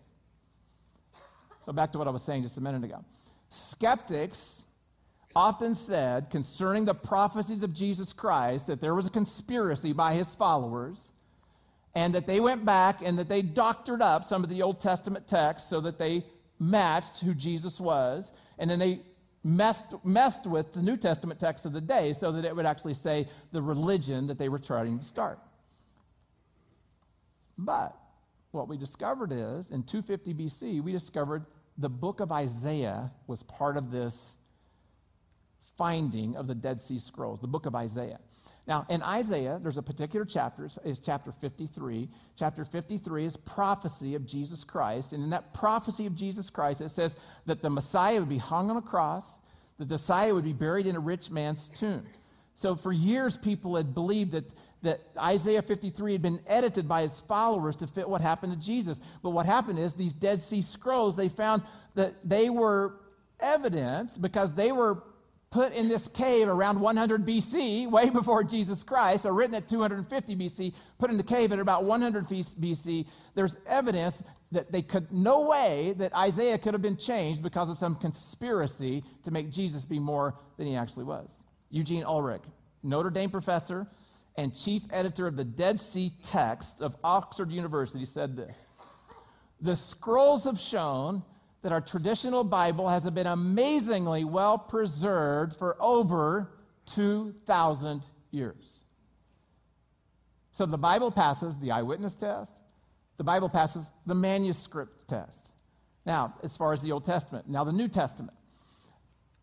So, 1.65 1.73
back 1.73 1.91
to 1.91 1.97
what 1.97 2.07
I 2.07 2.11
was 2.11 2.23
saying 2.23 2.43
just 2.43 2.57
a 2.57 2.61
minute 2.61 2.83
ago. 2.83 3.03
Skeptics 3.49 4.61
often 5.35 5.75
said 5.75 6.29
concerning 6.29 6.85
the 6.85 6.93
prophecies 6.93 7.63
of 7.63 7.73
Jesus 7.73 8.13
Christ 8.13 8.67
that 8.67 8.81
there 8.81 8.95
was 8.95 9.07
a 9.07 9.11
conspiracy 9.11 9.93
by 9.93 10.13
his 10.13 10.33
followers 10.35 10.97
and 11.95 12.13
that 12.15 12.27
they 12.27 12.39
went 12.39 12.65
back 12.65 13.01
and 13.03 13.17
that 13.17 13.29
they 13.29 13.41
doctored 13.41 14.01
up 14.01 14.23
some 14.23 14.43
of 14.43 14.49
the 14.49 14.61
Old 14.61 14.79
Testament 14.79 15.27
texts 15.27 15.69
so 15.69 15.81
that 15.81 15.97
they 15.97 16.23
matched 16.59 17.21
who 17.21 17.33
Jesus 17.33 17.79
was, 17.79 18.31
and 18.57 18.69
then 18.69 18.79
they 18.79 19.01
messed, 19.43 19.93
messed 20.03 20.45
with 20.45 20.73
the 20.73 20.81
New 20.81 20.97
Testament 20.97 21.39
text 21.39 21.65
of 21.65 21.73
the 21.73 21.81
day 21.81 22.13
so 22.13 22.31
that 22.31 22.45
it 22.45 22.55
would 22.55 22.65
actually 22.65 22.93
say 22.93 23.27
the 23.51 23.61
religion 23.61 24.27
that 24.27 24.37
they 24.37 24.49
were 24.49 24.59
trying 24.59 24.99
to 24.99 25.05
start. 25.05 25.39
But 27.59 27.95
what 28.51 28.67
we 28.67 28.77
discovered 28.77 29.31
is 29.31 29.69
in 29.71 29.83
250 29.83 30.33
BC, 30.33 30.81
we 30.81 30.91
discovered 30.91 31.45
the 31.77 31.89
book 31.89 32.19
of 32.19 32.31
Isaiah 32.31 33.11
was 33.27 33.43
part 33.43 33.77
of 33.77 33.91
this 33.91 34.35
finding 35.77 36.35
of 36.35 36.47
the 36.47 36.55
Dead 36.55 36.81
Sea 36.81 36.99
Scrolls, 36.99 37.39
the 37.41 37.47
book 37.47 37.65
of 37.65 37.75
Isaiah. 37.75 38.19
Now, 38.67 38.85
in 38.89 39.01
Isaiah, 39.01 39.59
there's 39.61 39.77
a 39.77 39.81
particular 39.81 40.25
chapter, 40.25 40.69
it's 40.83 40.99
chapter 40.99 41.31
53. 41.31 42.09
Chapter 42.37 42.65
53 42.65 43.25
is 43.25 43.37
prophecy 43.37 44.15
of 44.15 44.25
Jesus 44.25 44.63
Christ. 44.63 45.13
And 45.13 45.23
in 45.23 45.29
that 45.31 45.53
prophecy 45.53 46.05
of 46.05 46.15
Jesus 46.15 46.49
Christ, 46.49 46.81
it 46.81 46.89
says 46.89 47.15
that 47.45 47.61
the 47.61 47.69
Messiah 47.69 48.19
would 48.19 48.29
be 48.29 48.37
hung 48.37 48.69
on 48.69 48.77
a 48.77 48.81
cross, 48.81 49.25
that 49.79 49.87
the 49.87 49.95
Messiah 49.95 50.33
would 50.33 50.43
be 50.43 50.53
buried 50.53 50.85
in 50.85 50.95
a 50.95 50.99
rich 50.99 51.31
man's 51.31 51.69
tomb. 51.69 52.05
So 52.55 52.75
for 52.75 52.91
years, 52.91 53.37
people 53.37 53.75
had 53.75 53.93
believed 53.93 54.33
that, 54.33 54.53
that 54.81 55.01
Isaiah 55.17 55.61
53 55.61 56.13
had 56.13 56.21
been 56.21 56.39
edited 56.47 56.87
by 56.87 57.01
his 57.01 57.19
followers 57.21 57.75
to 57.77 57.87
fit 57.87 58.07
what 58.07 58.21
happened 58.21 58.53
to 58.53 58.59
Jesus. 58.59 58.99
But 59.21 59.31
what 59.31 59.45
happened 59.45 59.79
is 59.79 59.93
these 59.93 60.13
Dead 60.13 60.41
Sea 60.41 60.61
Scrolls, 60.61 61.15
they 61.15 61.29
found 61.29 61.63
that 61.95 62.15
they 62.23 62.49
were 62.49 62.95
evidence 63.39 64.17
because 64.17 64.53
they 64.55 64.71
were 64.71 65.03
put 65.51 65.73
in 65.73 65.89
this 65.89 66.07
cave 66.09 66.47
around 66.47 66.79
100 66.79 67.25
BC, 67.25 67.89
way 67.89 68.09
before 68.09 68.43
Jesus 68.43 68.83
Christ, 68.83 69.25
or 69.25 69.33
written 69.33 69.55
at 69.55 69.67
250 69.67 70.35
BC, 70.35 70.73
put 70.99 71.09
in 71.09 71.17
the 71.17 71.23
cave 71.23 71.51
at 71.51 71.59
about 71.59 71.83
100 71.85 72.27
BC, 72.27 73.07
there's 73.33 73.57
evidence 73.65 74.21
that 74.51 74.71
they 74.71 74.81
could, 74.81 75.11
no 75.11 75.41
way 75.41 75.93
that 75.97 76.13
Isaiah 76.15 76.57
could 76.57 76.73
have 76.73 76.81
been 76.81 76.97
changed 76.97 77.41
because 77.41 77.69
of 77.69 77.77
some 77.77 77.95
conspiracy 77.95 79.03
to 79.23 79.31
make 79.31 79.49
Jesus 79.49 79.85
be 79.85 79.99
more 79.99 80.35
than 80.57 80.67
he 80.67 80.75
actually 80.75 81.05
was. 81.05 81.29
Eugene 81.71 82.03
Ulrich, 82.03 82.43
Notre 82.83 83.09
Dame 83.09 83.29
professor 83.29 83.87
and 84.39 84.55
chief 84.55 84.83
editor 84.89 85.27
of 85.27 85.35
the 85.35 85.43
Dead 85.43 85.81
Sea 85.81 86.13
Texts 86.23 86.79
of 86.79 86.95
Oxford 87.03 87.51
University, 87.51 88.05
said 88.05 88.37
this 88.37 88.63
The 89.59 89.75
scrolls 89.75 90.45
have 90.45 90.57
shown 90.57 91.23
that 91.61 91.73
our 91.73 91.81
traditional 91.81 92.45
Bible 92.45 92.87
has 92.87 93.07
been 93.09 93.27
amazingly 93.27 94.23
well 94.23 94.57
preserved 94.57 95.57
for 95.57 95.75
over 95.81 96.51
2,000 96.85 98.01
years. 98.31 98.79
So 100.53 100.65
the 100.65 100.77
Bible 100.77 101.11
passes 101.11 101.57
the 101.57 101.71
eyewitness 101.71 102.15
test, 102.15 102.53
the 103.17 103.25
Bible 103.25 103.49
passes 103.49 103.91
the 104.05 104.15
manuscript 104.15 105.05
test. 105.09 105.49
Now, 106.05 106.35
as 106.43 106.55
far 106.55 106.71
as 106.71 106.81
the 106.81 106.93
Old 106.93 107.03
Testament, 107.03 107.49
now 107.49 107.65
the 107.65 107.73
New 107.73 107.89
Testament. 107.89 108.37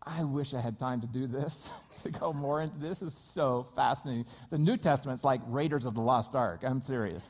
I 0.06 0.22
wish 0.22 0.54
I 0.54 0.60
had 0.60 0.78
time 0.78 1.00
to 1.00 1.06
do 1.06 1.26
this, 1.26 1.70
to 2.04 2.10
go 2.10 2.32
more 2.32 2.62
into 2.62 2.78
this. 2.78 3.02
is 3.02 3.12
so 3.12 3.66
fascinating. 3.74 4.26
The 4.50 4.58
New 4.58 4.76
Testament's 4.76 5.24
like 5.24 5.40
Raiders 5.48 5.84
of 5.84 5.94
the 5.94 6.00
Lost 6.00 6.36
Ark. 6.36 6.62
I'm 6.62 6.80
serious. 6.80 7.24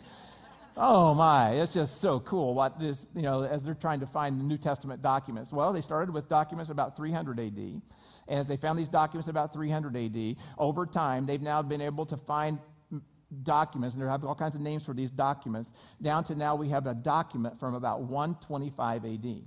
Oh 0.77 1.15
my, 1.15 1.53
it's 1.53 1.73
just 1.73 2.03
so 2.03 2.21
cool 2.21 2.53
what 2.53 2.79
this, 2.79 3.07
you 3.15 3.23
know, 3.23 3.45
as 3.45 3.63
they're 3.63 3.73
trying 3.73 4.01
to 4.01 4.07
find 4.07 4.39
the 4.39 4.45
New 4.45 4.59
Testament 4.59 5.01
documents. 5.01 5.51
Well, 5.51 5.73
they 5.73 5.81
started 5.81 6.13
with 6.13 6.29
documents 6.29 6.71
about 6.71 6.97
300 6.99 7.41
AD. 7.41 7.57
And 7.57 7.83
as 8.29 8.47
they 8.47 8.59
found 8.59 8.79
these 8.79 8.91
documents 8.91 9.29
about 9.29 9.55
300 9.55 9.97
AD, 9.97 10.37
over 10.59 10.85
time, 10.85 11.25
they've 11.25 11.41
now 11.41 11.63
been 11.63 11.81
able 11.81 12.05
to 12.07 12.19
find 12.19 12.59
documents, 13.43 13.95
and 13.95 14.05
they 14.05 14.09
have 14.09 14.25
all 14.25 14.35
kinds 14.35 14.55
of 14.55 14.61
names 14.61 14.85
for 14.85 14.93
these 14.93 15.11
documents, 15.11 15.73
down 16.03 16.25
to 16.25 16.35
now 16.35 16.55
we 16.55 16.69
have 16.69 16.87
a 16.87 16.95
document 16.95 17.59
from 17.59 17.75
about 17.75 18.03
125 18.03 19.05
AD. 19.07 19.43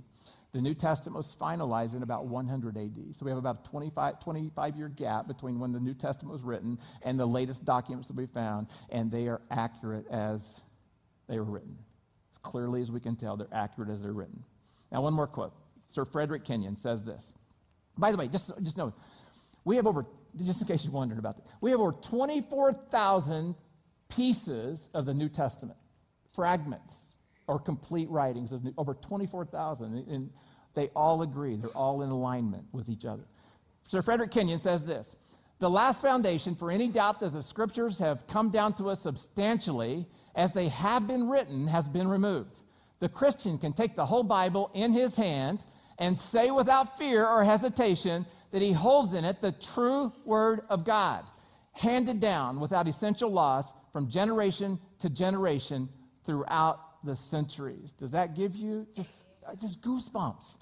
The 0.52 0.60
New 0.60 0.74
Testament 0.74 1.16
was 1.16 1.36
finalized 1.40 1.94
in 1.94 2.02
about 2.02 2.26
100 2.26 2.76
AD. 2.76 3.14
So 3.14 3.24
we 3.24 3.30
have 3.30 3.38
about 3.38 3.64
a 3.64 3.70
25, 3.70 4.20
25 4.20 4.76
year 4.76 4.88
gap 4.88 5.28
between 5.28 5.60
when 5.60 5.72
the 5.72 5.78
New 5.78 5.94
Testament 5.94 6.32
was 6.32 6.42
written 6.42 6.78
and 7.02 7.18
the 7.18 7.26
latest 7.26 7.64
documents 7.64 8.08
that 8.08 8.16
we 8.16 8.26
found, 8.26 8.66
and 8.90 9.10
they 9.10 9.28
are 9.28 9.40
accurate 9.50 10.06
as 10.10 10.60
they 11.28 11.38
were 11.38 11.44
written. 11.44 11.76
It's 12.30 12.38
clearly 12.38 12.82
as 12.82 12.90
we 12.90 12.98
can 12.98 13.14
tell, 13.14 13.36
they're 13.36 13.46
accurate 13.52 13.90
as 13.90 14.02
they're 14.02 14.12
written. 14.12 14.42
Now, 14.90 15.02
one 15.02 15.12
more 15.12 15.28
quote. 15.28 15.54
Sir 15.86 16.04
Frederick 16.04 16.44
Kenyon 16.44 16.76
says 16.76 17.04
this. 17.04 17.32
By 17.96 18.10
the 18.10 18.18
way, 18.18 18.26
just, 18.26 18.50
just 18.62 18.76
know, 18.76 18.92
we 19.64 19.76
have 19.76 19.86
over, 19.86 20.06
just 20.42 20.62
in 20.62 20.66
case 20.66 20.84
you're 20.84 20.92
wondering 20.92 21.18
about 21.20 21.36
this, 21.36 21.46
we 21.60 21.70
have 21.70 21.80
over 21.80 21.92
24,000 21.92 23.54
pieces 24.08 24.90
of 24.94 25.06
the 25.06 25.14
New 25.14 25.28
Testament, 25.28 25.78
fragments 26.34 27.09
or 27.50 27.58
complete 27.58 28.08
writings 28.08 28.52
of 28.52 28.62
over 28.78 28.94
24,000. 28.94 30.06
And 30.08 30.30
they 30.74 30.86
all 30.94 31.22
agree, 31.22 31.56
they're 31.56 31.70
all 31.70 32.02
in 32.02 32.10
alignment 32.10 32.64
with 32.70 32.88
each 32.88 33.04
other. 33.04 33.24
Sir 33.88 34.02
Frederick 34.02 34.30
Kenyon 34.30 34.60
says 34.60 34.86
this 34.86 35.16
The 35.58 35.68
last 35.68 36.00
foundation 36.00 36.54
for 36.54 36.70
any 36.70 36.86
doubt 36.86 37.18
that 37.20 37.32
the 37.32 37.42
scriptures 37.42 37.98
have 37.98 38.24
come 38.28 38.50
down 38.50 38.74
to 38.74 38.88
us 38.88 39.02
substantially 39.02 40.06
as 40.36 40.52
they 40.52 40.68
have 40.68 41.08
been 41.08 41.28
written 41.28 41.66
has 41.66 41.88
been 41.88 42.06
removed. 42.06 42.60
The 43.00 43.08
Christian 43.08 43.58
can 43.58 43.72
take 43.72 43.96
the 43.96 44.06
whole 44.06 44.22
Bible 44.22 44.70
in 44.72 44.92
his 44.92 45.16
hand 45.16 45.64
and 45.98 46.16
say 46.16 46.52
without 46.52 46.96
fear 46.98 47.26
or 47.26 47.42
hesitation 47.42 48.26
that 48.52 48.62
he 48.62 48.70
holds 48.70 49.12
in 49.12 49.24
it 49.24 49.40
the 49.40 49.52
true 49.52 50.12
Word 50.24 50.60
of 50.68 50.84
God, 50.84 51.24
handed 51.72 52.20
down 52.20 52.60
without 52.60 52.86
essential 52.86 53.32
loss 53.32 53.66
from 53.92 54.08
generation 54.08 54.78
to 55.00 55.10
generation 55.10 55.88
throughout 56.24 56.78
the 57.04 57.16
centuries. 57.16 57.92
Does 57.98 58.10
that 58.12 58.34
give 58.34 58.54
you 58.54 58.86
just, 58.94 59.24
uh, 59.46 59.54
just 59.54 59.80
goosebumps 59.80 60.58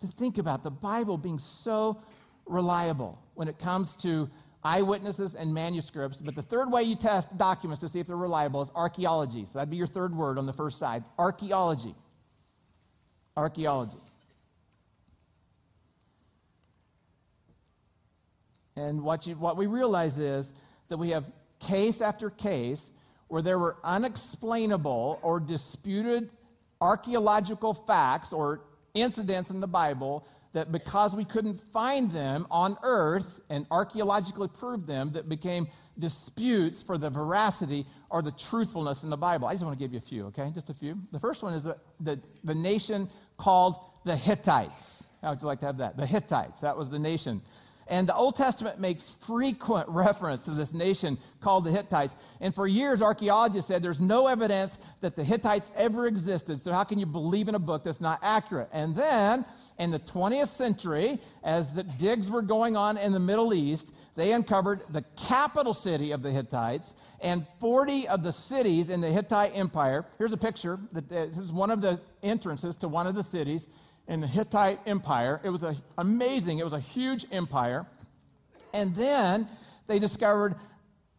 to 0.00 0.06
think 0.06 0.38
about 0.38 0.62
the 0.62 0.70
Bible 0.70 1.16
being 1.16 1.38
so 1.38 2.02
reliable 2.46 3.18
when 3.34 3.48
it 3.48 3.58
comes 3.58 3.96
to 3.96 4.28
eyewitnesses 4.64 5.34
and 5.34 5.52
manuscripts. 5.52 6.18
But 6.18 6.34
the 6.34 6.42
third 6.42 6.70
way 6.70 6.84
you 6.84 6.94
test 6.94 7.36
documents 7.36 7.80
to 7.80 7.88
see 7.88 8.00
if 8.00 8.06
they're 8.06 8.16
reliable 8.16 8.62
is 8.62 8.70
archaeology. 8.74 9.46
So 9.46 9.54
that'd 9.54 9.70
be 9.70 9.76
your 9.76 9.86
third 9.86 10.14
word 10.14 10.38
on 10.38 10.46
the 10.46 10.52
first 10.52 10.78
side 10.78 11.04
archaeology. 11.18 11.94
Archaeology. 13.36 13.98
And 18.76 19.02
what, 19.02 19.26
you, 19.26 19.34
what 19.34 19.56
we 19.56 19.66
realize 19.66 20.18
is 20.18 20.52
that 20.88 20.96
we 20.96 21.10
have 21.10 21.30
case 21.60 22.00
after 22.00 22.30
case 22.30 22.90
where 23.32 23.40
there 23.40 23.58
were 23.58 23.78
unexplainable 23.82 25.18
or 25.22 25.40
disputed 25.40 26.28
archaeological 26.82 27.72
facts 27.72 28.30
or 28.30 28.60
incidents 28.92 29.48
in 29.48 29.58
the 29.58 29.66
Bible 29.66 30.26
that 30.52 30.70
because 30.70 31.14
we 31.14 31.24
couldn't 31.24 31.58
find 31.72 32.12
them 32.12 32.46
on 32.50 32.76
earth 32.82 33.40
and 33.48 33.64
archaeologically 33.70 34.48
prove 34.48 34.86
them, 34.86 35.12
that 35.12 35.30
became 35.30 35.66
disputes 35.98 36.82
for 36.82 36.98
the 36.98 37.08
veracity 37.08 37.86
or 38.10 38.20
the 38.20 38.32
truthfulness 38.32 39.02
in 39.02 39.08
the 39.08 39.16
Bible. 39.16 39.48
I 39.48 39.54
just 39.54 39.64
want 39.64 39.78
to 39.78 39.82
give 39.82 39.94
you 39.94 39.98
a 39.98 40.02
few, 40.02 40.26
okay? 40.26 40.50
Just 40.54 40.68
a 40.68 40.74
few. 40.74 40.98
The 41.10 41.18
first 41.18 41.42
one 41.42 41.54
is 41.54 41.62
the, 41.62 41.78
the, 42.00 42.20
the 42.44 42.54
nation 42.54 43.08
called 43.38 43.76
the 44.04 44.14
Hittites. 44.14 45.04
How 45.22 45.30
would 45.30 45.40
you 45.40 45.46
like 45.46 45.60
to 45.60 45.66
have 45.66 45.78
that? 45.78 45.96
The 45.96 46.04
Hittites. 46.04 46.60
That 46.60 46.76
was 46.76 46.90
the 46.90 46.98
nation 46.98 47.40
and 47.88 48.08
the 48.08 48.14
Old 48.14 48.36
Testament 48.36 48.78
makes 48.78 49.16
frequent 49.20 49.88
reference 49.90 50.42
to 50.42 50.50
this 50.52 50.72
nation 50.72 51.18
called 51.40 51.64
the 51.64 51.70
Hittites. 51.70 52.16
And 52.40 52.54
for 52.54 52.66
years, 52.66 53.02
archaeologists 53.02 53.68
said 53.68 53.82
there's 53.82 54.00
no 54.00 54.26
evidence 54.26 54.78
that 55.00 55.16
the 55.16 55.24
Hittites 55.24 55.70
ever 55.76 56.06
existed. 56.06 56.62
So, 56.62 56.72
how 56.72 56.84
can 56.84 56.98
you 56.98 57.06
believe 57.06 57.48
in 57.48 57.54
a 57.54 57.60
book 57.60 57.84
that's 57.84 58.00
not 58.00 58.20
accurate? 58.22 58.68
And 58.72 58.94
then, 58.94 59.44
in 59.78 59.90
the 59.90 59.98
20th 59.98 60.48
century, 60.48 61.18
as 61.42 61.72
the 61.72 61.82
digs 61.82 62.30
were 62.30 62.42
going 62.42 62.76
on 62.76 62.96
in 62.96 63.12
the 63.12 63.18
Middle 63.18 63.52
East, 63.52 63.92
they 64.14 64.32
uncovered 64.32 64.82
the 64.90 65.02
capital 65.16 65.72
city 65.72 66.12
of 66.12 66.22
the 66.22 66.30
Hittites 66.30 66.92
and 67.20 67.46
40 67.60 68.08
of 68.08 68.22
the 68.22 68.32
cities 68.32 68.90
in 68.90 69.00
the 69.00 69.10
Hittite 69.10 69.52
Empire. 69.54 70.04
Here's 70.18 70.34
a 70.34 70.36
picture. 70.36 70.78
This 70.92 71.38
is 71.38 71.50
one 71.50 71.70
of 71.70 71.80
the 71.80 71.98
entrances 72.22 72.76
to 72.76 72.88
one 72.88 73.06
of 73.06 73.14
the 73.14 73.24
cities 73.24 73.68
in 74.08 74.20
the 74.20 74.26
Hittite 74.26 74.80
Empire. 74.86 75.40
It 75.44 75.50
was 75.50 75.62
a, 75.62 75.76
amazing, 75.96 76.58
it 76.58 76.64
was 76.64 76.72
a 76.72 76.80
huge 76.80 77.24
empire. 77.30 77.86
And 78.72 78.94
then 78.94 79.48
they 79.86 79.98
discovered 79.98 80.54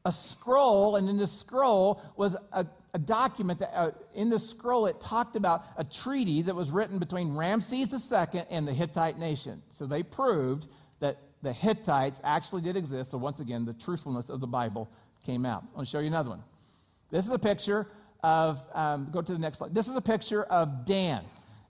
a 0.06 0.12
scroll, 0.12 0.96
and 0.96 1.08
in 1.08 1.17
the 1.17 1.28
scroll 1.28 2.02
was 2.17 2.36
a, 2.52 2.65
a 2.93 3.00
document 3.00 3.60
that 3.60 3.74
uh, 3.74 3.91
in 4.13 4.30
the 4.30 4.39
scroll 4.39 4.86
it 4.86 5.00
talked 5.00 5.36
about 5.36 5.63
a 5.78 5.84
treaty 5.84 6.41
that 6.41 6.56
was 6.56 6.72
written 6.72 7.00
between 7.00 7.36
Ramses 7.36 7.93
II 8.12 8.41
and 8.50 8.67
the 8.67 8.74
Hittite 8.74 9.17
nation. 9.17 9.62
So 9.69 9.86
they 9.86 10.04
proved 10.04 10.67
that 11.00 11.19
the 11.41 11.54
Hittites 11.54 12.19
actually 12.24 12.62
did 12.62 12.76
exist. 12.76 13.12
So 13.12 13.17
once 13.17 13.39
again, 13.39 13.65
the 13.65 13.74
truthfulness 13.74 14.30
of 14.30 14.41
the 14.41 14.48
Bible 14.48 14.89
came 15.26 15.46
out. 15.46 15.63
I'll 15.76 15.86
show 15.86 16.00
you 16.00 16.08
another 16.08 16.32
one. 16.32 16.43
This 17.10 17.26
is 17.26 17.32
a 17.32 17.39
picture 17.39 17.88
of, 18.24 18.63
um, 18.74 19.10
go 19.12 19.22
to 19.22 19.32
the 19.32 19.39
next 19.39 19.60
slide. 19.60 19.74
This 19.74 19.88
is 19.88 19.96
a 19.96 20.02
picture 20.02 20.43
of 20.43 20.86
Dan 20.86 21.24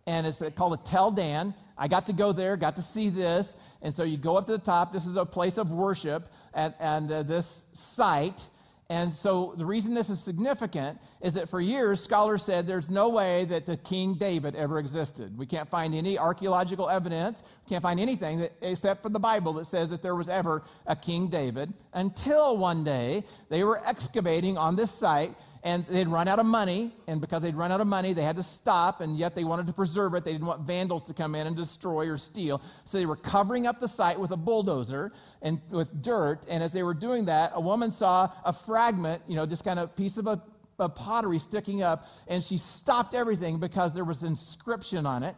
and 0.06 0.28
it's 0.28 0.42
called 0.56 0.74
a 0.74 0.84
Tel 0.84 1.12
Dan. 1.12 1.54
I 1.78 1.88
got 1.88 2.06
to 2.08 2.14
go 2.14 2.32
there, 2.32 2.56
got 2.58 2.76
to 2.76 2.82
see 2.82 3.10
this. 3.10 3.56
And 3.82 3.94
so 3.94 4.04
you 4.04 4.18
go 4.18 4.38
up 4.38 4.46
to 4.46 4.54
the 4.54 4.58
top. 4.58 4.94
This 4.94 5.06
is 5.06 5.16
a 5.16 5.26
place 5.26 5.58
of 5.58 5.72
worship 5.72 6.32
at, 6.54 6.76
and 6.80 7.12
uh, 7.12 7.24
this 7.24 7.66
site. 7.74 8.46
And 8.90 9.14
so 9.14 9.56
the 9.58 9.66
reason 9.66 9.94
this 9.94 10.10
is 10.10 10.22
significant 10.22 11.00
is 11.22 11.34
that 11.34 11.50
for 11.50 11.60
years, 11.60 12.02
scholars 12.04 12.44
said 12.44 12.68
there's 12.68 12.90
no 12.90 13.10
way 13.10 13.46
that 13.46 13.66
the 13.66 13.78
King 13.78 14.16
David 14.16 14.56
ever 14.56 14.78
existed. 14.78 15.38
We 15.38 15.46
can't 15.46 15.70
find 15.70 15.96
any 15.96 16.20
archaeological 16.20 16.90
evidence, 16.90 17.42
can't 17.70 17.82
find 17.82 18.00
anything 18.00 18.40
that, 18.40 18.54
except 18.62 19.04
for 19.04 19.10
the 19.10 19.20
Bible 19.20 19.54
that 19.54 19.66
says 19.66 19.90
that 19.90 20.02
there 20.02 20.16
was 20.16 20.30
ever 20.30 20.64
a 20.86 20.96
King 20.96 21.28
David 21.28 21.74
until 21.94 22.58
one 22.58 22.84
day 22.84 23.24
they 23.50 23.64
were 23.64 23.82
excavating 23.86 24.58
on 24.58 24.76
this 24.76 24.92
site 24.92 25.36
and 25.64 25.86
they'd 25.88 26.10
run 26.10 26.28
out 26.28 26.40
of 26.40 26.46
money, 26.46 26.92
and 27.08 27.22
because 27.22 27.42
they'd 27.42 27.56
run 27.56 27.72
out 27.72 27.80
of 27.80 27.88
money, 27.88 28.12
they 28.12 28.24
had 28.24 28.36
to 28.36 28.44
stop, 28.44 29.00
and 29.00 29.18
yet 29.18 29.34
they 29.34 29.46
wanted 29.46 29.66
to 29.68 29.72
preserve 29.72 30.14
it. 30.14 30.26
They 30.26 30.34
didn't 30.34 30.46
want 30.46 30.62
vandals 30.64 31.04
to 31.04 31.14
come 31.14 31.36
in 31.36 31.48
and 31.48 31.56
destroy 31.56 32.10
or 32.10 32.18
steal. 32.18 32.62
So 32.84 32.98
they 32.98 33.06
were 33.06 33.16
covering 33.16 33.66
up 33.66 33.80
the 33.80 33.88
site 33.88 34.20
with 34.20 34.32
a 34.32 34.36
bulldozer 34.36 35.14
and 35.42 35.62
with 35.70 36.02
dirt, 36.02 36.46
and 36.50 36.62
as 36.62 36.74
they 36.74 36.84
were 36.84 36.94
doing 36.94 37.26
that, 37.26 37.54
a 37.56 37.62
woman 37.62 37.94
saw 37.94 38.30
a 38.44 38.52
fragment, 38.52 39.22
you 39.26 39.38
know, 39.38 39.46
just 39.46 39.64
kind 39.64 39.80
of 39.80 39.96
piece 39.96 40.18
of 40.18 40.28
a, 40.28 40.42
a 40.80 40.90
pottery 40.90 41.40
sticking 41.40 41.82
up, 41.82 42.08
and 42.28 42.44
she 42.44 42.58
stopped 42.58 43.14
everything 43.14 43.58
because 43.58 43.94
there 43.94 44.04
was 44.04 44.22
inscription 44.22 45.06
on 45.06 45.24
it. 45.24 45.34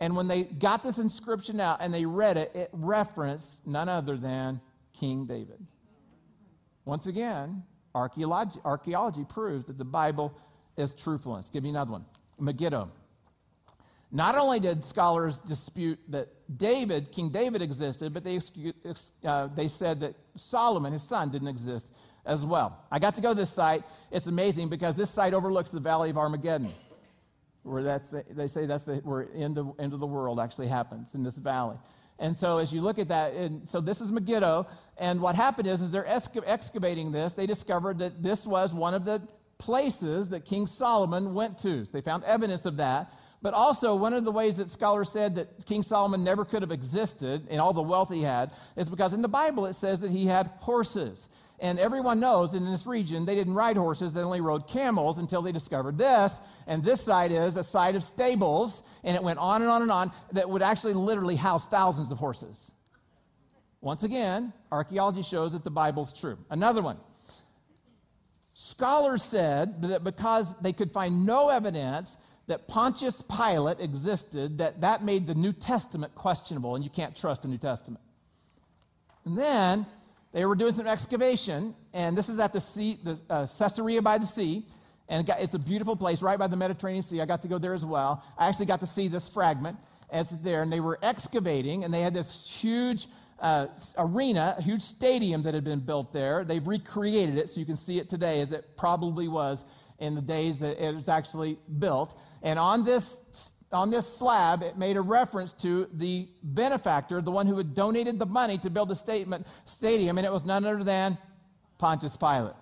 And 0.00 0.14
when 0.14 0.28
they 0.28 0.44
got 0.44 0.82
this 0.82 0.98
inscription 0.98 1.58
out 1.60 1.78
and 1.80 1.92
they 1.92 2.06
read 2.06 2.36
it, 2.36 2.52
it 2.54 2.70
referenced 2.72 3.66
none 3.66 3.88
other 3.88 4.16
than 4.16 4.60
King 4.92 5.26
David. 5.26 5.64
Once 6.84 7.06
again, 7.06 7.64
Archaeology, 7.94 8.60
archaeology 8.64 9.24
proves 9.28 9.66
that 9.66 9.78
the 9.78 9.84
Bible 9.84 10.32
is 10.76 10.92
truthful. 10.94 11.32
Let's 11.34 11.50
give 11.50 11.64
you 11.64 11.70
another 11.70 11.92
one 11.92 12.04
Megiddo. 12.38 12.90
Not 14.10 14.38
only 14.38 14.60
did 14.60 14.84
scholars 14.84 15.38
dispute 15.40 15.98
that 16.08 16.28
David, 16.56 17.12
King 17.12 17.30
David, 17.30 17.60
existed, 17.60 18.14
but 18.14 18.24
they, 18.24 18.40
uh, 19.24 19.48
they 19.48 19.68
said 19.68 20.00
that 20.00 20.14
Solomon, 20.36 20.92
his 20.92 21.02
son, 21.02 21.30
didn't 21.30 21.48
exist 21.48 21.88
as 22.24 22.40
well. 22.40 22.84
I 22.90 22.98
got 22.98 23.16
to 23.16 23.20
go 23.20 23.30
to 23.30 23.34
this 23.34 23.50
site. 23.50 23.82
It's 24.10 24.26
amazing 24.26 24.68
because 24.68 24.94
this 24.94 25.10
site 25.10 25.34
overlooks 25.34 25.70
the 25.70 25.80
Valley 25.80 26.08
of 26.08 26.16
Armageddon, 26.16 26.72
where 27.62 27.82
that's 27.82 28.08
the, 28.08 28.24
they 28.30 28.46
say 28.46 28.66
that's 28.66 28.84
the, 28.84 28.96
where 28.96 29.28
end 29.34 29.58
of, 29.58 29.72
end 29.78 29.92
of 29.92 30.00
the 30.00 30.06
world 30.06 30.40
actually 30.40 30.68
happens 30.68 31.14
in 31.14 31.22
this 31.22 31.36
valley. 31.36 31.76
And 32.18 32.36
so 32.36 32.58
as 32.58 32.72
you 32.72 32.80
look 32.80 32.98
at 32.98 33.08
that, 33.08 33.34
and 33.34 33.68
so 33.68 33.80
this 33.80 34.00
is 34.00 34.10
Megiddo, 34.10 34.66
and 34.96 35.20
what 35.20 35.34
happened 35.34 35.68
is, 35.68 35.80
is 35.80 35.90
they're 35.90 36.08
excavating 36.08 37.12
this, 37.12 37.32
they 37.32 37.46
discovered 37.46 37.98
that 37.98 38.22
this 38.22 38.46
was 38.46 38.74
one 38.74 38.94
of 38.94 39.04
the 39.04 39.22
places 39.58 40.30
that 40.30 40.44
King 40.44 40.66
Solomon 40.66 41.34
went 41.34 41.58
to. 41.58 41.84
So 41.84 41.90
they 41.92 42.00
found 42.00 42.24
evidence 42.24 42.64
of 42.64 42.78
that. 42.78 43.12
But 43.40 43.54
also, 43.54 43.94
one 43.94 44.14
of 44.14 44.24
the 44.24 44.32
ways 44.32 44.56
that 44.56 44.68
scholars 44.68 45.12
said 45.12 45.36
that 45.36 45.64
King 45.64 45.84
Solomon 45.84 46.24
never 46.24 46.44
could 46.44 46.62
have 46.62 46.72
existed 46.72 47.46
in 47.48 47.60
all 47.60 47.72
the 47.72 47.82
wealth 47.82 48.10
he 48.10 48.22
had 48.22 48.50
is 48.76 48.88
because 48.88 49.12
in 49.12 49.22
the 49.22 49.28
Bible 49.28 49.66
it 49.66 49.74
says 49.74 50.00
that 50.00 50.10
he 50.10 50.26
had 50.26 50.50
horses. 50.58 51.28
And 51.60 51.78
everyone 51.80 52.20
knows 52.20 52.54
in 52.54 52.64
this 52.64 52.86
region, 52.86 53.24
they 53.24 53.34
didn't 53.34 53.54
ride 53.54 53.76
horses, 53.76 54.12
they 54.12 54.20
only 54.20 54.40
rode 54.40 54.68
camels 54.68 55.18
until 55.18 55.42
they 55.42 55.50
discovered 55.50 55.98
this. 55.98 56.40
And 56.66 56.84
this 56.84 57.00
site 57.00 57.32
is 57.32 57.56
a 57.56 57.64
site 57.64 57.96
of 57.96 58.04
stables, 58.04 58.82
and 59.02 59.16
it 59.16 59.22
went 59.22 59.40
on 59.40 59.62
and 59.62 59.70
on 59.70 59.82
and 59.82 59.90
on 59.90 60.12
that 60.32 60.48
would 60.48 60.62
actually 60.62 60.92
literally 60.92 61.36
house 61.36 61.66
thousands 61.66 62.12
of 62.12 62.18
horses. 62.18 62.70
Once 63.80 64.02
again, 64.02 64.52
archaeology 64.70 65.22
shows 65.22 65.52
that 65.52 65.64
the 65.64 65.70
Bible's 65.70 66.12
true. 66.12 66.38
Another 66.50 66.82
one. 66.82 66.98
Scholars 68.54 69.22
said 69.22 69.82
that 69.82 70.02
because 70.02 70.54
they 70.60 70.72
could 70.72 70.92
find 70.92 71.24
no 71.24 71.48
evidence 71.48 72.18
that 72.48 72.66
Pontius 72.66 73.22
Pilate 73.22 73.78
existed, 73.78 74.58
that 74.58 74.80
that 74.80 75.04
made 75.04 75.26
the 75.26 75.34
New 75.34 75.52
Testament 75.52 76.14
questionable, 76.14 76.74
and 76.74 76.82
you 76.82 76.90
can't 76.90 77.14
trust 77.14 77.42
the 77.42 77.48
New 77.48 77.58
Testament. 77.58 78.02
And 79.24 79.38
then 79.38 79.86
they 80.38 80.44
were 80.44 80.54
doing 80.54 80.72
some 80.72 80.86
excavation, 80.86 81.74
and 81.92 82.16
this 82.16 82.28
is 82.28 82.38
at 82.38 82.52
the 82.52 82.60
sea, 82.60 83.00
the 83.02 83.20
uh, 83.28 83.44
Caesarea 83.58 84.00
by 84.00 84.18
the 84.18 84.26
sea, 84.26 84.64
and 85.08 85.20
it 85.22 85.26
got, 85.26 85.40
it's 85.40 85.54
a 85.54 85.58
beautiful 85.58 85.96
place 85.96 86.22
right 86.22 86.38
by 86.38 86.46
the 86.46 86.54
Mediterranean 86.54 87.02
Sea. 87.02 87.20
I 87.20 87.26
got 87.26 87.42
to 87.42 87.48
go 87.48 87.58
there 87.58 87.74
as 87.74 87.84
well. 87.84 88.22
I 88.38 88.46
actually 88.46 88.66
got 88.66 88.78
to 88.78 88.86
see 88.86 89.08
this 89.08 89.28
fragment 89.28 89.78
as 90.10 90.30
there, 90.42 90.62
and 90.62 90.72
they 90.72 90.78
were 90.78 90.96
excavating, 91.02 91.82
and 91.82 91.92
they 91.92 92.02
had 92.02 92.14
this 92.14 92.46
huge 92.46 93.08
uh, 93.40 93.66
arena, 93.96 94.54
a 94.56 94.62
huge 94.62 94.82
stadium 94.82 95.42
that 95.42 95.54
had 95.54 95.64
been 95.64 95.80
built 95.80 96.12
there. 96.12 96.44
They've 96.44 96.64
recreated 96.64 97.36
it 97.36 97.50
so 97.50 97.58
you 97.58 97.66
can 97.66 97.76
see 97.76 97.98
it 97.98 98.08
today 98.08 98.40
as 98.40 98.52
it 98.52 98.76
probably 98.76 99.26
was 99.26 99.64
in 99.98 100.14
the 100.14 100.22
days 100.22 100.60
that 100.60 100.80
it 100.80 100.94
was 100.94 101.08
actually 101.08 101.58
built. 101.80 102.16
And 102.44 102.60
on 102.60 102.84
this, 102.84 103.18
on 103.72 103.90
this 103.90 104.06
slab, 104.06 104.62
it 104.62 104.78
made 104.78 104.96
a 104.96 105.00
reference 105.00 105.52
to 105.54 105.88
the 105.92 106.28
benefactor, 106.42 107.20
the 107.20 107.30
one 107.30 107.46
who 107.46 107.56
had 107.56 107.74
donated 107.74 108.18
the 108.18 108.26
money 108.26 108.58
to 108.58 108.70
build 108.70 108.88
the 108.88 108.96
statement, 108.96 109.46
stadium, 109.66 110.18
and 110.18 110.26
it 110.26 110.32
was 110.32 110.44
none 110.44 110.64
other 110.64 110.82
than 110.82 111.18
Pontius 111.78 112.16
Pilate. 112.16 112.54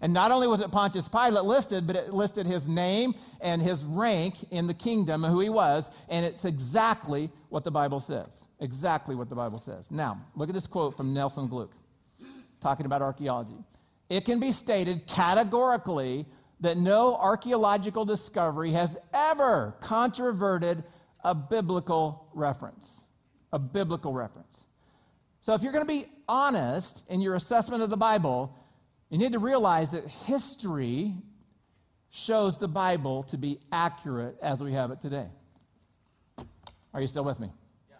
And 0.00 0.12
not 0.12 0.32
only 0.32 0.48
was 0.48 0.60
it 0.60 0.70
Pontius 0.72 1.08
Pilate 1.08 1.44
listed, 1.44 1.86
but 1.86 1.94
it 1.94 2.12
listed 2.12 2.44
his 2.44 2.66
name 2.66 3.14
and 3.40 3.62
his 3.62 3.84
rank 3.84 4.34
in 4.50 4.66
the 4.66 4.74
kingdom 4.74 5.24
and 5.24 5.32
who 5.32 5.40
he 5.40 5.48
was. 5.48 5.88
And 6.08 6.26
it's 6.26 6.44
exactly 6.44 7.30
what 7.50 7.62
the 7.62 7.70
Bible 7.70 8.00
says. 8.00 8.44
Exactly 8.58 9.14
what 9.14 9.28
the 9.28 9.36
Bible 9.36 9.58
says. 9.58 9.90
Now, 9.90 10.20
look 10.34 10.48
at 10.48 10.54
this 10.54 10.66
quote 10.66 10.96
from 10.96 11.14
Nelson 11.14 11.48
Glueck 11.48 11.70
talking 12.60 12.84
about 12.84 13.00
archaeology. 13.00 13.56
It 14.08 14.24
can 14.24 14.40
be 14.40 14.52
stated 14.52 15.06
categorically 15.06 16.26
that 16.62 16.78
no 16.78 17.16
archaeological 17.16 18.04
discovery 18.04 18.72
has 18.72 18.96
ever 19.12 19.74
controverted 19.80 20.84
a 21.24 21.34
biblical 21.34 22.28
reference. 22.32 22.88
A 23.52 23.58
biblical 23.58 24.12
reference. 24.12 24.56
So, 25.42 25.54
if 25.54 25.62
you're 25.62 25.72
going 25.72 25.84
to 25.84 25.92
be 25.92 26.06
honest 26.28 27.04
in 27.10 27.20
your 27.20 27.34
assessment 27.34 27.82
of 27.82 27.90
the 27.90 27.96
Bible, 27.96 28.56
you 29.10 29.18
need 29.18 29.32
to 29.32 29.40
realize 29.40 29.90
that 29.90 30.06
history 30.06 31.14
shows 32.10 32.56
the 32.56 32.68
Bible 32.68 33.24
to 33.24 33.36
be 33.36 33.58
accurate 33.72 34.36
as 34.40 34.60
we 34.60 34.72
have 34.72 34.90
it 34.90 35.00
today. 35.00 35.26
Are 36.94 37.00
you 37.00 37.06
still 37.06 37.24
with 37.24 37.40
me? 37.40 37.50
Yes. 37.90 37.98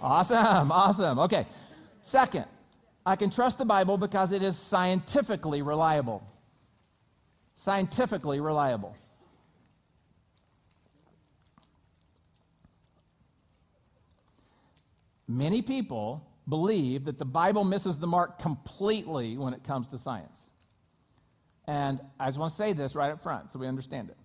Awesome, 0.00 0.72
awesome. 0.72 1.18
Okay. 1.20 1.46
Second, 2.00 2.46
I 3.06 3.14
can 3.14 3.30
trust 3.30 3.58
the 3.58 3.64
Bible 3.64 3.96
because 3.96 4.32
it 4.32 4.42
is 4.42 4.56
scientifically 4.56 5.62
reliable. 5.62 6.26
Scientifically 7.62 8.40
reliable. 8.40 8.96
Many 15.28 15.62
people 15.62 16.26
believe 16.48 17.04
that 17.04 17.20
the 17.20 17.24
Bible 17.24 17.62
misses 17.62 17.98
the 17.98 18.06
mark 18.08 18.40
completely 18.40 19.38
when 19.38 19.54
it 19.54 19.62
comes 19.62 19.86
to 19.90 19.98
science. 20.00 20.50
And 21.68 22.00
I 22.18 22.26
just 22.26 22.40
want 22.40 22.50
to 22.50 22.56
say 22.56 22.72
this 22.72 22.96
right 22.96 23.12
up 23.12 23.22
front 23.22 23.52
so 23.52 23.60
we 23.60 23.68
understand 23.68 24.10
it. 24.10 24.16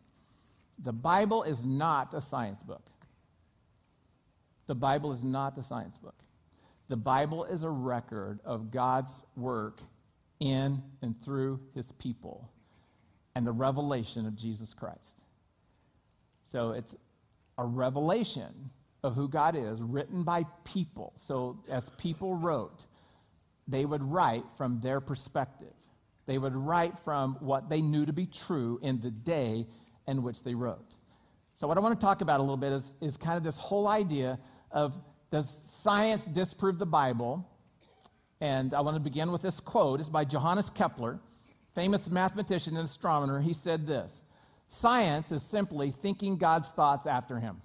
The 0.83 0.91
Bible 0.91 1.43
is 1.43 1.63
not 1.63 2.15
a 2.15 2.21
science 2.21 2.63
book. 2.63 2.87
The 4.65 4.73
Bible 4.73 5.13
is 5.13 5.23
not 5.23 5.55
a 5.59 5.63
science 5.63 5.99
book. 5.99 6.17
The 6.87 6.97
Bible 6.97 7.45
is 7.45 7.61
a 7.61 7.69
record 7.69 8.39
of 8.43 8.71
God's 8.71 9.13
work 9.35 9.79
in 10.39 10.81
and 11.03 11.23
through 11.23 11.59
his 11.75 11.91
people 11.99 12.49
and 13.37 13.45
the 13.45 13.51
revelation 13.51 14.25
of 14.25 14.35
Jesus 14.35 14.73
Christ. 14.73 15.15
So 16.41 16.71
it's 16.71 16.95
a 17.59 17.63
revelation 17.63 18.71
of 19.03 19.13
who 19.13 19.29
God 19.29 19.55
is, 19.55 19.79
written 19.79 20.23
by 20.23 20.43
people. 20.63 21.13
So, 21.17 21.59
as 21.69 21.87
people 21.99 22.33
wrote, 22.33 22.87
they 23.67 23.85
would 23.85 24.01
write 24.01 24.43
from 24.57 24.79
their 24.81 24.99
perspective. 24.99 25.73
They 26.25 26.39
would 26.39 26.55
write 26.55 26.97
from 26.97 27.37
what 27.39 27.69
they 27.69 27.79
knew 27.79 28.07
to 28.07 28.11
be 28.13 28.25
true 28.25 28.79
in 28.81 29.01
the 29.01 29.11
day 29.11 29.67
in 30.07 30.23
which 30.23 30.41
they 30.43 30.55
wrote. 30.55 30.95
So, 31.53 31.67
what 31.67 31.77
I 31.77 31.81
want 31.81 31.99
to 31.99 32.03
talk 32.03 32.21
about 32.21 32.39
a 32.39 32.43
little 32.43 32.57
bit 32.57 32.71
is, 32.71 32.91
is 33.01 33.17
kind 33.17 33.37
of 33.37 33.43
this 33.43 33.59
whole 33.59 33.87
idea 33.87 34.39
of 34.71 34.97
does 35.29 35.47
science 35.83 36.25
disprove 36.25 36.79
the 36.79 36.87
Bible? 36.87 37.47
And 38.41 38.73
I 38.73 38.81
want 38.81 38.95
to 38.95 39.01
begin 39.01 39.31
with 39.31 39.43
this 39.43 39.59
quote. 39.59 39.99
It's 39.99 40.09
by 40.09 40.25
Johannes 40.25 40.71
Kepler, 40.71 41.19
famous 41.77 42.09
mathematician 42.09 42.75
and 42.75 42.89
astronomer. 42.89 43.39
He 43.39 43.53
said 43.53 43.85
this 43.85 44.23
Science 44.67 45.31
is 45.31 45.43
simply 45.43 45.91
thinking 45.91 46.37
God's 46.37 46.69
thoughts 46.69 47.05
after 47.05 47.39
him. 47.39 47.61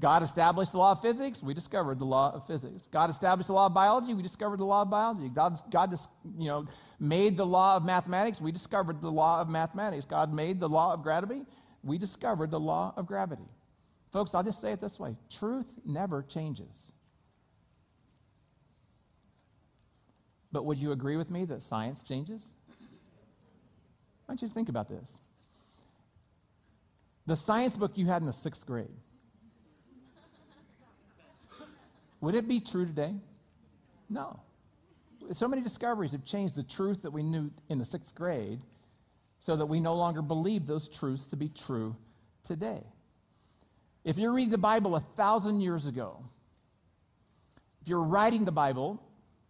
God 0.00 0.24
established 0.24 0.72
the 0.72 0.78
law 0.78 0.90
of 0.90 1.00
physics, 1.00 1.40
we 1.40 1.54
discovered 1.54 2.00
the 2.00 2.04
law 2.04 2.32
of 2.34 2.44
physics. 2.48 2.88
God 2.90 3.08
established 3.10 3.46
the 3.46 3.52
law 3.52 3.66
of 3.66 3.74
biology, 3.74 4.12
we 4.14 4.22
discovered 4.22 4.58
the 4.58 4.64
law 4.64 4.82
of 4.82 4.90
biology. 4.90 5.28
God, 5.28 5.56
God 5.70 5.94
you 6.36 6.48
know, 6.48 6.66
made 6.98 7.36
the 7.36 7.46
law 7.46 7.76
of 7.76 7.84
mathematics, 7.84 8.40
we 8.40 8.50
discovered 8.50 9.00
the 9.00 9.12
law 9.12 9.40
of 9.40 9.48
mathematics. 9.48 10.04
God 10.04 10.34
made 10.34 10.58
the 10.58 10.68
law 10.68 10.92
of 10.92 11.04
gravity, 11.04 11.42
we 11.84 11.96
discovered 11.96 12.50
the 12.50 12.58
law 12.58 12.92
of 12.96 13.06
gravity. 13.06 13.48
Folks, 14.12 14.34
I'll 14.34 14.42
just 14.42 14.60
say 14.60 14.72
it 14.72 14.80
this 14.80 14.98
way 14.98 15.14
truth 15.30 15.70
never 15.84 16.22
changes. 16.22 16.91
But 20.52 20.66
would 20.66 20.78
you 20.78 20.92
agree 20.92 21.16
with 21.16 21.30
me 21.30 21.44
that 21.46 21.62
science 21.62 22.02
changes? 22.02 22.46
Why 24.26 24.34
don't 24.34 24.42
you 24.42 24.46
just 24.46 24.54
think 24.54 24.68
about 24.68 24.88
this? 24.88 25.18
The 27.26 27.36
science 27.36 27.76
book 27.76 27.92
you 27.96 28.06
had 28.06 28.20
in 28.22 28.26
the 28.26 28.32
sixth 28.32 28.66
grade 28.66 28.90
Would 32.22 32.36
it 32.36 32.48
be 32.48 32.60
true 32.60 32.86
today? 32.86 33.14
No. 34.08 34.40
So 35.34 35.48
many 35.48 35.60
discoveries 35.60 36.12
have 36.12 36.24
changed 36.24 36.54
the 36.54 36.62
truth 36.62 37.02
that 37.02 37.10
we 37.10 37.22
knew 37.22 37.50
in 37.68 37.78
the 37.78 37.84
sixth 37.84 38.14
grade 38.14 38.60
so 39.40 39.56
that 39.56 39.66
we 39.66 39.80
no 39.80 39.94
longer 39.94 40.22
believe 40.22 40.66
those 40.66 40.88
truths 40.88 41.26
to 41.28 41.36
be 41.36 41.48
true 41.48 41.96
today. 42.44 42.80
If 44.04 44.18
you 44.18 44.32
read 44.32 44.52
the 44.52 44.58
Bible 44.58 44.94
a 44.94 45.00
thousand 45.00 45.60
years 45.60 45.86
ago, 45.86 46.24
if 47.82 47.88
you're 47.88 48.02
writing 48.02 48.44
the 48.44 48.52
Bible 48.52 49.02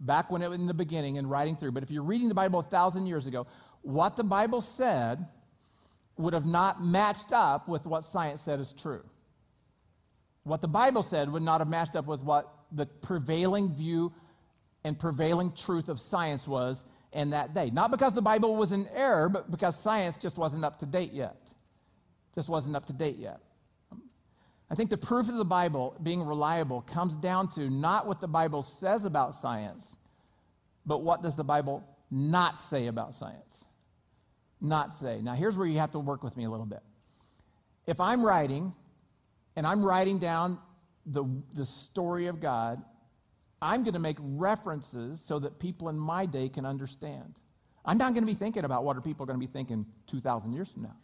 back 0.02 0.30
when 0.30 0.42
it 0.42 0.48
was 0.48 0.58
in 0.58 0.66
the 0.66 0.74
beginning 0.74 1.18
and 1.18 1.30
writing 1.30 1.56
through, 1.56 1.72
but 1.72 1.82
if 1.82 1.90
you're 1.90 2.02
reading 2.02 2.28
the 2.28 2.34
Bible 2.34 2.60
a 2.60 2.64
thousand 2.64 3.06
years 3.06 3.26
ago, 3.26 3.46
what 3.82 4.16
the 4.16 4.24
Bible 4.24 4.60
said 4.60 5.26
would 6.18 6.34
have 6.34 6.46
not 6.46 6.84
matched 6.84 7.32
up 7.32 7.68
with 7.68 7.86
what 7.86 8.04
science 8.04 8.42
said 8.42 8.60
is 8.60 8.72
true. 8.72 9.02
What 10.44 10.60
the 10.60 10.68
Bible 10.68 11.02
said 11.02 11.30
would 11.32 11.42
not 11.42 11.60
have 11.60 11.68
matched 11.68 11.96
up 11.96 12.06
with 12.06 12.22
what 12.22 12.52
the 12.72 12.86
prevailing 12.86 13.72
view 13.74 14.12
and 14.84 14.98
prevailing 14.98 15.52
truth 15.52 15.88
of 15.88 16.00
science 16.00 16.46
was 16.46 16.82
in 17.12 17.30
that 17.30 17.54
day. 17.54 17.70
Not 17.70 17.90
because 17.90 18.14
the 18.14 18.22
Bible 18.22 18.56
was 18.56 18.72
in 18.72 18.88
error, 18.94 19.28
but 19.28 19.50
because 19.50 19.80
science 19.80 20.16
just 20.16 20.36
wasn't 20.36 20.64
up 20.64 20.78
to 20.80 20.86
date 20.86 21.12
yet. 21.12 21.36
Just 22.34 22.48
wasn't 22.48 22.74
up 22.74 22.86
to 22.86 22.92
date 22.92 23.16
yet. 23.16 23.40
I 24.72 24.74
think 24.74 24.88
the 24.88 24.96
proof 24.96 25.28
of 25.28 25.34
the 25.34 25.44
Bible 25.44 25.94
being 26.02 26.22
reliable 26.22 26.80
comes 26.80 27.14
down 27.14 27.48
to 27.56 27.68
not 27.68 28.06
what 28.06 28.22
the 28.22 28.26
Bible 28.26 28.62
says 28.62 29.04
about 29.04 29.34
science, 29.34 29.86
but 30.86 31.02
what 31.02 31.20
does 31.20 31.36
the 31.36 31.44
Bible 31.44 31.86
not 32.10 32.58
say 32.58 32.86
about 32.86 33.14
science? 33.14 33.66
Not 34.62 34.94
say. 34.94 35.20
Now, 35.20 35.34
here's 35.34 35.58
where 35.58 35.66
you 35.66 35.78
have 35.78 35.90
to 35.90 35.98
work 35.98 36.24
with 36.24 36.38
me 36.38 36.44
a 36.44 36.50
little 36.50 36.64
bit. 36.64 36.80
If 37.86 38.00
I'm 38.00 38.24
writing 38.24 38.72
and 39.56 39.66
I'm 39.66 39.84
writing 39.84 40.18
down 40.18 40.58
the, 41.04 41.24
the 41.52 41.66
story 41.66 42.28
of 42.28 42.40
God, 42.40 42.82
I'm 43.60 43.82
going 43.82 43.92
to 43.92 44.00
make 44.00 44.16
references 44.20 45.20
so 45.20 45.38
that 45.40 45.58
people 45.58 45.90
in 45.90 45.98
my 45.98 46.24
day 46.24 46.48
can 46.48 46.64
understand. 46.64 47.34
I'm 47.84 47.98
not 47.98 48.14
going 48.14 48.22
to 48.22 48.32
be 48.32 48.38
thinking 48.38 48.64
about 48.64 48.84
what 48.84 48.96
are 48.96 49.02
people 49.02 49.26
going 49.26 49.38
to 49.38 49.46
be 49.46 49.52
thinking 49.52 49.84
2,000 50.06 50.54
years 50.54 50.70
from 50.70 50.84
now. 50.84 50.96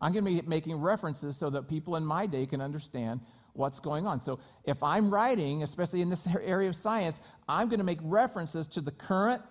I'm 0.00 0.12
going 0.12 0.24
to 0.24 0.42
be 0.42 0.48
making 0.48 0.76
references 0.76 1.36
so 1.36 1.50
that 1.50 1.68
people 1.68 1.96
in 1.96 2.04
my 2.04 2.26
day 2.26 2.46
can 2.46 2.60
understand 2.60 3.20
what's 3.52 3.80
going 3.80 4.06
on. 4.06 4.20
So 4.20 4.38
if 4.64 4.82
I'm 4.82 5.12
writing, 5.12 5.62
especially 5.62 6.02
in 6.02 6.10
this 6.10 6.26
area 6.42 6.68
of 6.68 6.76
science, 6.76 7.20
I'm 7.48 7.68
going 7.68 7.80
to 7.80 7.84
make 7.84 7.98
references 8.02 8.66
to 8.68 8.80
the 8.80 8.92
current 8.92 9.42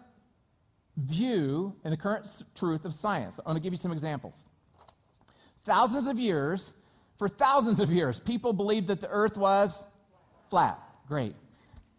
view 0.96 1.76
and 1.84 1.94
the 1.94 1.98
current 1.98 2.28
truth 2.56 2.86
of 2.86 2.94
science. 2.94 3.40
I'm 3.40 3.46
going 3.46 3.58
to 3.58 3.62
give 3.62 3.74
you 3.74 3.78
some 3.78 3.92
examples. 3.92 4.36
Thousands 5.66 6.08
of 6.08 6.18
years 6.18 6.74
for 7.18 7.28
thousands 7.28 7.80
of 7.80 7.92
years, 7.92 8.20
people 8.20 8.54
believed 8.54 8.88
that 8.88 9.02
the 9.02 9.10
earth 9.10 9.38
was 9.38 9.84
flat. 10.50 10.80
Great. 11.08 11.36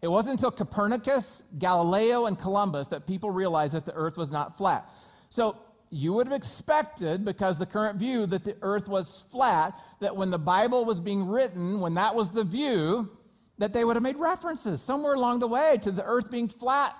It 0.01 0.07
wasn't 0.07 0.33
until 0.33 0.51
Copernicus, 0.51 1.43
Galileo, 1.57 2.25
and 2.25 2.39
Columbus 2.39 2.87
that 2.87 3.05
people 3.05 3.29
realized 3.29 3.73
that 3.73 3.85
the 3.85 3.93
earth 3.93 4.15
was 4.15 4.31
not 4.31 4.57
flat. 4.57 4.89
So 5.29 5.57
you 5.89 6.13
would 6.13 6.27
have 6.27 6.35
expected, 6.35 7.25
because 7.25 7.57
the 7.57 7.65
current 7.65 7.97
view 7.97 8.25
that 8.27 8.43
the 8.43 8.55
earth 8.61 8.87
was 8.87 9.25
flat, 9.31 9.75
that 9.99 10.15
when 10.15 10.29
the 10.29 10.39
Bible 10.39 10.85
was 10.85 10.99
being 10.99 11.25
written, 11.25 11.79
when 11.79 11.95
that 11.95 12.15
was 12.15 12.29
the 12.29 12.43
view, 12.43 13.09
that 13.57 13.73
they 13.73 13.83
would 13.83 13.95
have 13.95 14.03
made 14.03 14.17
references 14.17 14.81
somewhere 14.81 15.13
along 15.13 15.39
the 15.39 15.47
way 15.47 15.77
to 15.81 15.91
the 15.91 16.03
earth 16.03 16.31
being 16.31 16.47
flat 16.47 16.95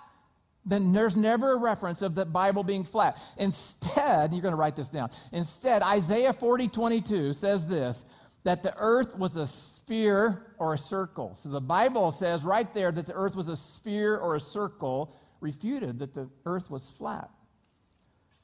then 0.66 0.94
there's 0.94 1.18
never 1.18 1.54
a 1.54 1.58
reference 1.58 2.02
of 2.02 2.16
the 2.16 2.26
Bible 2.26 2.64
being 2.64 2.84
flat. 2.84 3.18
Instead, 3.38 4.32
you're 4.32 4.42
going 4.42 4.54
to 4.54 4.58
write 4.58 4.76
this 4.76 4.90
down. 4.90 5.10
Instead, 5.32 5.82
Isaiah 5.82 6.34
40, 6.34 6.68
22 6.68 7.34
says 7.34 7.68
this 7.68 8.06
that 8.46 8.64
the 8.64 8.74
earth 8.78 9.18
was 9.18 9.36
a 9.36 9.46
sphere 9.46 10.54
or 10.58 10.74
a 10.74 10.78
circle. 10.78 11.38
So 11.44 11.50
the 11.50 11.60
Bible 11.60 12.12
says 12.14 12.44
right 12.44 12.74
there 12.74 12.90
that 12.90 13.06
the 13.06 13.14
earth 13.14 13.36
was 13.36 13.50
a 13.50 13.58
sphere 13.58 14.18
or 14.18 14.36
a 14.36 14.40
circle, 14.40 15.14
refuted 15.42 16.00
that 16.00 16.14
the 16.14 16.30
earth 16.46 16.72
was 16.72 16.90
flat. 16.90 17.30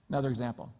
Another 0.09 0.29
example. 0.29 0.71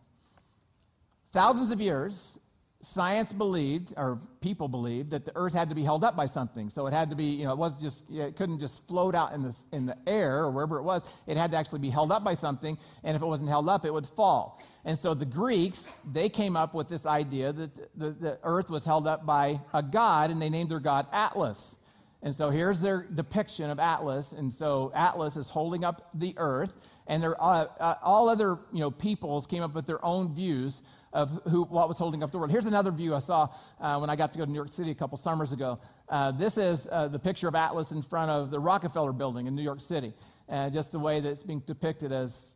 Thousands 1.31 1.71
of 1.71 1.81
years 1.81 2.37
science 2.85 3.33
believed, 3.33 3.93
or 3.97 4.19
people 4.41 4.67
believed, 4.67 5.09
that 5.09 5.25
the 5.25 5.31
earth 5.35 5.53
had 5.53 5.69
to 5.69 5.75
be 5.75 5.83
held 5.83 6.03
up 6.03 6.15
by 6.15 6.25
something. 6.25 6.69
So 6.69 6.85
it 6.87 6.93
had 6.93 7.09
to 7.09 7.15
be, 7.15 7.25
you 7.25 7.45
know, 7.45 7.51
it 7.51 7.57
wasn't 7.57 7.81
just, 7.81 8.03
it 8.11 8.35
couldn't 8.35 8.59
just 8.59 8.87
float 8.87 9.15
out 9.15 9.33
in 9.33 9.41
the, 9.41 9.55
in 9.71 9.85
the 9.85 9.97
air 10.07 10.43
or 10.43 10.51
wherever 10.51 10.77
it 10.77 10.83
was. 10.83 11.01
It 11.27 11.37
had 11.37 11.51
to 11.51 11.57
actually 11.57 11.79
be 11.79 11.89
held 11.89 12.11
up 12.11 12.23
by 12.23 12.35
something. 12.35 12.77
And 13.03 13.15
if 13.15 13.21
it 13.21 13.25
wasn't 13.25 13.49
held 13.49 13.67
up, 13.69 13.85
it 13.85 13.93
would 13.93 14.07
fall. 14.07 14.61
And 14.85 14.97
so 14.97 15.13
the 15.13 15.25
Greeks, 15.25 15.99
they 16.11 16.29
came 16.29 16.55
up 16.55 16.73
with 16.75 16.87
this 16.87 17.05
idea 17.05 17.51
that 17.53 17.75
the, 17.97 18.11
the 18.11 18.39
earth 18.43 18.69
was 18.69 18.85
held 18.85 19.07
up 19.07 19.25
by 19.25 19.59
a 19.73 19.81
god, 19.81 20.29
and 20.29 20.41
they 20.41 20.49
named 20.49 20.69
their 20.69 20.79
god 20.79 21.07
Atlas. 21.11 21.77
And 22.21 22.35
so 22.35 22.49
here's 22.49 22.81
their 22.81 23.03
depiction 23.03 23.69
of 23.69 23.79
Atlas. 23.79 24.31
And 24.31 24.53
so 24.53 24.91
Atlas 24.95 25.35
is 25.35 25.49
holding 25.49 25.83
up 25.83 26.09
the 26.13 26.33
earth, 26.37 26.75
and 27.07 27.23
uh, 27.23 27.29
uh, 27.37 27.95
all 28.01 28.29
other 28.29 28.59
you 28.73 28.79
know, 28.79 28.91
peoples 28.91 29.45
came 29.45 29.61
up 29.61 29.73
with 29.73 29.85
their 29.85 30.03
own 30.03 30.33
views 30.33 30.81
of 31.13 31.41
who, 31.49 31.63
what 31.63 31.87
was 31.87 31.97
holding 31.97 32.23
up 32.23 32.31
the 32.31 32.37
world. 32.37 32.51
Here's 32.51 32.65
another 32.65 32.91
view 32.91 33.15
I 33.15 33.19
saw 33.19 33.47
uh, 33.79 33.97
when 33.99 34.09
I 34.09 34.15
got 34.15 34.33
to 34.33 34.37
go 34.37 34.45
to 34.45 34.51
New 34.51 34.57
York 34.57 34.71
City 34.71 34.91
a 34.91 34.95
couple 34.95 35.17
summers 35.17 35.53
ago. 35.53 35.79
Uh, 36.09 36.31
this 36.31 36.57
is 36.57 36.87
uh, 36.91 37.07
the 37.07 37.19
picture 37.19 37.47
of 37.47 37.55
Atlas 37.55 37.91
in 37.91 38.01
front 38.01 38.31
of 38.31 38.51
the 38.51 38.59
Rockefeller 38.59 39.13
building 39.13 39.47
in 39.47 39.55
New 39.55 39.63
York 39.63 39.81
City, 39.81 40.13
and 40.49 40.73
just 40.73 40.91
the 40.91 40.99
way 40.99 41.19
that 41.19 41.29
it's 41.29 41.43
being 41.43 41.61
depicted 41.61 42.11
as 42.11 42.55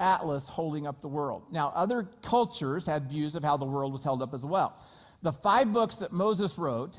Atlas 0.00 0.48
holding 0.48 0.86
up 0.86 1.00
the 1.00 1.08
world. 1.08 1.44
Now, 1.52 1.72
other 1.76 2.08
cultures 2.22 2.86
had 2.86 3.08
views 3.08 3.36
of 3.36 3.44
how 3.44 3.56
the 3.56 3.64
world 3.64 3.92
was 3.92 4.02
held 4.02 4.20
up 4.20 4.34
as 4.34 4.42
well. 4.42 4.76
The 5.22 5.32
five 5.32 5.72
books 5.72 5.96
that 5.96 6.12
Moses 6.12 6.58
wrote 6.58 6.98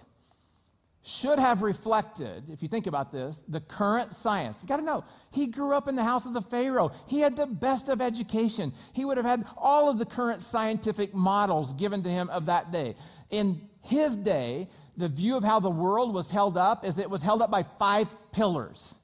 should 1.05 1.37
have 1.37 1.61
reflected, 1.61 2.49
if 2.49 2.63
you 2.63 2.69
think 2.69 2.87
about 2.87 3.11
this, 3.11 3.41
the 3.49 3.59
current 3.59 4.15
science. 4.15 4.59
You 4.61 4.69
got 4.69 4.77
to 4.77 4.83
know, 4.83 5.03
he 5.31 5.47
grew 5.47 5.73
up 5.73 5.89
in 5.89 5.97
the 5.97 6.03
house 6.03 6.25
of 6.25 6.33
the 6.33 6.41
Pharaoh. 6.41 6.93
He 7.07 7.19
had 7.19 7.35
the 7.35 7.45
best 7.45 7.89
of 7.89 8.01
education. 8.01 8.71
He 8.93 9.03
would 9.03 9.17
have 9.17 9.25
had 9.25 9.45
all 9.57 9.89
of 9.89 9.99
the 9.99 10.05
current 10.05 10.43
scientific 10.43 11.13
models 11.13 11.73
given 11.73 12.03
to 12.03 12.09
him 12.09 12.29
of 12.29 12.45
that 12.45 12.71
day. 12.71 12.95
In 13.29 13.61
his 13.81 14.15
day, 14.15 14.69
the 14.95 15.09
view 15.09 15.35
of 15.35 15.43
how 15.43 15.59
the 15.59 15.69
world 15.69 16.13
was 16.13 16.31
held 16.31 16.57
up 16.57 16.85
is 16.85 16.95
that 16.95 17.01
it 17.01 17.09
was 17.09 17.21
held 17.21 17.41
up 17.41 17.51
by 17.51 17.63
five 17.63 18.07
pillars. 18.31 18.95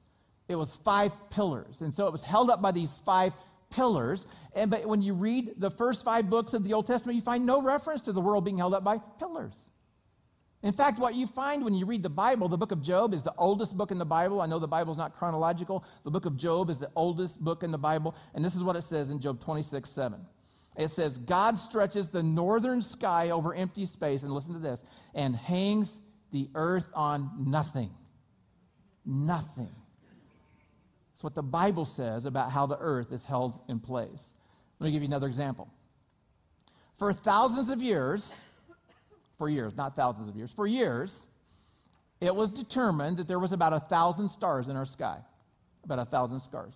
It 0.48 0.56
was 0.56 0.76
five 0.76 1.12
pillars. 1.28 1.82
And 1.82 1.92
so 1.92 2.06
it 2.06 2.12
was 2.12 2.24
held 2.24 2.48
up 2.48 2.62
by 2.62 2.72
these 2.72 2.94
five 3.04 3.34
pillars. 3.68 4.26
And 4.54 4.70
but 4.70 4.86
when 4.86 5.02
you 5.02 5.12
read 5.12 5.52
the 5.58 5.70
first 5.70 6.02
five 6.02 6.30
books 6.30 6.54
of 6.54 6.64
the 6.64 6.72
Old 6.72 6.86
Testament, 6.86 7.16
you 7.16 7.22
find 7.22 7.44
no 7.44 7.60
reference 7.60 8.02
to 8.02 8.12
the 8.12 8.22
world 8.22 8.44
being 8.44 8.58
held 8.58 8.72
up 8.72 8.84
by 8.84 8.98
pillars. 9.18 9.69
In 10.62 10.72
fact, 10.72 10.98
what 10.98 11.14
you 11.14 11.26
find 11.26 11.64
when 11.64 11.74
you 11.74 11.86
read 11.86 12.02
the 12.02 12.10
Bible, 12.10 12.46
the 12.46 12.58
book 12.58 12.70
of 12.70 12.82
Job 12.82 13.14
is 13.14 13.22
the 13.22 13.32
oldest 13.38 13.76
book 13.76 13.90
in 13.90 13.98
the 13.98 14.04
Bible. 14.04 14.42
I 14.42 14.46
know 14.46 14.58
the 14.58 14.68
Bible 14.68 14.92
is 14.92 14.98
not 14.98 15.14
chronological. 15.14 15.84
The 16.04 16.10
book 16.10 16.26
of 16.26 16.36
Job 16.36 16.68
is 16.68 16.78
the 16.78 16.90
oldest 16.94 17.40
book 17.40 17.62
in 17.62 17.70
the 17.70 17.78
Bible. 17.78 18.14
And 18.34 18.44
this 18.44 18.54
is 18.54 18.62
what 18.62 18.76
it 18.76 18.82
says 18.82 19.08
in 19.08 19.20
Job 19.20 19.40
26 19.40 19.88
7. 19.88 20.20
It 20.76 20.88
says, 20.88 21.16
God 21.18 21.58
stretches 21.58 22.10
the 22.10 22.22
northern 22.22 22.82
sky 22.82 23.30
over 23.30 23.54
empty 23.54 23.86
space, 23.86 24.22
and 24.22 24.32
listen 24.32 24.52
to 24.52 24.60
this, 24.60 24.80
and 25.14 25.34
hangs 25.34 26.00
the 26.30 26.48
earth 26.54 26.88
on 26.94 27.30
nothing. 27.38 27.90
Nothing. 29.04 29.70
That's 31.12 31.24
what 31.24 31.34
the 31.34 31.42
Bible 31.42 31.84
says 31.84 32.24
about 32.24 32.50
how 32.50 32.66
the 32.66 32.78
earth 32.78 33.12
is 33.12 33.24
held 33.24 33.60
in 33.68 33.80
place. 33.80 34.24
Let 34.78 34.86
me 34.86 34.92
give 34.92 35.02
you 35.02 35.08
another 35.08 35.26
example. 35.26 35.68
For 36.94 37.12
thousands 37.12 37.70
of 37.70 37.82
years, 37.82 38.34
for 39.40 39.48
years, 39.48 39.74
not 39.74 39.96
thousands 39.96 40.28
of 40.28 40.36
years, 40.36 40.52
for 40.52 40.66
years, 40.66 41.24
it 42.20 42.36
was 42.36 42.50
determined 42.50 43.16
that 43.16 43.26
there 43.26 43.38
was 43.38 43.52
about 43.52 43.72
a 43.72 43.80
thousand 43.80 44.28
stars 44.28 44.68
in 44.68 44.76
our 44.76 44.84
sky. 44.84 45.16
About 45.82 45.98
a 45.98 46.04
thousand 46.04 46.40
stars. 46.40 46.74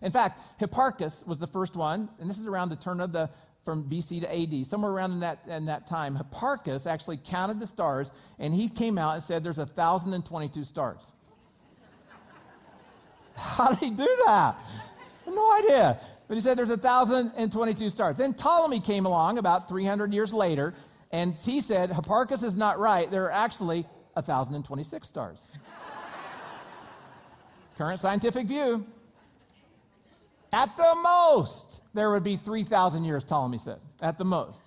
In 0.00 0.10
fact, 0.10 0.40
Hipparchus 0.58 1.26
was 1.26 1.36
the 1.36 1.46
first 1.46 1.76
one, 1.76 2.08
and 2.18 2.30
this 2.30 2.38
is 2.38 2.46
around 2.46 2.70
the 2.70 2.76
turn 2.76 3.02
of 3.02 3.12
the 3.12 3.28
from 3.66 3.84
BC 3.84 4.22
to 4.22 4.34
AD, 4.34 4.66
somewhere 4.66 4.92
around 4.92 5.12
in 5.12 5.20
that, 5.20 5.40
in 5.46 5.66
that 5.66 5.86
time. 5.86 6.16
Hipparchus 6.16 6.86
actually 6.86 7.18
counted 7.18 7.60
the 7.60 7.66
stars, 7.66 8.10
and 8.38 8.54
he 8.54 8.70
came 8.70 8.96
out 8.96 9.12
and 9.12 9.22
said 9.22 9.44
there's 9.44 9.58
a 9.58 9.66
thousand 9.66 10.14
and 10.14 10.24
twenty-two 10.24 10.64
stars. 10.64 11.02
How 13.36 13.68
did 13.68 13.78
he 13.80 13.90
do 13.90 14.08
that? 14.24 14.58
No 15.26 15.52
idea. 15.58 16.00
But 16.28 16.36
he 16.36 16.40
said 16.40 16.56
there's 16.56 16.70
a 16.70 16.78
thousand 16.78 17.32
and 17.36 17.52
twenty-two 17.52 17.90
stars. 17.90 18.16
Then 18.16 18.32
Ptolemy 18.32 18.80
came 18.80 19.04
along 19.04 19.36
about 19.36 19.68
300 19.68 20.14
years 20.14 20.32
later, 20.32 20.72
and 21.16 21.34
he 21.34 21.62
said, 21.62 21.88
Hipparchus 21.88 22.44
is 22.44 22.58
not 22.58 22.78
right. 22.78 23.10
There 23.10 23.24
are 23.24 23.32
actually 23.32 23.86
1,026 24.12 25.08
stars. 25.08 25.50
Current 27.78 28.00
scientific 28.00 28.46
view. 28.46 28.84
At 30.52 30.76
the 30.76 30.94
most, 31.02 31.80
there 31.94 32.10
would 32.10 32.22
be 32.22 32.36
3,000 32.36 33.04
years, 33.04 33.24
Ptolemy 33.24 33.56
said. 33.56 33.78
At 34.02 34.18
the 34.18 34.26
most. 34.26 34.60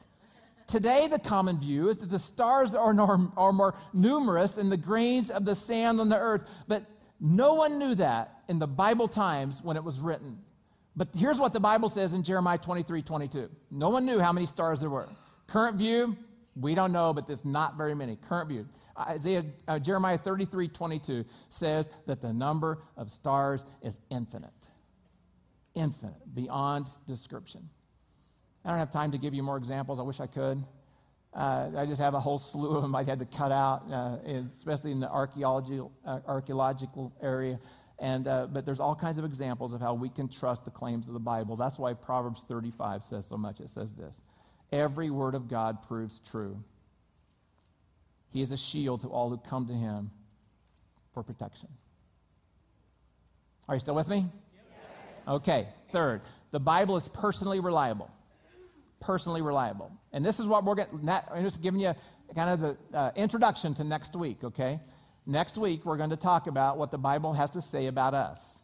Today, 0.66 1.08
the 1.08 1.20
common 1.20 1.60
view 1.60 1.90
is 1.90 1.98
that 1.98 2.10
the 2.10 2.18
stars 2.18 2.74
are, 2.74 2.96
are 3.38 3.54
more 3.54 3.76
numerous 3.94 4.54
than 4.54 4.72
the 4.72 4.78
grains 4.78 5.30
of 5.30 5.46
the 5.46 5.54
sand 5.54 6.02
on 6.02 6.10
the 6.10 6.18
earth. 6.18 6.50
But 6.68 6.84
no 7.20 7.54
one 7.54 7.78
knew 7.78 7.94
that 7.94 8.42
in 8.48 8.58
the 8.58 8.68
Bible 8.68 9.08
times 9.08 9.60
when 9.62 9.78
it 9.78 9.84
was 9.84 10.00
written. 10.00 10.40
But 10.96 11.10
here's 11.16 11.38
what 11.38 11.54
the 11.54 11.60
Bible 11.60 11.90
says 11.90 12.14
in 12.14 12.24
Jeremiah 12.24 12.58
23 12.58 13.04
22. 13.04 13.52
No 13.70 13.90
one 13.90 14.04
knew 14.08 14.18
how 14.18 14.34
many 14.34 14.48
stars 14.48 14.80
there 14.80 14.90
were. 14.90 15.10
Current 15.46 15.78
view, 15.78 16.18
we 16.60 16.76
don't 16.76 16.92
know, 16.92 17.14
but 17.14 17.28
there's 17.28 17.46
not 17.46 17.78
very 17.78 17.96
many. 17.96 18.16
Current 18.16 18.50
view. 18.50 18.68
Isaiah, 18.98 19.46
uh, 19.68 19.80
Jeremiah 19.80 20.18
33 20.18 20.68
22 20.68 21.26
says 21.50 21.90
that 22.06 22.22
the 22.22 22.34
number 22.34 22.80
of 22.98 23.12
stars 23.12 23.66
is 23.82 24.00
infinite. 24.10 24.50
Infinite, 25.76 26.36
beyond 26.36 26.88
description. 27.08 27.70
I 28.66 28.70
don't 28.70 28.80
have 28.80 28.92
time 28.92 29.12
to 29.12 29.18
give 29.18 29.34
you 29.34 29.42
more 29.44 29.58
examples. 29.58 30.00
I 30.00 30.04
wish 30.04 30.20
I 30.20 30.28
could. 30.28 30.64
Uh, 31.34 31.70
I 31.78 31.86
just 31.86 32.02
have 32.02 32.16
a 32.16 32.20
whole 32.20 32.40
slew 32.40 32.76
of 32.76 32.82
them 32.82 32.96
I 32.96 33.04
had 33.04 33.20
to 33.20 33.26
cut 33.26 33.52
out, 33.52 33.84
uh, 33.92 34.18
especially 34.56 34.92
in 34.92 35.00
the 35.00 35.10
archaeological, 35.10 35.92
uh, 36.06 36.20
archaeological 36.28 37.14
area. 37.22 37.60
And, 38.00 38.28
uh, 38.28 38.48
but 38.48 38.66
there's 38.66 38.80
all 38.80 38.96
kinds 38.96 39.18
of 39.18 39.26
examples 39.26 39.74
of 39.74 39.80
how 39.80 39.94
we 39.94 40.10
can 40.10 40.28
trust 40.28 40.66
the 40.66 40.72
claims 40.72 41.08
of 41.08 41.14
the 41.14 41.20
Bible. 41.20 41.56
That's 41.56 41.78
why 41.78 41.94
Proverbs 41.94 42.44
35 42.48 43.04
says 43.04 43.26
so 43.28 43.38
much. 43.38 43.60
It 43.60 43.70
says 43.70 43.94
this 43.94 44.16
Every 44.72 45.10
word 45.10 45.36
of 45.36 45.48
God 45.48 45.82
proves 45.88 46.20
true. 46.32 46.64
He 48.32 48.42
is 48.42 48.52
a 48.52 48.58
shield 48.58 49.02
to 49.02 49.08
all 49.08 49.30
who 49.30 49.38
come 49.38 49.68
to 49.68 49.74
him 49.74 50.12
for 51.14 51.24
protection. 51.24 51.70
Are 53.68 53.76
you 53.76 53.80
still 53.80 53.96
with 53.96 54.08
me? 54.08 54.26
Yes. 54.54 54.64
Okay, 55.28 55.68
third, 55.92 56.22
the 56.52 56.60
Bible 56.60 56.98
is 56.98 57.08
personally 57.08 57.60
reliable. 57.60 58.10
Personally 59.00 59.42
reliable. 59.42 59.92
And 60.12 60.26
this 60.26 60.40
is 60.40 60.46
what 60.46 60.64
we're 60.64 60.76
getting, 60.76 61.08
I'm 61.10 61.44
just 61.44 61.62
giving 61.62 61.80
you 61.80 61.94
kind 62.36 62.50
of 62.50 62.78
the 62.92 62.98
uh, 62.98 63.12
introduction 63.16 63.74
to 63.76 63.84
next 63.84 64.16
week, 64.16 64.44
okay? 64.44 64.80
Next 65.26 65.58
week, 65.58 65.86
we're 65.86 65.98
going 65.98 66.10
to 66.10 66.18
talk 66.18 66.48
about 66.48 66.78
what 66.78 66.92
the 66.92 66.98
Bible 66.98 67.34
has 67.34 67.52
to 67.52 67.62
say 67.62 67.88
about 67.88 68.14
us 68.14 68.59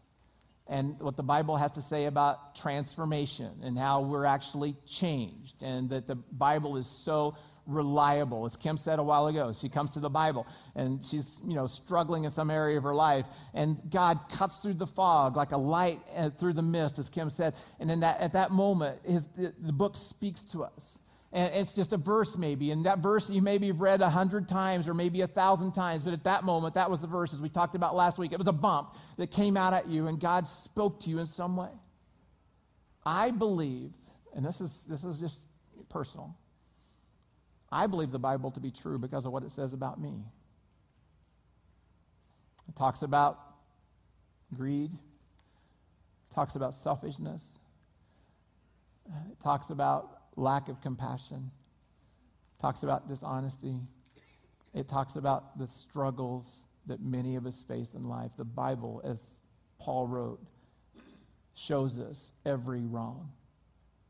and 0.67 0.99
what 0.99 1.15
the 1.15 1.23
Bible 1.23 1.57
has 1.57 1.71
to 1.73 1.81
say 1.81 2.05
about 2.05 2.55
transformation 2.55 3.51
and 3.63 3.77
how 3.77 4.01
we're 4.01 4.25
actually 4.25 4.75
changed, 4.87 5.61
and 5.61 5.89
that 5.89 6.07
the 6.07 6.15
Bible 6.15 6.77
is 6.77 6.87
so 6.87 7.35
reliable. 7.67 8.45
As 8.45 8.55
Kim 8.55 8.77
said 8.77 8.99
a 8.99 9.03
while 9.03 9.27
ago, 9.27 9.53
she 9.53 9.69
comes 9.69 9.91
to 9.91 9.99
the 9.99 10.09
Bible 10.09 10.45
and 10.75 11.03
she's, 11.03 11.39
you 11.47 11.55
know, 11.55 11.67
struggling 11.67 12.23
in 12.25 12.31
some 12.31 12.51
area 12.51 12.77
of 12.77 12.83
her 12.83 12.95
life, 12.95 13.25
and 13.53 13.81
God 13.89 14.19
cuts 14.31 14.59
through 14.59 14.75
the 14.75 14.87
fog 14.87 15.35
like 15.35 15.51
a 15.51 15.57
light 15.57 15.99
uh, 16.15 16.29
through 16.29 16.53
the 16.53 16.61
mist, 16.61 16.99
as 16.99 17.09
Kim 17.09 17.29
said. 17.29 17.55
And 17.79 17.89
in 17.89 18.01
that, 18.01 18.19
at 18.19 18.33
that 18.33 18.51
moment, 18.51 18.99
his, 19.03 19.27
the, 19.35 19.53
the 19.59 19.73
book 19.73 19.97
speaks 19.97 20.43
to 20.45 20.63
us 20.63 20.99
and 21.35 21.53
it's 21.53 21.73
just 21.73 21.91
a 21.91 21.97
verse 21.97 22.37
maybe. 22.37 22.71
And 22.71 22.85
that 22.85 22.99
verse 22.99 23.29
you 23.29 23.41
maybe 23.41 23.67
have 23.67 23.81
read 23.81 24.01
a 24.01 24.09
hundred 24.09 24.47
times 24.47 24.87
or 24.87 24.93
maybe 24.93 25.19
a 25.19 25.27
thousand 25.27 25.73
times 25.73 26.01
but 26.01 26.13
at 26.13 26.23
that 26.23 26.45
moment 26.45 26.75
that 26.75 26.89
was 26.89 27.01
the 27.01 27.07
verse 27.07 27.33
as 27.33 27.41
we 27.41 27.49
talked 27.49 27.75
about 27.75 27.93
last 27.93 28.17
week. 28.17 28.31
It 28.31 28.39
was 28.39 28.47
a 28.47 28.53
bump 28.53 28.95
that 29.17 29.31
came 29.31 29.57
out 29.57 29.73
at 29.73 29.87
you 29.87 30.07
and 30.07 30.17
god 30.17 30.47
spoke 30.47 31.01
to 31.01 31.09
you 31.09 31.19
in 31.19 31.27
some 31.27 31.57
way. 31.57 31.71
I 33.05 33.31
believe 33.31 33.91
and 34.33 34.45
this 34.45 34.61
is 34.61 34.73
this 34.87 35.03
is 35.03 35.19
just 35.19 35.39
personal. 35.89 36.35
I 37.69 37.87
believe 37.87 38.11
the 38.11 38.19
bible 38.19 38.51
to 38.51 38.61
be 38.61 38.71
true 38.71 38.97
because 38.97 39.25
of 39.25 39.33
what 39.33 39.43
it 39.43 39.51
says 39.51 39.73
about 39.73 39.99
me. 39.99 40.23
It 42.69 42.77
talks 42.77 43.01
about 43.01 43.37
greed. 44.55 44.91
It 44.93 46.33
talks 46.33 46.55
about 46.55 46.75
selfishness. 46.75 47.43
It 49.31 49.39
talks 49.43 49.69
about 49.69 50.14
lack 50.35 50.69
of 50.69 50.81
compassion. 50.81 51.51
It 52.57 52.61
talks 52.61 52.83
about 52.83 53.07
dishonesty. 53.07 53.79
It 54.73 54.87
talks 54.87 55.15
about 55.15 55.57
the 55.57 55.67
struggles 55.67 56.63
that 56.87 57.01
many 57.01 57.35
of 57.35 57.45
us 57.45 57.63
face 57.67 57.93
in 57.93 58.03
life. 58.03 58.31
The 58.37 58.45
Bible, 58.45 59.01
as 59.03 59.19
Paul 59.79 60.07
wrote, 60.07 60.39
shows 61.55 61.99
us 61.99 62.31
every 62.45 62.85
wrong. 62.85 63.31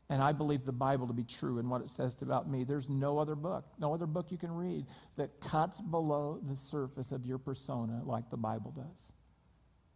And 0.08 0.22
I 0.22 0.32
believe 0.32 0.64
the 0.64 0.72
Bible 0.72 1.06
to 1.08 1.12
be 1.12 1.24
true 1.24 1.58
in 1.58 1.68
what 1.68 1.80
it 1.80 1.90
says 1.90 2.16
about 2.22 2.48
me. 2.48 2.62
There's 2.64 2.88
no 2.88 3.18
other 3.18 3.34
book, 3.34 3.64
no 3.78 3.92
other 3.92 4.06
book 4.06 4.26
you 4.30 4.38
can 4.38 4.52
read 4.52 4.86
that 5.16 5.40
cuts 5.40 5.80
below 5.80 6.40
the 6.48 6.56
surface 6.56 7.10
of 7.10 7.26
your 7.26 7.38
persona 7.38 8.02
like 8.04 8.30
the 8.30 8.36
Bible 8.36 8.72
does. 8.76 8.84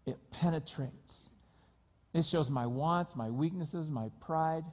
It 0.06 0.18
penetrates. 0.32 1.30
It 2.12 2.24
shows 2.24 2.50
my 2.50 2.66
wants, 2.66 3.14
my 3.14 3.30
weaknesses, 3.30 3.88
my 3.88 4.10
pride 4.20 4.64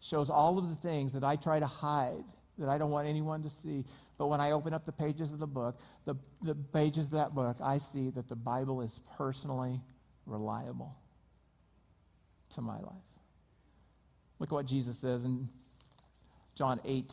shows 0.00 0.30
all 0.30 0.58
of 0.58 0.68
the 0.68 0.76
things 0.76 1.12
that 1.12 1.24
I 1.24 1.36
try 1.36 1.58
to 1.58 1.66
hide 1.66 2.24
that 2.58 2.68
I 2.68 2.78
don't 2.78 2.90
want 2.90 3.06
anyone 3.06 3.42
to 3.42 3.50
see. 3.50 3.84
But 4.18 4.28
when 4.28 4.40
I 4.40 4.52
open 4.52 4.72
up 4.72 4.86
the 4.86 4.92
pages 4.92 5.32
of 5.32 5.38
the 5.38 5.46
book, 5.46 5.78
the, 6.04 6.14
the 6.42 6.54
pages 6.54 7.06
of 7.06 7.12
that 7.12 7.34
book, 7.34 7.56
I 7.62 7.78
see 7.78 8.10
that 8.10 8.28
the 8.28 8.36
Bible 8.36 8.80
is 8.80 9.00
personally 9.16 9.80
reliable 10.24 10.96
to 12.54 12.60
my 12.60 12.78
life. 12.78 12.92
Look 14.38 14.50
at 14.50 14.54
what 14.54 14.66
Jesus 14.66 14.98
says 14.98 15.24
in 15.24 15.48
John 16.54 16.80
8. 16.84 17.12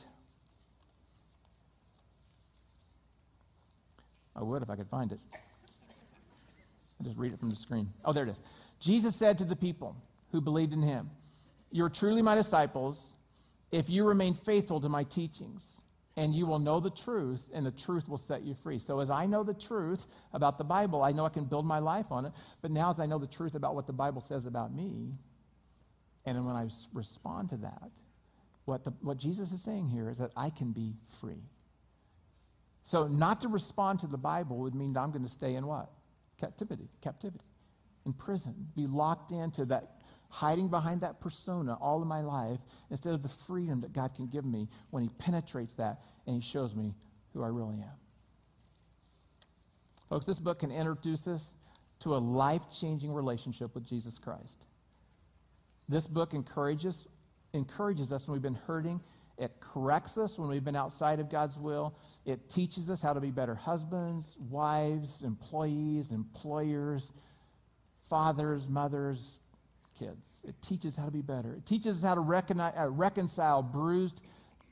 I 4.36 4.44
would 4.44 4.64
if 4.64 4.70
I 4.70 4.76
could 4.76 4.90
find 4.90 5.12
it. 5.12 5.20
I'll 7.00 7.06
just 7.06 7.18
read 7.18 7.34
it 7.34 7.40
from 7.40 7.50
the 7.50 7.56
screen. 7.56 7.92
Oh, 8.04 8.14
there 8.14 8.24
it 8.24 8.30
is. 8.30 8.40
Jesus 8.80 9.16
said 9.16 9.38
to 9.40 9.46
the 9.46 9.56
people 9.56 9.96
who 10.32 10.42
believed 10.42 10.74
in 10.74 10.82
him, 10.82 11.10
You're 11.74 11.90
truly 11.90 12.22
my 12.22 12.36
disciples 12.36 13.16
if 13.72 13.90
you 13.90 14.04
remain 14.04 14.36
faithful 14.36 14.80
to 14.80 14.88
my 14.88 15.04
teachings, 15.04 15.82
and 16.16 16.36
you 16.36 16.46
will 16.46 16.60
know 16.60 16.80
the 16.80 16.92
truth, 16.92 17.44
and 17.52 17.66
the 17.66 17.72
truth 17.72 18.08
will 18.08 18.20
set 18.20 18.44
you 18.44 18.54
free. 18.54 18.78
So, 18.78 19.00
as 19.00 19.10
I 19.10 19.26
know 19.26 19.44
the 19.44 19.56
truth 19.56 20.06
about 20.34 20.60
the 20.60 20.64
Bible, 20.64 21.02
I 21.02 21.12
know 21.12 21.26
I 21.26 21.30
can 21.30 21.46
build 21.46 21.66
my 21.66 21.80
life 21.80 22.12
on 22.12 22.28
it. 22.28 22.34
But 22.62 22.70
now, 22.70 22.92
as 22.92 23.00
I 23.00 23.08
know 23.08 23.18
the 23.18 23.26
truth 23.26 23.56
about 23.56 23.74
what 23.74 23.88
the 23.88 23.94
Bible 23.94 24.22
says 24.22 24.46
about 24.46 24.72
me, 24.72 25.16
and 26.28 26.46
when 26.46 26.56
I 26.56 26.70
respond 26.94 27.50
to 27.50 27.58
that, 27.58 27.90
what, 28.66 28.84
the, 28.84 28.92
what 29.02 29.18
Jesus 29.18 29.52
is 29.52 29.64
saying 29.64 29.90
here 29.90 30.12
is 30.12 30.20
that 30.20 30.30
I 30.38 30.52
can 30.52 30.72
be 30.72 30.94
free. 31.20 31.42
So, 32.84 33.08
not 33.08 33.42
to 33.42 33.48
respond 33.48 34.00
to 34.02 34.08
the 34.08 34.18
Bible 34.18 34.58
would 34.58 34.76
mean 34.76 34.94
that 34.94 35.00
I'm 35.00 35.12
going 35.12 35.26
to 35.26 35.32
stay 35.32 35.56
in 35.56 35.66
what? 35.66 35.90
Captivity. 36.40 36.90
Captivity. 37.02 37.44
In 38.06 38.14
prison. 38.14 38.68
Be 38.76 38.86
locked 38.86 39.32
into 39.32 39.66
that, 39.66 40.03
hiding 40.34 40.68
behind 40.68 41.02
that 41.02 41.20
persona 41.22 41.78
all 41.80 42.02
of 42.02 42.08
my 42.08 42.22
life 42.22 42.60
instead 42.90 43.14
of 43.14 43.22
the 43.22 43.30
freedom 43.30 43.82
that 43.82 43.94
God 43.94 44.16
can 44.16 44.28
give 44.28 44.46
me 44.46 44.68
when 44.90 45.04
He 45.04 45.10
penetrates 45.20 45.76
that 45.76 46.02
and 46.26 46.36
He 46.36 46.42
shows 46.42 46.74
me 46.76 46.96
who 47.34 47.44
I 47.44 47.48
really 47.48 47.78
am. 47.78 47.98
Folks, 50.10 50.26
this 50.26 50.40
book 50.40 50.60
can 50.60 50.72
introduce 50.72 51.28
us 51.28 51.56
to 52.00 52.16
a 52.16 52.18
life 52.18 52.64
changing 52.72 53.14
relationship 53.14 53.74
with 53.74 53.88
Jesus 53.88 54.18
Christ. 54.18 54.66
This 55.88 56.08
book 56.08 56.34
encourages, 56.34 57.08
encourages 57.54 58.12
us 58.12 58.28
when 58.28 58.34
we've 58.34 58.42
been 58.42 58.56
hurting 58.56 59.00
it 59.38 59.52
corrects 59.60 60.18
us 60.18 60.38
when 60.38 60.48
we've 60.48 60.64
been 60.64 60.76
outside 60.76 61.20
of 61.20 61.30
God's 61.30 61.58
will. 61.58 61.96
It 62.26 62.50
teaches 62.50 62.90
us 62.90 63.02
how 63.02 63.14
to 63.14 63.20
be 63.20 63.32
better 63.32 63.56
husbands, 63.56 64.38
wives, 64.50 65.24
employees, 65.24 66.12
employers, 66.12 67.12
fathers, 68.10 68.68
mothers, 68.68 69.40
kids. 69.98 70.42
It 70.48 70.56
teaches 70.62 70.96
how 70.96 71.06
to 71.06 71.12
be 71.12 71.22
better. 71.22 71.54
It 71.54 71.66
teaches 71.66 71.98
us 71.98 72.04
how 72.04 72.16
to 72.16 72.22
uh, 72.22 72.88
reconcile 72.88 73.62
bruised 73.62 74.22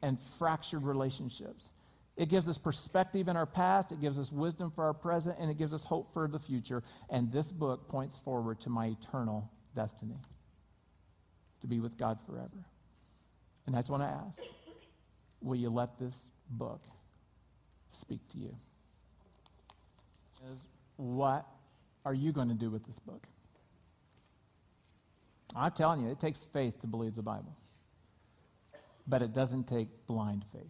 and 0.02 0.20
fractured 0.40 0.84
relationships. 0.84 1.70
It 2.18 2.30
gives 2.30 2.48
us 2.48 2.58
perspective 2.58 3.28
in 3.28 3.38
our 3.38 3.46
past, 3.46 3.92
it 3.92 4.02
gives 4.02 4.20
us 4.20 4.32
wisdom 4.32 4.72
for 4.72 4.84
our 4.84 4.94
present, 4.94 5.38
and 5.40 5.50
it 5.50 5.58
gives 5.58 5.74
us 5.74 5.84
hope 5.84 6.14
for 6.14 6.28
the 6.28 6.40
future. 6.40 6.84
And 7.10 7.32
this 7.32 7.52
book 7.52 7.88
points 7.88 8.18
forward 8.18 8.60
to 8.62 8.70
my 8.70 8.88
eternal 8.88 9.50
destiny 9.76 10.18
to 11.62 11.68
be 11.68 11.80
with 11.80 11.98
God 11.98 12.20
forever. 12.26 12.66
And 13.66 13.76
I 13.76 13.80
just 13.80 13.90
want 13.90 14.04
to 14.04 14.08
ask 14.08 14.40
will 15.42 15.56
you 15.56 15.70
let 15.70 15.98
this 15.98 16.16
book 16.50 16.82
speak 17.90 18.20
to 18.32 18.38
you? 18.38 18.56
What 20.98 21.48
are 22.06 22.14
you 22.14 22.32
going 22.32 22.50
to 22.50 22.54
do 22.54 22.70
with 22.70 22.86
this 22.86 23.00
book? 23.00 23.26
I'm 25.56 25.72
telling 25.72 26.04
you, 26.04 26.12
it 26.12 26.20
takes 26.20 26.40
faith 26.54 26.80
to 26.82 26.88
believe 26.88 27.16
the 27.16 27.22
Bible, 27.22 27.56
but 29.08 29.22
it 29.22 29.34
doesn't 29.34 29.68
take 29.68 29.90
blind 30.08 30.46
faith. 30.54 30.64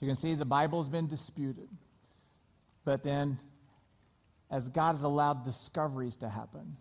You 0.00 0.08
can 0.08 0.16
see 0.16 0.34
the 0.34 0.44
Bible 0.44 0.82
has 0.82 0.88
been 0.88 1.08
disputed, 1.08 1.68
but 2.84 3.02
then 3.04 3.38
as 4.50 4.68
God 4.68 4.92
has 4.92 5.02
allowed 5.02 5.44
discoveries 5.44 6.16
to 6.16 6.28
happen, 6.28 6.76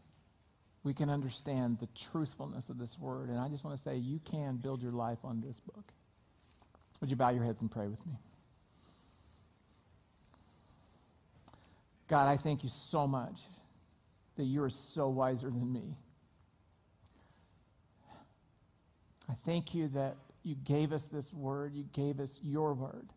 we 0.83 0.93
can 0.93 1.09
understand 1.09 1.77
the 1.79 1.87
truthfulness 2.11 2.69
of 2.69 2.77
this 2.77 2.97
word. 2.97 3.29
And 3.29 3.37
I 3.37 3.49
just 3.49 3.63
want 3.63 3.77
to 3.77 3.83
say, 3.83 3.97
you 3.97 4.19
can 4.23 4.57
build 4.57 4.81
your 4.81 4.93
life 4.93 5.19
on 5.23 5.41
this 5.41 5.59
book. 5.59 5.91
Would 7.01 7.09
you 7.09 7.15
bow 7.15 7.29
your 7.29 7.43
heads 7.43 7.61
and 7.61 7.69
pray 7.69 7.87
with 7.87 8.03
me? 8.05 8.13
God, 12.07 12.27
I 12.27 12.37
thank 12.37 12.63
you 12.63 12.69
so 12.69 13.05
much 13.05 13.41
that 14.39 14.45
you 14.45 14.63
are 14.63 14.69
so 14.69 15.07
wiser 15.09 15.49
than 15.49 15.71
me. 15.71 15.95
I 19.29 19.33
thank 19.45 19.75
you 19.75 19.87
that 19.89 20.15
you 20.43 20.55
gave 20.55 20.91
us 20.91 21.03
this 21.03 21.31
word, 21.33 21.73
you 21.75 21.85
gave 21.93 22.19
us 22.19 22.39
your 22.41 22.73
word. 22.73 23.09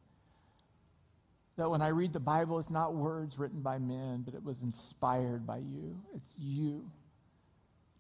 That 1.57 1.71
when 1.71 1.81
I 1.81 1.89
read 1.89 2.13
the 2.13 2.21
Bible, 2.21 2.59
it's 2.59 2.71
not 2.71 2.95
words 2.95 3.39
written 3.39 3.63
by 3.63 3.79
men, 3.79 4.23
but 4.25 4.35
it 4.35 4.43
was 4.43 4.61
inspired 4.63 5.47
by 5.47 5.59
you. 5.59 5.97
It's 6.15 6.35
you 6.39 6.91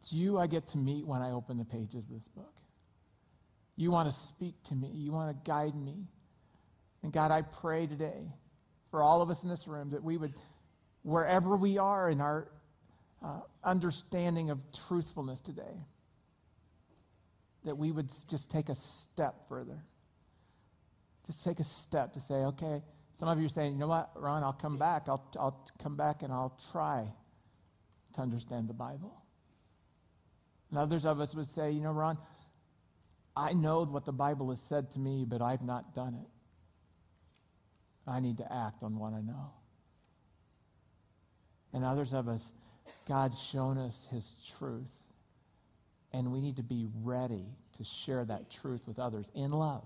it's 0.02 0.12
you 0.12 0.36
I 0.36 0.48
get 0.48 0.66
to 0.68 0.78
meet 0.78 1.06
when 1.06 1.22
I 1.22 1.30
open 1.30 1.58
the 1.58 1.64
pages 1.64 2.04
of 2.04 2.10
this 2.10 2.26
book. 2.26 2.52
You 3.76 3.92
want 3.92 4.10
to 4.10 4.14
speak 4.14 4.60
to 4.64 4.74
me, 4.74 4.88
you 4.92 5.12
want 5.12 5.30
to 5.30 5.48
guide 5.48 5.76
me. 5.76 6.08
And 7.04 7.12
God, 7.12 7.30
I 7.30 7.42
pray 7.42 7.86
today 7.86 8.32
for 8.90 9.00
all 9.00 9.22
of 9.22 9.30
us 9.30 9.44
in 9.44 9.48
this 9.48 9.68
room 9.68 9.90
that 9.90 10.02
we 10.02 10.16
would, 10.16 10.34
wherever 11.04 11.56
we 11.56 11.78
are 11.78 12.10
in 12.10 12.20
our 12.20 12.48
uh, 13.22 13.40
understanding 13.62 14.50
of 14.50 14.58
truthfulness 14.88 15.40
today, 15.40 15.86
that 17.64 17.76
we 17.76 17.92
would 17.92 18.10
just 18.28 18.50
take 18.50 18.68
a 18.68 18.74
step 18.74 19.34
further. 19.48 19.84
Just 21.26 21.44
take 21.44 21.60
a 21.60 21.64
step 21.64 22.14
to 22.14 22.20
say, 22.20 22.34
okay, 22.34 22.82
some 23.18 23.28
of 23.28 23.38
you 23.38 23.46
are 23.46 23.48
saying, 23.48 23.74
you 23.74 23.78
know 23.78 23.86
what, 23.86 24.10
Ron, 24.16 24.42
I'll 24.42 24.52
come 24.52 24.78
back. 24.78 25.04
I'll, 25.08 25.24
I'll 25.38 25.64
come 25.80 25.96
back 25.96 26.22
and 26.22 26.32
I'll 26.32 26.58
try 26.72 27.06
to 28.14 28.20
understand 28.20 28.68
the 28.68 28.74
Bible. 28.74 29.22
And 30.70 30.78
others 30.78 31.04
of 31.04 31.20
us 31.20 31.34
would 31.34 31.48
say, 31.48 31.70
you 31.70 31.80
know, 31.80 31.92
Ron, 31.92 32.18
I 33.36 33.52
know 33.52 33.84
what 33.84 34.04
the 34.04 34.12
Bible 34.12 34.50
has 34.50 34.60
said 34.60 34.90
to 34.90 34.98
me, 34.98 35.24
but 35.28 35.40
I've 35.40 35.62
not 35.62 35.94
done 35.94 36.14
it. 36.14 36.28
I 38.06 38.20
need 38.20 38.38
to 38.38 38.52
act 38.52 38.82
on 38.82 38.98
what 38.98 39.12
I 39.12 39.20
know. 39.20 39.52
And 41.72 41.84
others 41.84 42.12
of 42.12 42.28
us, 42.28 42.52
God's 43.08 43.40
shown 43.40 43.78
us 43.78 44.06
his 44.10 44.34
truth. 44.56 44.90
And 46.12 46.30
we 46.32 46.40
need 46.40 46.56
to 46.56 46.62
be 46.62 46.86
ready 47.02 47.46
to 47.78 47.84
share 47.84 48.24
that 48.26 48.50
truth 48.50 48.82
with 48.86 48.98
others 48.98 49.30
in 49.34 49.50
love 49.50 49.84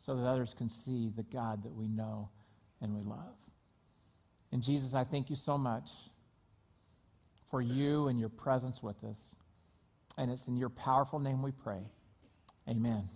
so 0.00 0.16
that 0.16 0.26
others 0.26 0.54
can 0.56 0.68
see 0.68 1.10
the 1.14 1.22
God 1.22 1.62
that 1.62 1.74
we 1.74 1.86
know 1.86 2.28
and 2.80 2.94
we 2.94 3.02
love. 3.02 3.36
And 4.52 4.62
Jesus, 4.62 4.92
I 4.94 5.04
thank 5.04 5.30
you 5.30 5.36
so 5.36 5.56
much 5.56 5.90
for 7.50 7.62
you 7.62 8.08
and 8.08 8.18
your 8.18 8.28
presence 8.28 8.82
with 8.82 9.02
us. 9.04 9.36
And 10.18 10.30
it's 10.30 10.46
in 10.46 10.56
your 10.56 10.68
powerful 10.68 11.18
name 11.18 11.42
we 11.42 11.52
pray. 11.52 11.80
Amen. 12.68 13.08